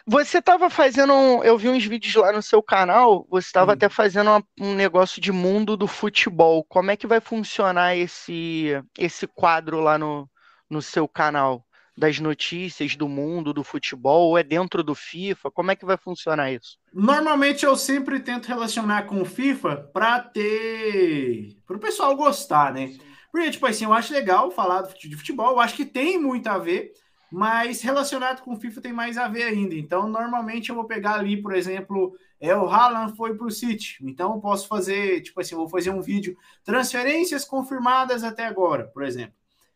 [0.07, 1.13] você tava fazendo.
[1.13, 3.25] um- eu vi uns vídeos lá no seu canal.
[3.29, 3.73] Você tava Hum.
[3.73, 6.63] até fazendo uma- um negócio de mundo do futebol.
[6.65, 8.67] Como é que vai funcionar esse,
[8.97, 10.29] esse quadro lá no,
[10.69, 11.65] no seu canal?
[11.97, 14.29] Das notícias do mundo do futebol?
[14.29, 15.51] Ou é dentro do FIFA?
[15.51, 16.77] Como é que vai funcionar isso?
[16.93, 21.57] Normalmente eu sempre tento relacionar com o FIFA pra ter.
[21.65, 22.89] pro pessoal gostar, né?
[23.31, 26.57] Porque, tipo assim, eu acho legal falar de futebol, eu acho que tem muito a
[26.57, 26.91] ver,
[27.31, 29.73] mas relacionado com o FIFA tem mais a ver ainda.
[29.73, 33.97] Então, normalmente eu vou pegar ali, por exemplo, é o Haaland foi pro City.
[34.01, 38.85] Então, eu posso fazer, tipo assim, eu vou fazer um vídeo transferências confirmadas até agora,
[38.85, 39.33] por exemplo.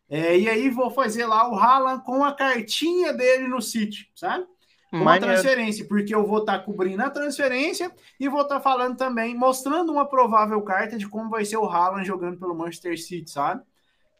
[0.08, 4.46] É, e aí vou fazer lá o Haaland com a cartinha dele no City, sabe?
[4.90, 9.34] Com a transferência, porque eu vou estar cobrindo a transferência e vou estar falando também,
[9.34, 13.62] mostrando uma provável carta de como vai ser o Haaland jogando pelo Manchester City, sabe?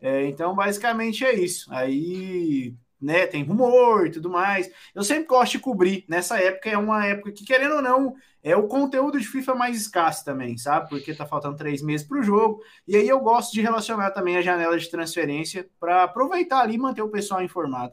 [0.01, 1.73] É, então, basicamente é isso.
[1.73, 4.71] Aí, né, tem rumor e tudo mais.
[4.95, 6.05] Eu sempre gosto de cobrir.
[6.09, 9.77] Nessa época é uma época que, querendo ou não, é o conteúdo de FIFA mais
[9.77, 10.89] escasso também, sabe?
[10.89, 12.63] Porque tá faltando três meses para o jogo.
[12.87, 16.79] E aí eu gosto de relacionar também a janela de transferência para aproveitar ali e
[16.79, 17.93] manter o pessoal informado.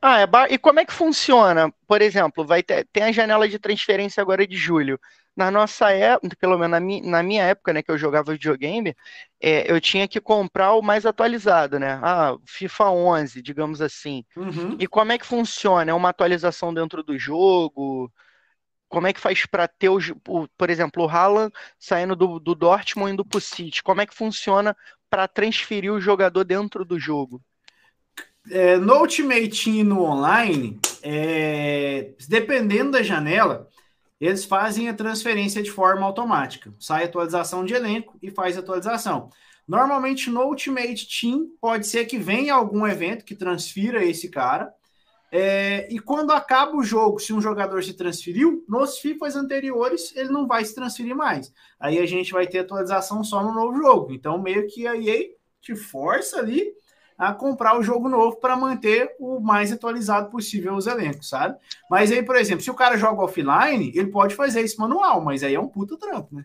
[0.00, 1.72] Ah, é ba- e como é que funciona?
[1.86, 4.98] Por exemplo, vai ter, tem a janela de transferência agora de julho.
[5.36, 8.94] Na nossa época, pelo menos na, mi- na minha época, né, que eu jogava videogame,
[9.40, 11.98] é, eu tinha que comprar o mais atualizado, né?
[12.02, 14.24] Ah, FIFA 11, digamos assim.
[14.36, 14.76] Uhum.
[14.78, 15.90] E como é que funciona?
[15.90, 18.10] É uma atualização dentro do jogo?
[18.88, 19.98] como é que faz para ter, o,
[20.56, 23.82] por exemplo, o Haaland saindo do, do Dortmund indo para o City?
[23.82, 24.76] Como é que funciona
[25.10, 27.42] para transferir o jogador dentro do jogo?
[28.50, 33.68] É, no Ultimate Team no online, é, dependendo da janela,
[34.20, 36.72] eles fazem a transferência de forma automática.
[36.78, 39.30] Sai atualização de elenco e faz atualização.
[39.66, 44.72] Normalmente no Ultimate Team pode ser que venha algum evento que transfira esse cara.
[45.30, 50.30] É, e quando acaba o jogo, se um jogador se transferiu, nos FIFAs anteriores ele
[50.30, 51.52] não vai se transferir mais.
[51.80, 54.12] Aí a gente vai ter atualização só no novo jogo.
[54.12, 56.72] Então, meio que a EA te força ali
[57.18, 61.56] a comprar o jogo novo para manter o mais atualizado possível os elencos, sabe?
[61.90, 65.42] Mas aí, por exemplo, se o cara joga offline, ele pode fazer isso manual, mas
[65.42, 66.44] aí é um puta trampo, né?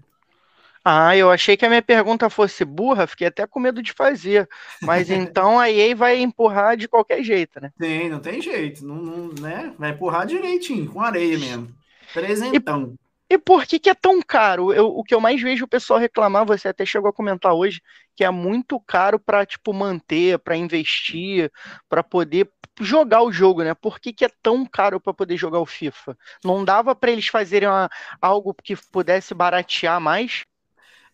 [0.84, 4.50] Ah, eu achei que a minha pergunta fosse burra, fiquei até com medo de fazer.
[4.82, 7.72] Mas então a EA vai empurrar de qualquer jeito, né?
[7.78, 8.86] Tem, não tem jeito.
[8.86, 9.74] Não, não, né?
[9.78, 11.70] Vai empurrar direitinho, com areia mesmo.
[12.14, 12.96] Presentão.
[13.32, 14.74] E, por que, que é tão caro?
[14.74, 17.82] Eu, o que eu mais vejo o pessoal reclamar, você até chegou a comentar hoje,
[18.14, 21.50] que é muito caro para tipo manter, para investir,
[21.88, 22.52] para poder
[22.82, 23.74] jogar o jogo, né?
[23.74, 26.18] Por que, que é tão caro para poder jogar o FIFA?
[26.44, 27.90] Não dava para eles fazerem uma,
[28.22, 30.44] algo que pudesse baratear mais?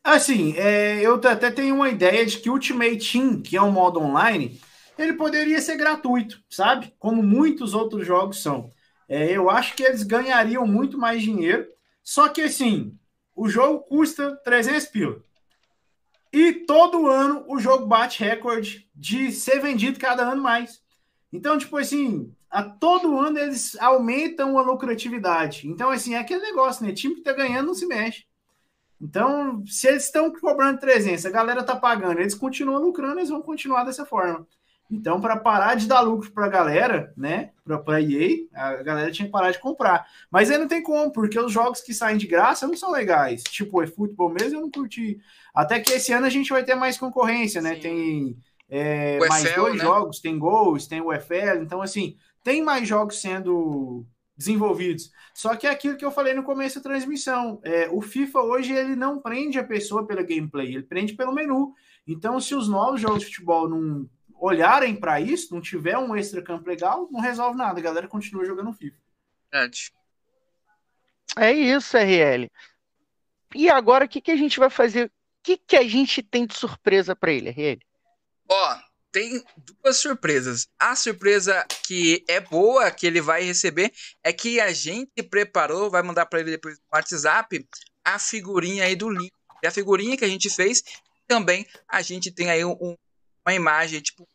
[0.04, 4.00] Assim, é, eu até tenho uma ideia de que Ultimate Team, que é um modo
[4.00, 4.60] online,
[4.98, 6.92] ele poderia ser gratuito, sabe?
[6.98, 8.72] Como muitos outros jogos são.
[9.08, 11.77] É, eu acho que eles ganhariam muito mais dinheiro.
[12.08, 12.98] Só que assim,
[13.36, 15.22] o jogo custa 300 pila.
[16.32, 20.82] E todo ano o jogo bate recorde de ser vendido cada ano mais.
[21.34, 25.68] Então, tipo assim, a todo ano eles aumentam a lucratividade.
[25.68, 26.94] Então, assim, é aquele negócio, né?
[26.94, 28.26] Time que tá ganhando não se mexe.
[29.02, 33.42] Então, se eles estão cobrando 300, a galera tá pagando, eles continuam lucrando, eles vão
[33.42, 34.48] continuar dessa forma.
[34.90, 39.12] Então, para parar de dar lucro para a galera, né, para a EA, a galera
[39.12, 40.08] tinha que parar de comprar.
[40.32, 43.44] Mas aí não tem como, porque os jogos que saem de graça não são legais.
[43.44, 45.20] Tipo, o eFootball mesmo eu não curti.
[45.54, 47.76] Até que esse ano a gente vai ter mais concorrência, né?
[47.76, 47.82] Sim.
[47.82, 48.38] Tem
[48.70, 49.84] é, mais dois né?
[49.84, 51.62] jogos, tem gols, tem o UFL.
[51.62, 54.06] Então, assim, tem mais jogos sendo
[54.38, 55.12] desenvolvidos.
[55.34, 57.60] Só que é aquilo que eu falei no começo da transmissão.
[57.64, 61.74] É, o FIFA hoje ele não prende a pessoa pela gameplay, ele prende pelo menu.
[62.06, 64.08] Então, se os novos jogos de futebol não
[64.40, 67.80] olharem para isso, não tiver um extra campo legal, não resolve nada.
[67.80, 68.98] A galera continua jogando FIFA.
[71.36, 72.50] É isso, RL.
[73.56, 75.06] E agora o que, que a gente vai fazer?
[75.06, 75.12] O
[75.44, 77.80] que, que a gente tem de surpresa para ele, RL?
[78.50, 78.80] Ó,
[79.12, 80.68] tem duas surpresas.
[80.80, 83.92] A surpresa que é boa, que ele vai receber,
[84.24, 87.66] é que a gente preparou, vai mandar para ele depois no WhatsApp,
[88.04, 89.32] a figurinha aí do link.
[89.64, 90.84] E a figurinha que a gente fez,
[91.28, 92.96] também a gente tem aí um,
[93.48, 94.28] uma imagem, tipo,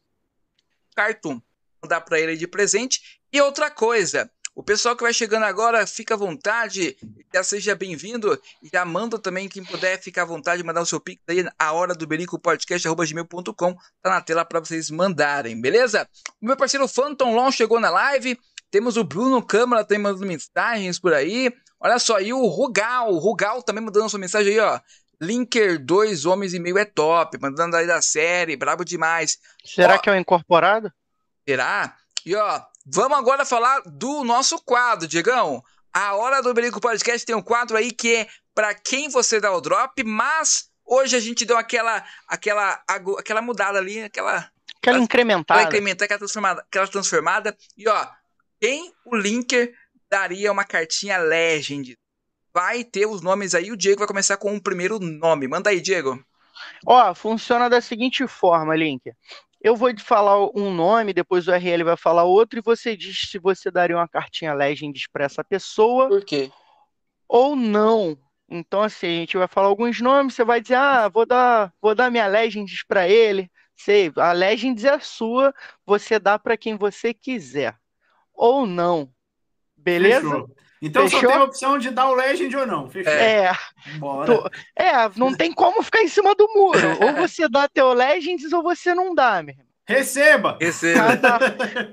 [0.97, 1.39] cartoon.
[1.83, 3.21] Mandar para ele de presente.
[3.31, 6.97] E outra coisa, o pessoal que vai chegando agora, fica à vontade,
[7.35, 8.41] já seja bem-vindo.
[8.73, 11.95] Já manda também, quem puder, fica à vontade, mandar o seu pix aí, a hora
[11.95, 16.09] do Berico Podcast, arroba gmail.com, tá na tela para vocês mandarem, beleza?
[16.41, 18.39] O meu parceiro Phantom Long chegou na live.
[18.71, 21.53] Temos o Bruno Câmara também mandando mensagens por aí.
[21.79, 24.81] Olha só, e o Rugal, o Rugal também mandando sua mensagem aí, ó.
[25.21, 29.39] Linker, dois homens e meio é top, mandando aí da série, brabo demais.
[29.65, 30.93] Será ó, que é o incorporado?
[31.49, 31.97] Será?
[32.25, 35.63] E ó, vamos agora falar do nosso quadro, Diegão.
[35.93, 39.53] A Hora do Berico Podcast tem um quadro aí que é para quem você dá
[39.53, 42.83] o drop, mas hoje a gente deu aquela aquela
[43.19, 45.61] aquela mudada ali, aquela aquela incrementada.
[45.61, 47.57] Aquela incrementada, aquela transformada, aquela transformada.
[47.77, 48.09] E ó,
[48.61, 49.75] quem o Linker
[50.11, 51.97] daria uma cartinha Legend
[52.55, 53.71] vai ter os nomes aí.
[53.71, 55.49] O Diego vai começar com o primeiro nome.
[55.49, 56.23] Manda aí, Diego.
[56.87, 59.11] Ó, funciona da seguinte forma, Link.
[59.61, 63.31] Eu vou te falar um nome, depois o RL vai falar outro, e você diz
[63.31, 66.09] se você daria uma cartinha Legends para essa pessoa.
[66.09, 66.51] Por quê?
[67.29, 68.19] Ou não.
[68.49, 71.95] Então, assim, a gente vai falar alguns nomes, você vai dizer, ah, vou dar, vou
[71.95, 73.51] dar minha Legends para ele.
[73.75, 75.55] Sei, a Legends é sua,
[75.87, 77.77] você dá para quem você quiser.
[78.35, 79.09] Ou não.
[79.77, 80.29] Beleza?
[80.29, 80.57] Fechou.
[80.83, 81.21] Então Fechou?
[81.21, 82.91] só tem a opção de dar o Legend ou não.
[82.91, 83.13] Fechou.
[83.13, 83.53] É.
[83.99, 84.51] Bora.
[84.77, 86.81] é, não tem como ficar em cima do muro.
[87.01, 89.67] ou você dá teu Legends ou você não dá, meu irmão.
[89.87, 90.59] Receba!
[90.61, 91.17] Receba.
[91.17, 91.39] tá.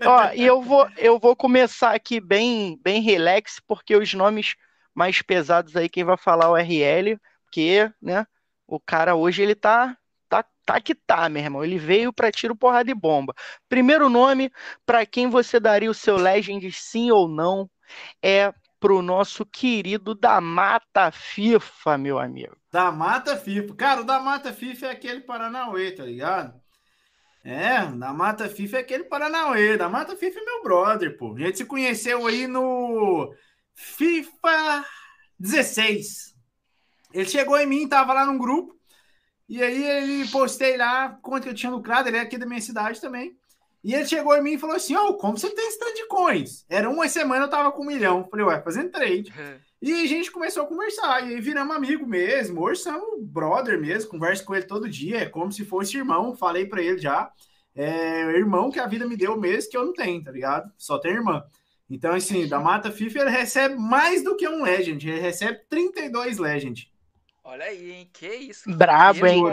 [0.06, 4.56] Ó, e eu vou, eu vou começar aqui bem, bem relax, porque os nomes
[4.94, 8.26] mais pesados aí, quem vai falar é o RL, porque, né,
[8.68, 9.96] o cara hoje ele tá,
[10.28, 11.64] tá, tá que tá, meu irmão.
[11.64, 13.36] Ele veio para tiro, porrada e bomba.
[13.68, 14.52] Primeiro nome,
[14.84, 17.70] para quem você daria o seu Legend sim ou não,
[18.22, 22.56] é pro nosso querido da Mata FIFA, meu amigo.
[22.72, 23.76] Da Mata FIFA.
[23.76, 26.60] Cara, o da Mata FIFA é aquele Paranauê, tá ligado?
[27.44, 29.78] É, da Mata FIFA é aquele Paranauê.
[29.78, 31.36] Da Mata FIFA é meu brother, pô.
[31.36, 33.34] A gente se conheceu aí no
[33.74, 34.86] FIFA
[35.40, 36.36] 16.
[37.14, 38.78] Ele chegou em mim, tava lá num grupo,
[39.48, 42.62] e aí ele postei lá quanto que eu tinha lucrado, ele é aqui da minha
[42.62, 43.36] cidade também.
[43.84, 45.96] E ele chegou em mim e falou assim: Ó, oh, como você tem esse tanto
[45.96, 46.66] de coins?
[46.70, 48.28] Era uma semana eu tava com um milhão.
[48.30, 49.34] Falei, ué, fazendo trade.
[49.82, 52.62] E a gente começou a conversar, e aí viramos amigo mesmo.
[52.62, 56.36] Hoje somos brother mesmo, converso com ele todo dia, é como se fosse irmão.
[56.36, 57.32] Falei para ele já.
[57.74, 60.70] É irmão que a vida me deu mesmo, que eu não tenho, tá ligado?
[60.78, 61.46] Só tem irmã.
[61.90, 66.38] Então, assim, da Mata FIFA ele recebe mais do que um Legend, ele recebe 32
[66.38, 66.92] Legend.
[67.44, 68.10] Olha aí, hein?
[68.12, 68.70] Que isso.
[68.76, 69.44] Brabo, hein?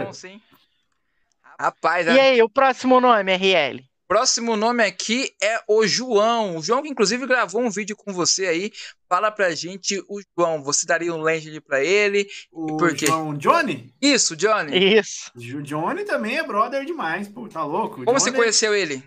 [1.58, 3.82] Rapaz, e aí, o próximo nome, RL?
[4.08, 6.56] Próximo nome aqui é o João.
[6.58, 8.72] O João, que inclusive gravou um vídeo com você aí.
[9.08, 12.28] Fala pra gente, o João, você daria um legend pra ele?
[12.52, 13.06] O por quê?
[13.06, 13.92] João Johnny?
[14.00, 14.96] Isso, Johnny.
[14.96, 15.32] Isso.
[15.34, 17.96] O Johnny também é brother demais, pô, tá louco?
[17.96, 18.20] Como Johnny...
[18.20, 19.02] você conheceu ele?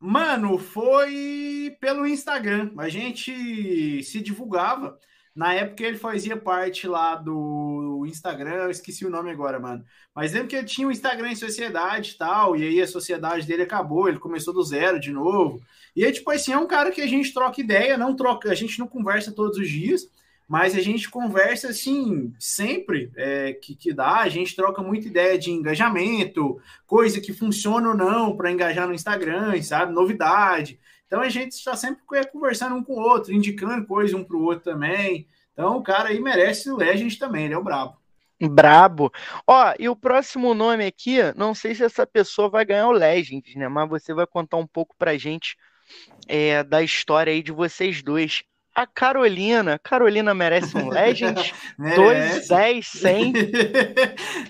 [0.00, 2.72] Mano, foi pelo Instagram.
[2.76, 4.98] A gente se divulgava.
[5.34, 9.84] Na época ele fazia parte lá do Instagram, eu esqueci o nome agora, mano.
[10.14, 13.46] Mas lembro que ele tinha um Instagram em sociedade e tal, e aí a sociedade
[13.46, 15.62] dele acabou, ele começou do zero de novo.
[15.96, 18.54] E aí, tipo assim, é um cara que a gente troca ideia, não troca, a
[18.54, 20.06] gente não conversa todos os dias,
[20.46, 25.38] mas a gente conversa assim, sempre é, que, que dá, a gente troca muita ideia
[25.38, 29.94] de engajamento, coisa que funciona ou não para engajar no Instagram, sabe?
[29.94, 30.78] Novidade.
[31.12, 32.02] Então a gente está sempre
[32.32, 35.28] conversando um com o outro, indicando coisa um para o outro também.
[35.52, 37.98] Então o cara aí merece o Legend também, ele é o brabo.
[38.40, 39.12] Brabo.
[39.46, 43.58] Ó, e o próximo nome aqui, não sei se essa pessoa vai ganhar o Legend,
[43.58, 43.68] né?
[43.68, 45.54] Mas você vai contar um pouco pra gente
[46.26, 48.42] é, da história aí de vocês dois.
[48.74, 51.54] A Carolina, Carolina merece um Legend?
[51.78, 52.48] merece.
[52.48, 53.32] 2, 10, 100.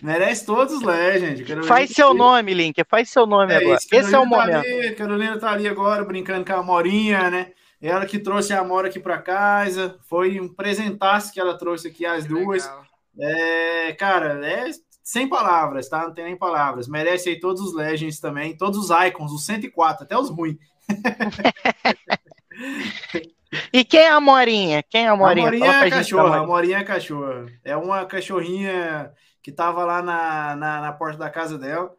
[0.01, 1.43] merece todos os Legend.
[1.43, 3.79] Carolina faz seu nome, Link, faz seu nome é agora.
[3.79, 4.67] Isso, Esse é o tá momento.
[4.67, 7.51] Ali, Carolina tá ali agora brincando com a Morinha, né?
[7.81, 9.99] Ela que trouxe a Amora aqui para casa.
[10.09, 12.71] Foi um presentaço que ela trouxe aqui, as que duas.
[13.19, 14.71] É, cara, é
[15.03, 16.05] sem palavras, tá?
[16.05, 16.87] Não tem nem palavras.
[16.87, 20.59] Merece aí todos os Legends também, todos os Icons, os 104, até os ruins.
[23.73, 24.83] E quem é a Morinha?
[24.83, 25.49] Quem é a Morinha?
[25.49, 27.47] A Morinha é a cachorra, a Morinha é cachorra.
[27.63, 29.13] É uma cachorrinha
[29.43, 31.95] que tava lá na, na, na, porta da casa dela.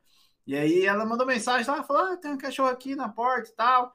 [0.47, 3.53] E aí ela mandou mensagem, ela falou: ah, tem um cachorro aqui na porta e
[3.53, 3.93] tal.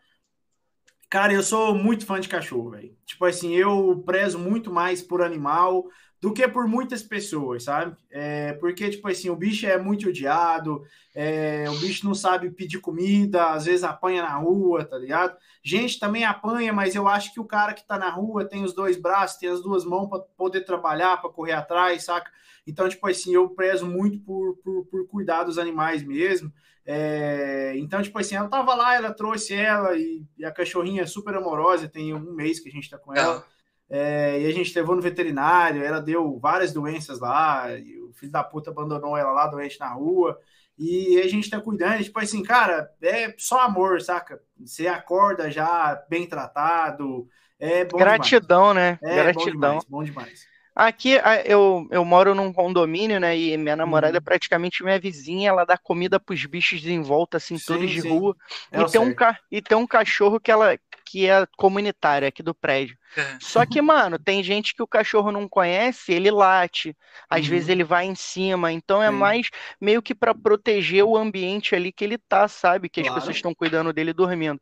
[1.11, 2.95] Cara, eu sou muito fã de cachorro, velho.
[3.07, 5.87] Tipo assim, eu prezo muito mais por animal
[6.21, 7.97] do que por muitas pessoas, sabe?
[8.11, 10.83] É, porque, tipo assim, o bicho é muito odiado,
[11.15, 15.37] é, o bicho não sabe pedir comida, às vezes apanha na rua, tá ligado?
[15.63, 18.75] Gente também apanha, mas eu acho que o cara que tá na rua tem os
[18.75, 22.31] dois braços, tem as duas mãos para poder trabalhar, para correr atrás, saca?
[22.67, 26.53] Então, tipo assim, eu prezo muito por, por, por cuidar dos animais mesmo.
[26.85, 31.07] É, então, tipo assim, ela tava lá, ela trouxe ela e, e, a cachorrinha é
[31.07, 33.45] super amorosa, tem um mês que a gente tá com ela.
[33.91, 38.33] É, e a gente levou no veterinário, ela deu várias doenças lá, e o filho
[38.33, 40.39] da puta abandonou ela lá doente na rua.
[40.79, 44.41] E a gente tá cuidando, tipo assim, cara, é só amor, saca?
[44.61, 47.27] Você acorda já bem tratado.
[47.59, 48.99] É Gratidão, demais.
[49.03, 49.11] né?
[49.11, 49.81] É Gratidão.
[49.89, 50.59] Bom demais, bom demais.
[50.79, 53.37] Aqui eu, eu moro num condomínio, né?
[53.37, 54.25] E minha namorada é uhum.
[54.25, 58.09] praticamente minha vizinha, ela dá comida pros bichos em volta, assim, sim, todos de sim.
[58.09, 58.37] rua.
[58.71, 59.13] É e, tem um,
[59.51, 60.79] e tem um cachorro que ela
[61.09, 62.97] que é comunitário aqui do prédio.
[63.17, 63.39] É.
[63.41, 66.95] Só que, mano, tem gente que o cachorro não conhece, ele late,
[67.31, 67.51] às uhum.
[67.51, 69.17] vezes ele vai em cima, então é Sim.
[69.17, 69.49] mais
[69.81, 72.89] meio que para proteger o ambiente ali que ele tá, sabe?
[72.89, 73.17] Que claro.
[73.17, 74.61] as pessoas estão cuidando dele dormindo.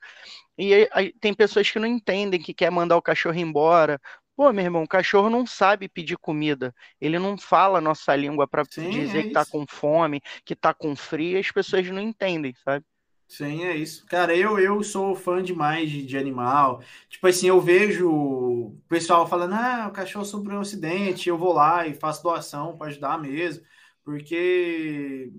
[0.56, 4.00] E aí, tem pessoas que não entendem que quer mandar o cachorro embora.
[4.36, 6.72] Pô, meu irmão, o cachorro não sabe pedir comida.
[7.00, 10.72] Ele não fala a nossa língua para dizer é que tá com fome, que tá
[10.72, 12.84] com frio, as pessoas não entendem, sabe?
[13.28, 14.06] Sim, é isso.
[14.06, 16.80] Cara, eu, eu sou fã demais de, de animal.
[17.08, 21.52] Tipo assim, eu vejo o pessoal falando, ah, o cachorro sofreu um acidente, eu vou
[21.52, 23.64] lá e faço doação para ajudar mesmo.
[24.04, 25.32] Porque,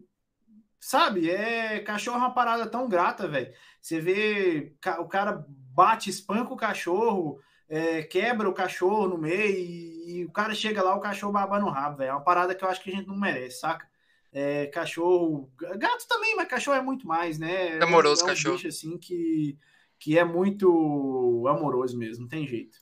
[0.79, 3.53] sabe, é cachorro é uma parada tão grata, velho.
[3.81, 7.39] Você vê o cara bate, espanca o cachorro,
[7.69, 11.65] é, quebra o cachorro no meio e, e, o cara chega lá, o cachorro babando
[11.67, 12.09] o rabo, velho.
[12.11, 13.87] É uma parada que eu acho que a gente não merece, saca?
[14.39, 17.79] É, cachorro, gato também, mas cachorro é muito mais, né?
[17.79, 18.55] É amoroso é um cachorro.
[18.55, 19.57] bicho assim que,
[19.97, 22.77] que é muito amoroso mesmo, não tem jeito.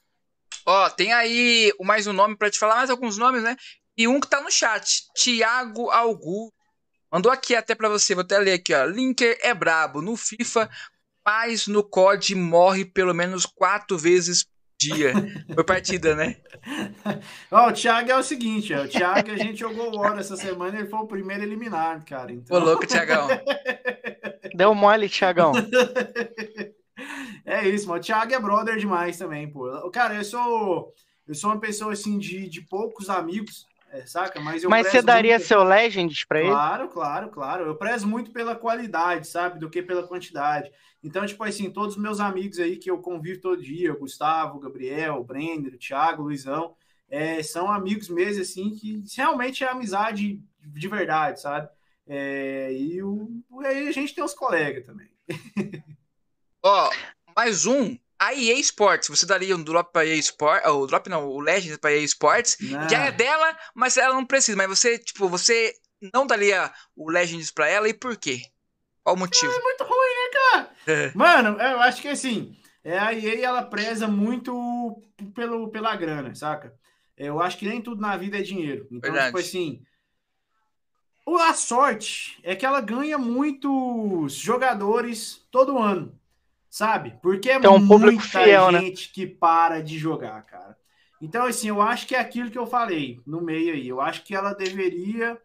[0.65, 3.56] Ó, tem aí mais um nome para te falar, mais alguns nomes, né?
[3.95, 6.53] E um que tá no chat, Thiago Augusto.
[7.10, 8.84] Mandou aqui até para você, vou até ler aqui, ó.
[8.84, 10.02] Linker é brabo.
[10.02, 10.69] No FIFA,
[11.26, 14.45] mas no COD morre pelo menos quatro vezes
[14.80, 15.14] dia.
[15.53, 16.38] Foi partida, né?
[17.52, 20.35] Ó, o Thiago é o seguinte, ó, o Thiago a gente jogou o War essa
[20.35, 22.31] semana, ele foi o primeiro eliminado, cara.
[22.31, 22.57] Então...
[22.57, 23.27] Ô, louco, Thiagão.
[24.56, 25.53] Deu mole, Thiagão.
[27.45, 27.99] É isso, mano.
[27.99, 29.69] O Thiago é brother demais também, pô.
[29.91, 30.93] Cara, eu sou.
[31.27, 34.39] eu sou uma pessoa assim de, de poucos amigos, é, saca?
[34.39, 35.47] Mas, Mas você daria muito...
[35.47, 36.49] seu Legends para ele?
[36.49, 37.65] Claro, claro, claro.
[37.65, 39.60] Eu prezo muito pela qualidade, sabe?
[39.60, 40.72] Do que pela quantidade.
[41.06, 45.23] Então, tipo assim, todos os meus amigos aí que eu convivo todo dia, Gustavo, Gabriel,
[45.23, 46.76] Brender, Thiago, Luizão,
[47.07, 51.69] é, são amigos mesmo, assim, que realmente é amizade de verdade, sabe?
[52.07, 53.30] É, e o,
[53.64, 55.07] aí a gente tem os colegas também.
[56.64, 60.88] Ó, oh, mais um a EA Sports, você daria um drop para EA Sports, o
[60.88, 62.90] drop não, o Legends para EA Sports, não.
[62.90, 65.72] já é dela, mas ela não precisa, mas você, tipo, você
[66.11, 68.41] não daria o Legends para ela e por quê?
[69.03, 69.53] Qual o motivo?
[69.53, 70.74] É muito ruim, né, cara?
[71.16, 75.02] Mano, eu acho que assim, é, a EA ela preza muito
[75.34, 76.74] pelo, pela grana, saca?
[77.18, 78.88] Eu acho que nem tudo na vida é dinheiro.
[78.91, 79.28] Então, Verdade.
[79.28, 79.82] tipo assim,
[81.28, 86.18] a sorte é que ela ganha muitos jogadores todo ano
[86.76, 87.18] sabe?
[87.22, 88.82] Porque é, um muita fiel, né?
[88.82, 89.12] gente né?
[89.14, 90.78] que para de jogar, cara.
[91.22, 93.88] Então, assim, eu acho que é aquilo que eu falei no meio aí.
[93.88, 95.41] Eu acho que ela deveria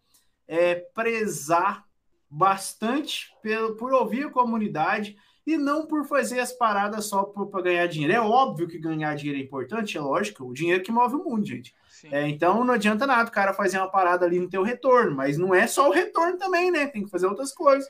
[0.49, 1.87] é, prezar
[2.29, 5.17] bastante pelo, por ouvir a comunidade
[5.53, 8.15] e não por fazer as paradas só para ganhar dinheiro.
[8.15, 11.47] É óbvio que ganhar dinheiro é importante, é lógico, o dinheiro que move o mundo,
[11.47, 11.75] gente.
[12.11, 15.37] É, então não adianta nada o cara fazer uma parada ali no teu retorno, mas
[15.37, 16.87] não é só o retorno também, né?
[16.87, 17.87] Tem que fazer outras coisas.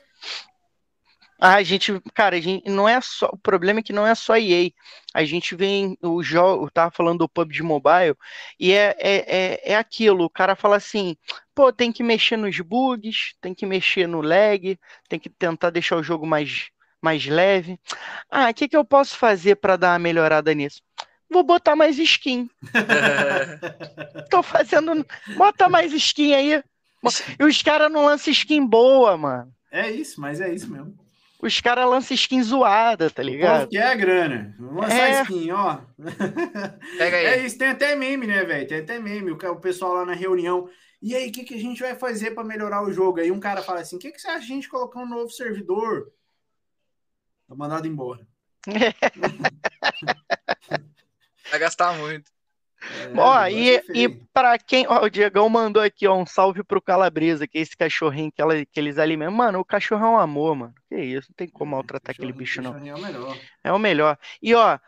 [1.43, 3.27] Ah, a gente, cara, a gente não é só.
[3.33, 4.69] O problema é que não é só EA.
[5.11, 8.15] A gente vem o jogo, tava falando do PUBG Mobile,
[8.59, 11.17] e é, é, é, é aquilo, o cara fala assim,
[11.55, 14.77] pô, tem que mexer nos bugs, tem que mexer no lag,
[15.09, 16.69] tem que tentar deixar o jogo mais,
[17.01, 17.79] mais leve.
[18.29, 20.81] Ah, o que, que eu posso fazer para dar uma melhorada nisso?
[21.29, 22.49] Vou botar mais skin.
[24.29, 25.05] Tô fazendo.
[25.35, 26.63] Bota mais skin aí.
[27.39, 29.51] E os caras não lançam skin boa, mano.
[29.71, 31.01] É isso, mas é isso mesmo
[31.41, 33.67] os caras lançam skin zoada, tá ligado?
[33.67, 34.55] Que é a grana.
[34.59, 35.21] Vamos lançar é...
[35.23, 35.79] skin, ó.
[36.97, 37.25] Pega aí.
[37.25, 38.67] É isso, tem até meme, né, velho?
[38.67, 39.31] Tem até meme.
[39.31, 40.69] O pessoal lá na reunião.
[41.01, 43.19] E aí, o que, que a gente vai fazer para melhorar o jogo?
[43.19, 45.09] Aí um cara fala assim: o que, que você acha de a gente colocar um
[45.09, 46.11] novo servidor?
[47.51, 48.25] Tá mandado embora.
[51.51, 52.31] vai gastar muito.
[52.81, 54.87] É, ó, e, e para quem.
[54.87, 58.41] Ó, o Diegão mandou aqui, ó, um salve pro Calabresa, que é esse cachorrinho que,
[58.41, 59.35] ela, que eles alimentam.
[59.35, 60.73] Mano, o cachorro é um amor, mano.
[60.87, 62.77] Que isso, não tem como é, maltratar aquele bicho, não.
[62.77, 63.37] É o melhor.
[63.65, 64.17] É o melhor.
[64.41, 64.79] E, ó,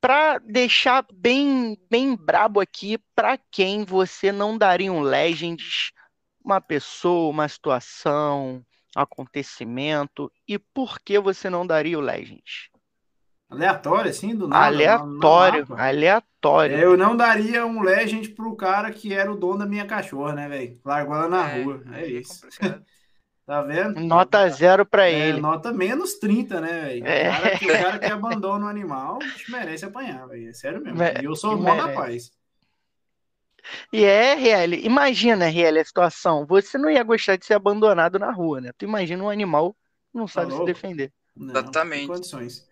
[0.00, 5.92] pra deixar bem, bem brabo aqui, pra quem você não daria um Legends,
[6.42, 8.64] uma pessoa, uma situação,
[8.94, 12.70] acontecimento, e por que você não daria o Legends?
[13.50, 14.66] Aleatório, assim, do nada.
[14.66, 16.76] Aleatório, aleatório.
[16.76, 20.32] É, eu não daria um Legend pro cara que era o dono da minha cachorra,
[20.32, 20.78] né, velho?
[20.84, 21.82] Largou ela na é, rua.
[21.92, 22.46] É, é isso.
[23.44, 23.98] tá vendo?
[24.00, 25.40] Nota zero pra é, ele.
[25.40, 27.06] Nota menos 30, né, velho?
[27.06, 27.28] É.
[27.28, 29.18] O, cara, o cara que abandona o animal
[29.48, 30.48] merece apanhar, velho.
[30.48, 31.02] É sério mesmo.
[31.20, 32.30] E eu sou o mó da paz.
[33.92, 36.46] E é, RL, imagina, RL, a situação.
[36.46, 38.70] Você não ia gostar de ser abandonado na rua, né?
[38.76, 39.72] Tu imagina um animal
[40.12, 41.12] que não sabe tá se defender.
[41.36, 42.06] Não, Exatamente.
[42.06, 42.70] condições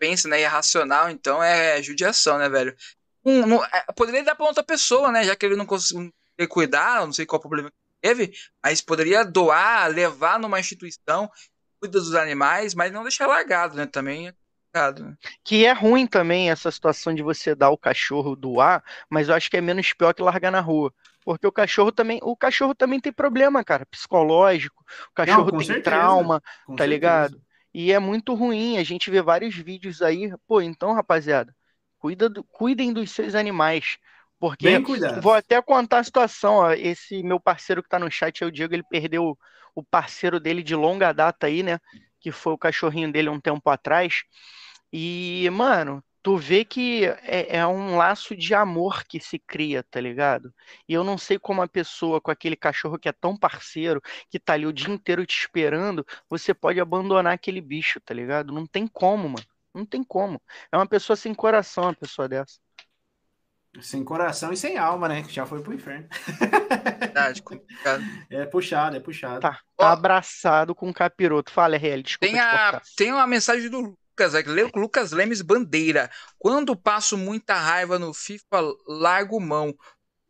[0.00, 0.40] pensa, né?
[0.40, 2.74] E é racional, então é judiação, né, velho?
[3.22, 5.22] Um, um, é, poderia dar pra outra pessoa, né?
[5.22, 6.10] Já que ele não conseguiu
[6.48, 8.32] cuidar, não sei qual problema que teve,
[8.64, 11.30] mas poderia doar, levar numa instituição,
[11.78, 13.84] cuida dos animais, mas não deixar largado, né?
[13.84, 14.34] Também é
[14.70, 15.16] complicado.
[15.44, 19.50] Que é ruim também essa situação de você dar o cachorro doar, mas eu acho
[19.50, 20.92] que é menos pior que largar na rua.
[21.24, 24.82] Porque o cachorro também, o cachorro também tem problema, cara, psicológico.
[25.10, 26.88] O cachorro não, tem certeza, trauma, tá certeza.
[26.88, 27.42] ligado?
[27.72, 30.32] E é muito ruim, a gente vê vários vídeos aí.
[30.46, 31.54] Pô, então, rapaziada,
[31.98, 33.98] cuida do, cuidem dos seus animais.
[34.38, 34.78] Porque
[35.20, 36.54] vou até contar a situação.
[36.54, 39.38] Ó, esse meu parceiro que tá no chat, é o Diego, ele perdeu
[39.74, 41.78] o parceiro dele de longa data aí, né?
[42.18, 44.22] Que foi o cachorrinho dele um tempo atrás.
[44.92, 50.00] E, mano, tu vê que é, é, um laço de amor que se cria, tá
[50.00, 50.52] ligado?
[50.88, 54.38] E eu não sei como a pessoa com aquele cachorro que é tão parceiro, que
[54.38, 58.52] tá ali o dia inteiro te esperando, você pode abandonar aquele bicho, tá ligado?
[58.52, 59.46] Não tem como, mano.
[59.72, 60.42] Não tem como.
[60.72, 62.58] É uma pessoa sem coração, uma pessoa dessa.
[63.80, 65.22] Sem coração e sem alma, né?
[65.22, 66.08] Que já foi pro inferno.
[66.98, 68.02] Verdade, complicado.
[68.28, 69.40] É puxado, é puxado.
[69.40, 71.52] Tá, tá abraçado com o capiroto.
[71.52, 72.32] Fala, RL, desculpa.
[72.32, 76.10] Tem, a, tem uma mensagem do Lucas, Lucas Lemes Bandeira.
[76.38, 79.74] Quando passo muita raiva no FIFA, largo mão.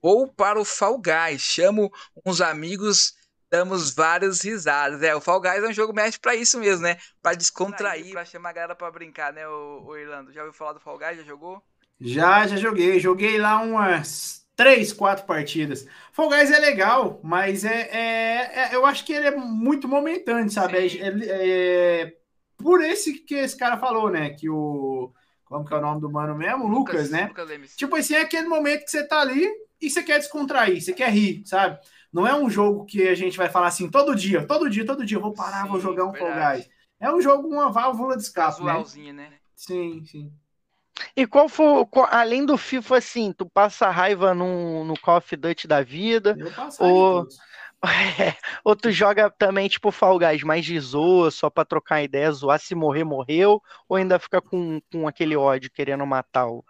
[0.02, 1.90] Vou para o Fall Guys, chamo
[2.24, 3.14] uns amigos,
[3.50, 5.02] damos várias risadas.
[5.02, 6.96] É, o Fall Guys é um jogo mestre para isso mesmo, né?
[7.20, 10.32] Para descontrair, para chamar a galera para brincar, né, o, o Irlando?
[10.32, 11.18] Já ouviu falar do Fall Guys?
[11.18, 11.62] Já jogou?
[12.00, 12.98] Já, já joguei.
[12.98, 15.86] Joguei lá umas três, quatro partidas.
[16.12, 20.50] Fall Guys é legal, mas é, é, é eu acho que ele é muito momentâneo,
[20.50, 20.78] sabe?
[20.98, 22.16] É, é,
[22.62, 24.30] por esse que esse cara falou, né?
[24.30, 25.12] Que o.
[25.44, 26.66] como que é o nome do mano mesmo?
[26.66, 27.26] Lucas, Lucas né?
[27.28, 29.48] Lucas tipo assim, é aquele momento que você tá ali
[29.80, 31.78] e você quer descontrair, você quer rir, sabe?
[32.12, 35.06] Não é um jogo que a gente vai falar assim todo dia, todo dia, todo
[35.06, 36.68] dia, eu vou parar, sim, vou jogar um Fall Guys.
[36.98, 38.84] É um jogo, uma válvula de escape, né?
[39.12, 39.32] né?
[39.56, 40.32] Sim, sim.
[41.16, 45.36] E qual foi, qual, além do FIFA, assim, tu passa raiva no, no Call of
[45.36, 46.36] Duty da vida?
[46.38, 47.26] Eu passo ou,
[47.89, 52.31] é, ou tu joga também, tipo, Fall Guys, mais de zoa, só pra trocar ideia,
[52.31, 56.65] zoar se morrer, morreu, ou ainda fica com, com aquele ódio querendo matar o.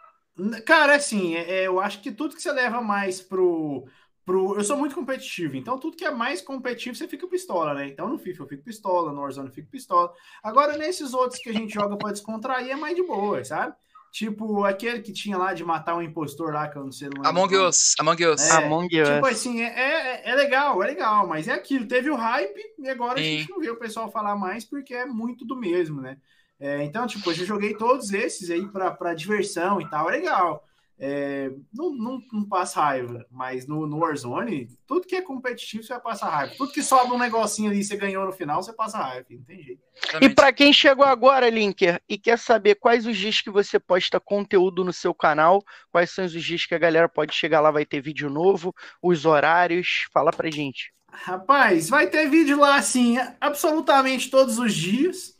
[0.64, 3.84] Cara, assim, é, eu acho que tudo que você leva mais pro,
[4.24, 4.56] pro.
[4.56, 7.88] Eu sou muito competitivo, então tudo que é mais competitivo você fica pistola, né?
[7.88, 10.12] Então no FIFA eu fico pistola, no Warzone eu fico pistola.
[10.42, 13.74] Agora, nesses outros que a gente joga pra descontrair, é mais de boa, sabe?
[14.10, 17.08] Tipo, aquele que tinha lá de matar um impostor lá, que eu não sei.
[17.14, 17.94] Não Among Us.
[17.98, 18.50] Among Us.
[18.50, 19.08] É, Among Us.
[19.08, 21.86] Tipo assim, é, é, é, legal, é legal, mas é aquilo.
[21.86, 23.22] Teve o hype e agora Sim.
[23.22, 26.16] a gente não vê o pessoal falar mais porque é muito do mesmo, né?
[26.58, 30.66] É, então, tipo, eu joguei todos esses aí para diversão e tal, é legal
[31.02, 35.94] é, não, não, não, passa raiva, mas no, no Warzone, tudo que é competitivo você
[35.94, 36.54] vai passar raiva.
[36.58, 39.42] Tudo que sobe um negocinho ali e você ganhou no final, você passa raiva, não
[39.42, 39.80] tem jeito.
[40.20, 44.20] E para quem chegou agora, Linker, e quer saber quais os dias que você posta
[44.20, 47.86] conteúdo no seu canal, quais são os dias que a galera pode chegar lá, vai
[47.86, 50.92] ter vídeo novo, os horários, fala pra gente.
[51.10, 55.39] Rapaz, vai ter vídeo lá assim, absolutamente todos os dias.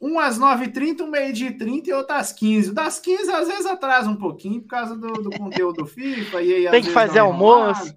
[0.00, 2.72] Um às 9h30, um meio-dia e 30 e outro às 15.
[2.72, 6.42] Das 15 às vezes atrasa um pouquinho por causa do, do conteúdo do FIFA.
[6.42, 7.94] E aí, Tem que fazer almoço.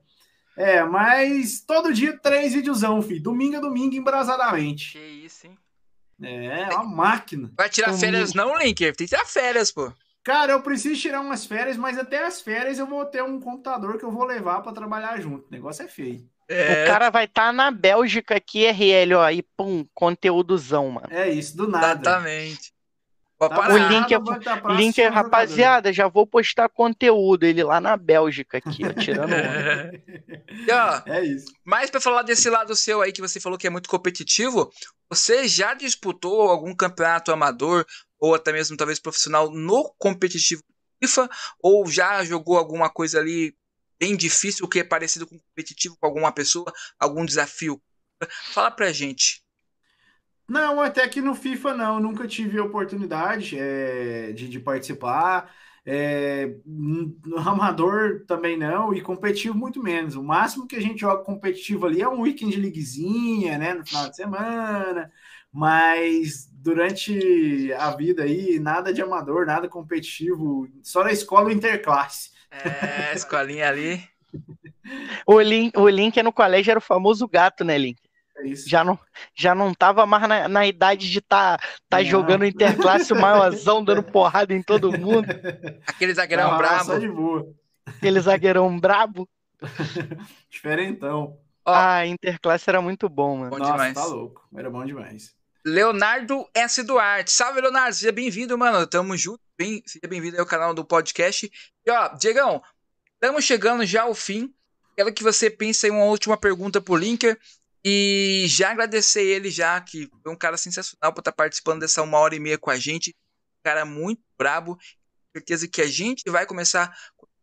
[0.55, 3.23] É, mas todo dia três videozão, filho.
[3.23, 4.91] Domingo a domingo, embrasadamente.
[4.93, 5.57] Que isso, hein?
[6.21, 7.51] É, é uma máquina.
[7.57, 8.05] Vai tirar Domingo.
[8.05, 8.95] férias não, Linker?
[8.95, 9.91] Tem que tirar férias, pô.
[10.23, 13.97] Cara, eu preciso tirar umas férias, mas até as férias eu vou ter um computador
[13.97, 15.47] que eu vou levar para trabalhar junto.
[15.47, 16.29] O negócio é feio.
[16.53, 16.83] É...
[16.83, 21.07] O cara vai estar tá na Bélgica aqui, RL, ó, e pum, conteúdozão, mano.
[21.09, 21.87] É isso, do nada.
[21.87, 22.73] Exatamente.
[23.49, 28.57] Tá o link é, link é rapaziada, já vou postar conteúdo, ele lá na Bélgica
[28.57, 31.51] aqui, ó, tirando e, ó, É isso.
[31.63, 34.71] Mas para falar desse lado seu aí que você falou que é muito competitivo,
[35.09, 37.85] você já disputou algum campeonato amador
[38.19, 40.63] ou até mesmo talvez profissional no competitivo
[41.01, 41.29] FIFA
[41.61, 43.53] ou já jogou alguma coisa ali
[44.03, 47.81] bem difícil, que é parecido com competitivo com alguma pessoa, algum desafio?
[48.51, 49.41] Fala pra gente.
[50.49, 55.49] Não, até que no FIFA não, nunca tive oportunidade é, de, de, participar.
[55.85, 60.15] É, no amador também não, e competitivo muito menos.
[60.15, 63.73] O máximo que a gente joga competitivo ali é um weekend de liguezinha, né?
[63.73, 65.11] No final de semana,
[65.51, 72.31] mas durante a vida aí, nada de amador, nada competitivo, só na escola interclasse.
[72.49, 74.01] É, escolinha ali.
[75.27, 77.99] o, link, o Link no colégio era o famoso gato, né, Link?
[78.37, 78.69] É isso.
[78.69, 78.97] Já não,
[79.35, 83.83] já não tava mais na, na idade de estar tá, tá jogando interclasse o maiorzão,
[83.83, 85.27] dando porrada em todo mundo.
[85.85, 86.99] Aquele zagueirão não, brabo.
[86.99, 87.53] De boa.
[87.85, 89.27] Aquele zagueirão brabo.
[90.49, 91.37] Diferentão.
[91.65, 93.51] Ó, ah, interclasse era muito bom, mano.
[93.51, 93.93] Bom Nossa, demais.
[93.93, 94.47] tá louco.
[94.55, 95.35] Era bom demais.
[95.65, 96.83] Leonardo S.
[96.83, 97.31] Duarte.
[97.31, 97.95] Salve, Leonardo.
[97.95, 98.85] Seja bem-vindo, mano.
[98.85, 99.39] Tamo junto.
[99.57, 101.49] Bem, seja bem-vindo ao canal do podcast.
[101.85, 102.61] E, ó, Diegão,
[103.13, 104.53] estamos chegando já ao fim.
[104.95, 107.39] Quero que você pense em uma última pergunta pro Linker.
[107.85, 112.17] E já agradecer ele já, que foi um cara sensacional por estar participando dessa uma
[112.17, 113.15] hora e meia com a gente.
[113.59, 114.77] Um cara muito brabo.
[115.31, 116.93] Certeza que a gente vai começar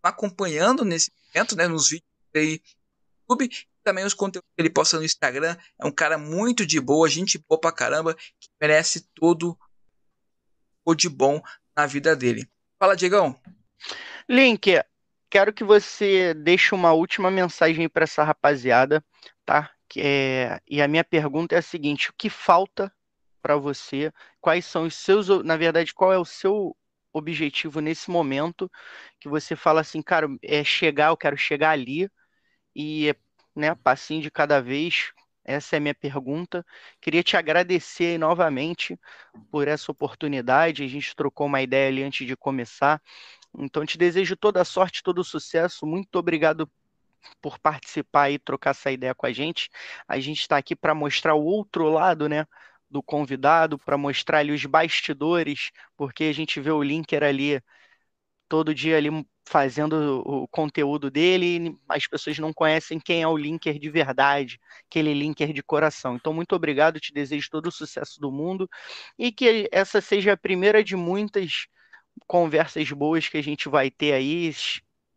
[0.03, 1.67] acompanhando nesse momento, né?
[1.69, 2.61] Nos vídeos aí
[3.29, 3.51] no YouTube
[3.91, 5.57] também os conteúdos que ele posta no Instagram.
[5.77, 9.59] É um cara muito de boa, gente boa pra caramba, que merece todo
[10.85, 11.43] o de bom
[11.77, 12.49] na vida dele.
[12.79, 13.39] Fala, Diegão.
[14.29, 14.81] Link,
[15.29, 19.05] quero que você deixe uma última mensagem para essa rapaziada,
[19.45, 19.73] tá?
[19.97, 20.61] É...
[20.69, 22.93] E a minha pergunta é a seguinte: o que falta
[23.43, 24.13] para você?
[24.41, 26.77] Quais são os seus, na verdade, qual é o seu
[27.13, 28.71] objetivo nesse momento
[29.19, 32.09] que você fala assim, cara, é chegar, eu quero chegar ali
[32.73, 33.13] e
[33.55, 33.75] né?
[33.75, 35.13] Passinho de cada vez.
[35.45, 36.65] Essa é a minha pergunta.
[37.01, 38.99] Queria te agradecer novamente
[39.51, 40.85] por essa oportunidade.
[40.85, 43.03] A gente trocou uma ideia ali antes de começar.
[43.59, 45.87] Então, te desejo toda a sorte, todo o sucesso.
[45.87, 46.71] Muito obrigado
[47.41, 49.71] por participar e trocar essa ideia com a gente.
[50.09, 52.47] A gente está aqui para mostrar o outro lado, né?
[52.89, 57.63] Do convidado, para mostrar ali os bastidores, porque a gente vê o Linker ali
[58.49, 59.11] todo dia ali
[59.51, 65.13] fazendo o conteúdo dele, as pessoas não conhecem quem é o linker de verdade, aquele
[65.13, 66.15] linker de coração.
[66.15, 68.71] Então, muito obrigado, te desejo todo o sucesso do mundo
[69.19, 71.67] e que essa seja a primeira de muitas
[72.29, 74.53] conversas boas que a gente vai ter aí.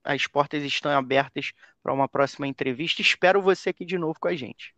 [0.03, 1.51] As portas estão abertas
[1.83, 3.03] para uma próxima entrevista.
[3.03, 4.73] Espero você aqui de novo com a gente.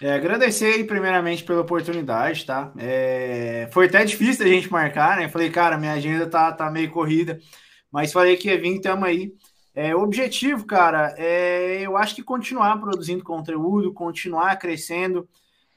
[0.00, 2.72] É, agradecer primeiramente, pela oportunidade, tá?
[2.76, 5.28] É, foi até difícil a gente marcar, né?
[5.28, 7.38] Falei, cara, minha agenda tá, tá meio corrida,
[7.92, 9.34] mas falei que ia vir, tamo aí.
[9.74, 15.28] É, o objetivo, cara, é eu acho que continuar produzindo conteúdo, continuar crescendo.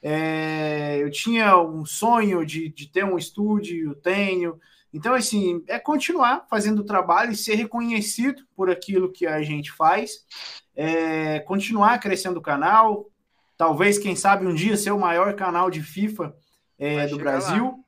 [0.01, 4.59] É, eu tinha um sonho de, de ter um estúdio, tenho.
[4.93, 9.71] Então, assim, é continuar fazendo o trabalho e ser reconhecido por aquilo que a gente
[9.71, 10.25] faz,
[10.75, 13.09] é, continuar crescendo o canal,
[13.57, 16.33] talvez, quem sabe, um dia ser o maior canal de FIFA
[16.79, 17.84] é, do Brasil.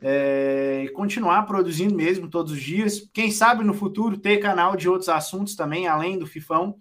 [0.00, 3.08] É, e continuar produzindo mesmo todos os dias.
[3.12, 6.76] Quem sabe no futuro ter canal de outros assuntos também, além do Fifão.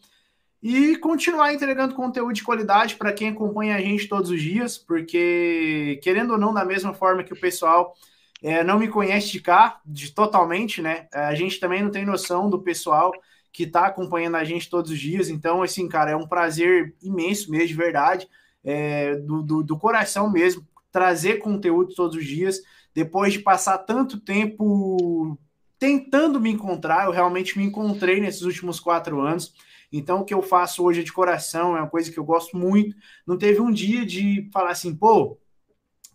[0.61, 5.99] E continuar entregando conteúdo de qualidade para quem acompanha a gente todos os dias, porque,
[6.01, 7.93] querendo ou não, da mesma forma que o pessoal
[8.41, 11.07] é, não me conhece de cá, de totalmente, né?
[11.13, 13.11] A gente também não tem noção do pessoal
[13.51, 15.29] que está acompanhando a gente todos os dias.
[15.29, 18.27] Então, assim, cara, é um prazer imenso mesmo, de verdade,
[18.63, 22.61] é, do, do, do coração mesmo, trazer conteúdo todos os dias
[22.95, 25.37] depois de passar tanto tempo
[25.77, 29.53] tentando me encontrar, eu realmente me encontrei nesses últimos quatro anos.
[29.91, 32.57] Então, o que eu faço hoje é de coração, é uma coisa que eu gosto
[32.57, 32.95] muito.
[33.27, 35.37] Não teve um dia de falar assim, pô,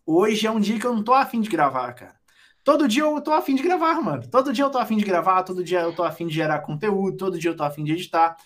[0.06, 2.18] hoje é um dia que eu não tô afim de gravar, cara.
[2.64, 4.26] Todo dia eu tô afim de gravar, mano.
[4.26, 7.16] Todo dia eu tô afim de gravar, todo dia eu tô afim de gerar conteúdo,
[7.16, 8.36] todo dia eu tô afim de editar.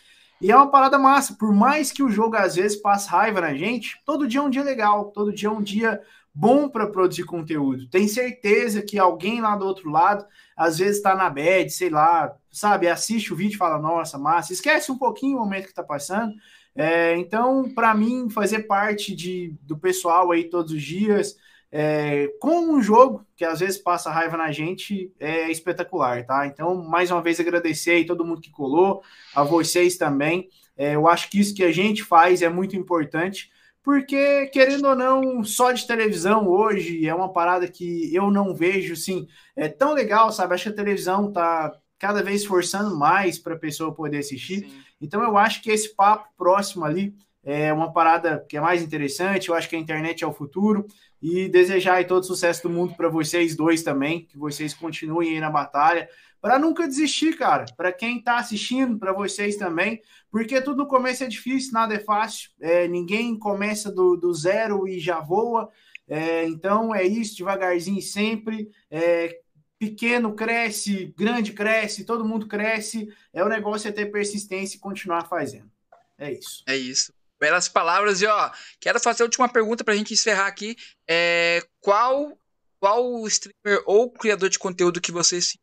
[0.41, 1.35] E é uma parada massa.
[1.35, 4.51] Por mais que o jogo às vezes passe raiva na gente, todo dia é um
[4.51, 6.01] dia legal, todo dia é um dia
[6.35, 7.89] bom para produzir conteúdo.
[7.89, 12.37] Tem certeza que alguém lá do outro lado, às vezes está na bed, sei lá,
[12.51, 15.85] sabe, assiste o vídeo e fala, nossa, massa, esquece um pouquinho o momento que está
[15.85, 16.35] passando.
[16.75, 21.37] É, então, para mim, fazer parte de, do pessoal aí todos os dias,
[21.71, 26.47] é, com um jogo que às vezes passa raiva na gente, é espetacular, tá?
[26.49, 29.03] Então, mais uma vez, agradecer aí todo mundo que colou,
[29.35, 30.49] a vocês também.
[30.77, 33.54] É, eu acho que isso que a gente faz é muito importante
[33.85, 38.95] porque, querendo ou não, só de televisão hoje é uma parada que eu não vejo,
[38.95, 40.55] assim, é tão legal, sabe?
[40.55, 44.61] Acho que a televisão tá cada vez forçando mais para a pessoa poder assistir.
[44.61, 44.83] Sim.
[45.03, 49.51] Então, eu acho que esse papo próximo ali é uma parada que é mais interessante.
[49.51, 50.87] Eu acho que a internet é o futuro.
[51.21, 55.41] E desejar aí todo sucesso do mundo para vocês dois também, que vocês continuem aí
[55.41, 56.09] na batalha
[56.45, 57.65] para nunca desistir, cara.
[57.75, 61.99] Para quem está assistindo, para vocês também, porque tudo no começo é difícil, nada é
[61.99, 62.51] fácil.
[62.61, 65.71] É, ninguém começa do, do zero e já voa.
[66.07, 68.69] É, então é isso, devagarzinho sempre.
[68.91, 69.41] É,
[69.79, 73.09] pequeno cresce, grande cresce, todo mundo cresce.
[73.33, 75.73] É o negócio é ter persistência e continuar fazendo.
[76.19, 76.63] É isso.
[76.67, 77.11] É isso.
[77.41, 78.21] Belas palavras.
[78.21, 80.77] E ó, quero fazer a última pergunta para a gente encerrar aqui.
[81.09, 82.39] É, qual
[82.79, 85.59] qual streamer ou criador de conteúdo que você se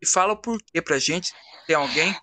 [0.00, 1.32] e fala o porquê pra gente.
[1.66, 2.16] Tem alguém?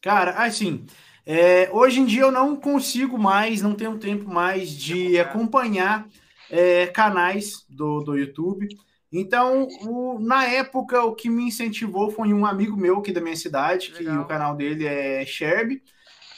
[0.00, 0.86] Cara, assim,
[1.26, 6.08] é, hoje em dia eu não consigo mais, não tenho tempo mais de acompanhar
[6.50, 8.68] é, canais do, do YouTube.
[9.12, 13.36] Então, o, na época, o que me incentivou foi um amigo meu aqui da minha
[13.36, 14.14] cidade, Legal.
[14.14, 15.82] que o canal dele é Sherb.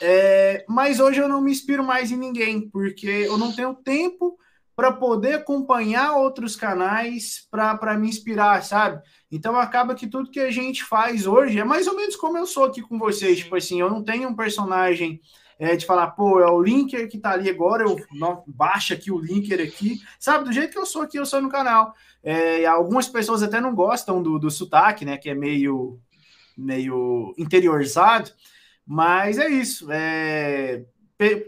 [0.01, 4.39] É, mas hoje eu não me inspiro mais em ninguém, porque eu não tenho tempo
[4.75, 9.03] para poder acompanhar outros canais para me inspirar, sabe?
[9.31, 12.47] Então acaba que tudo que a gente faz hoje é mais ou menos como eu
[12.47, 13.39] sou aqui com vocês.
[13.39, 15.21] Tipo assim, eu não tenho um personagem
[15.59, 19.13] é, de falar, pô, é o linker que tá ali agora, eu não, baixa aqui
[19.13, 20.45] o linker aqui, sabe?
[20.45, 21.95] Do jeito que eu sou aqui, eu sou no canal.
[22.23, 25.17] É, algumas pessoas até não gostam do, do sotaque, né?
[25.17, 26.01] Que é meio,
[26.57, 28.31] meio interiorizado,
[28.87, 29.87] mas é isso.
[29.91, 30.85] É,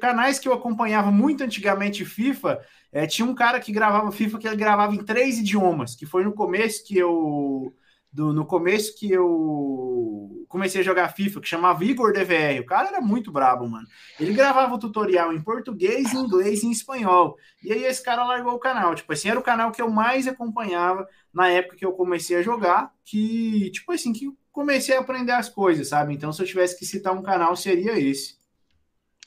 [0.00, 2.60] canais que eu acompanhava muito antigamente FIFA,
[2.94, 6.22] é, tinha um cara que gravava FIFA que ele gravava em três idiomas, que foi
[6.22, 7.74] no começo que eu.
[8.12, 12.60] Do, no começo que eu comecei a jogar FIFA, que chamava Igor DVR.
[12.60, 13.84] O cara era muito brabo, mano.
[14.20, 17.36] Ele gravava o tutorial em português, em inglês e em espanhol.
[17.60, 18.94] E aí esse cara largou o canal.
[18.94, 22.42] Tipo assim, era o canal que eu mais acompanhava na época que eu comecei a
[22.42, 26.14] jogar, que, tipo assim, que comecei a aprender as coisas, sabe?
[26.14, 28.36] Então, se eu tivesse que citar um canal, seria esse.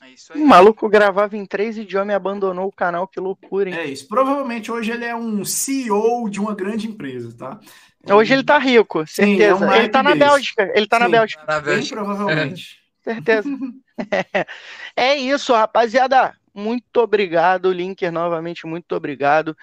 [0.02, 0.40] É isso aí.
[0.40, 3.76] O maluco gravava em três idiomas e abandonou o canal, que loucura, hein?
[3.76, 4.06] É isso.
[4.06, 7.60] Provavelmente hoje ele é um CEO de uma grande empresa, tá?
[8.14, 9.64] Hoje ele tá rico, certeza.
[9.64, 10.70] É um ele tá na Bélgica.
[10.74, 11.44] Ele tá Sim, na Bélgica.
[11.44, 11.96] Tá na Bélgica.
[11.96, 12.78] Bem provavelmente.
[12.84, 12.88] É.
[13.08, 13.48] Certeza.
[14.94, 16.34] é isso, rapaziada.
[16.54, 19.56] Muito obrigado, Linker, novamente, muito obrigado.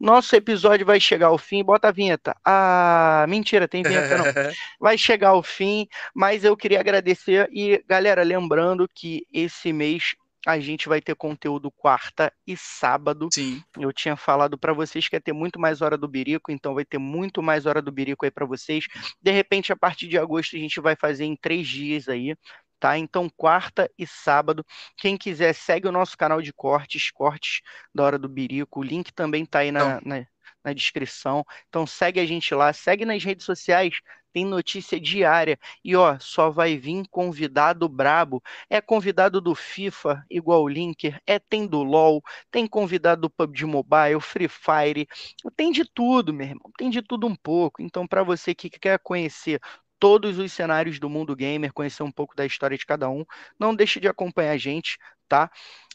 [0.00, 1.62] Nosso episódio vai chegar ao fim.
[1.62, 2.34] Bota a vinheta.
[2.44, 4.24] Ah, mentira, tem vinheta não.
[4.80, 7.50] Vai chegar ao fim, mas eu queria agradecer.
[7.52, 10.14] E, galera, lembrando que esse mês
[10.46, 13.28] a gente vai ter conteúdo quarta e sábado.
[13.30, 13.62] Sim.
[13.78, 16.84] Eu tinha falado para vocês que ia ter muito mais hora do Birico, então vai
[16.84, 18.86] ter muito mais hora do Birico aí para vocês.
[19.20, 22.34] De repente, a partir de agosto, a gente vai fazer em três dias aí
[22.80, 22.98] tá?
[22.98, 24.64] Então, quarta e sábado,
[24.96, 27.60] quem quiser segue o nosso canal de cortes, cortes
[27.94, 28.80] da Hora do Birico.
[28.80, 30.26] O link também tá aí na, na,
[30.64, 31.44] na descrição.
[31.68, 34.00] Então, segue a gente lá, segue nas redes sociais,
[34.32, 35.58] tem notícia diária.
[35.84, 38.42] E ó, só vai vir convidado brabo.
[38.68, 43.66] É convidado do FIFA, igual o Linker, é tem do LoL, tem convidado do PUBG
[43.66, 45.08] Mobile, Free Fire,
[45.56, 46.70] tem de tudo, meu irmão.
[46.78, 47.82] Tem de tudo um pouco.
[47.82, 49.60] Então, para você que quer conhecer
[50.00, 53.24] todos os cenários do mundo gamer, conhecer um pouco da história de cada um,
[53.58, 54.98] não deixe de acompanhar a gente,
[55.28, 55.50] tá?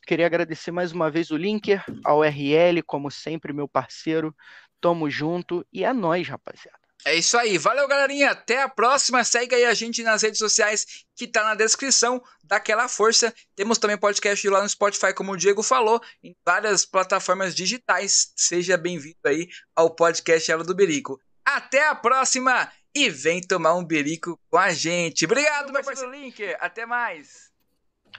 [0.06, 4.34] Queria agradecer mais uma vez o Linker, ao RL, como sempre, meu parceiro.
[4.80, 6.77] Tamo junto e é nóis, rapaziada.
[7.03, 7.57] É isso aí.
[7.57, 8.32] Valeu, galerinha.
[8.32, 9.23] Até a próxima.
[9.23, 12.22] Segue aí a gente nas redes sociais que tá na descrição.
[12.44, 13.34] Dá aquela força.
[13.56, 18.32] Temos também podcast lá no Spotify, como o Diego falou, em várias plataformas digitais.
[18.36, 21.19] Seja bem-vindo aí ao podcast Ela do Berico.
[21.44, 25.26] Até a próxima e vem tomar um berico com a gente.
[25.26, 26.42] Obrigado, meu parceiro Link.
[26.60, 27.52] Até mais.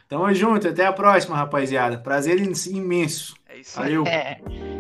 [0.09, 0.69] Tamo junto.
[0.69, 1.99] Até a próxima, rapaziada.
[1.99, 3.35] Prazer imenso.
[3.49, 3.97] É isso aí.
[3.97, 4.07] Valeu.
[4.07, 4.76] É.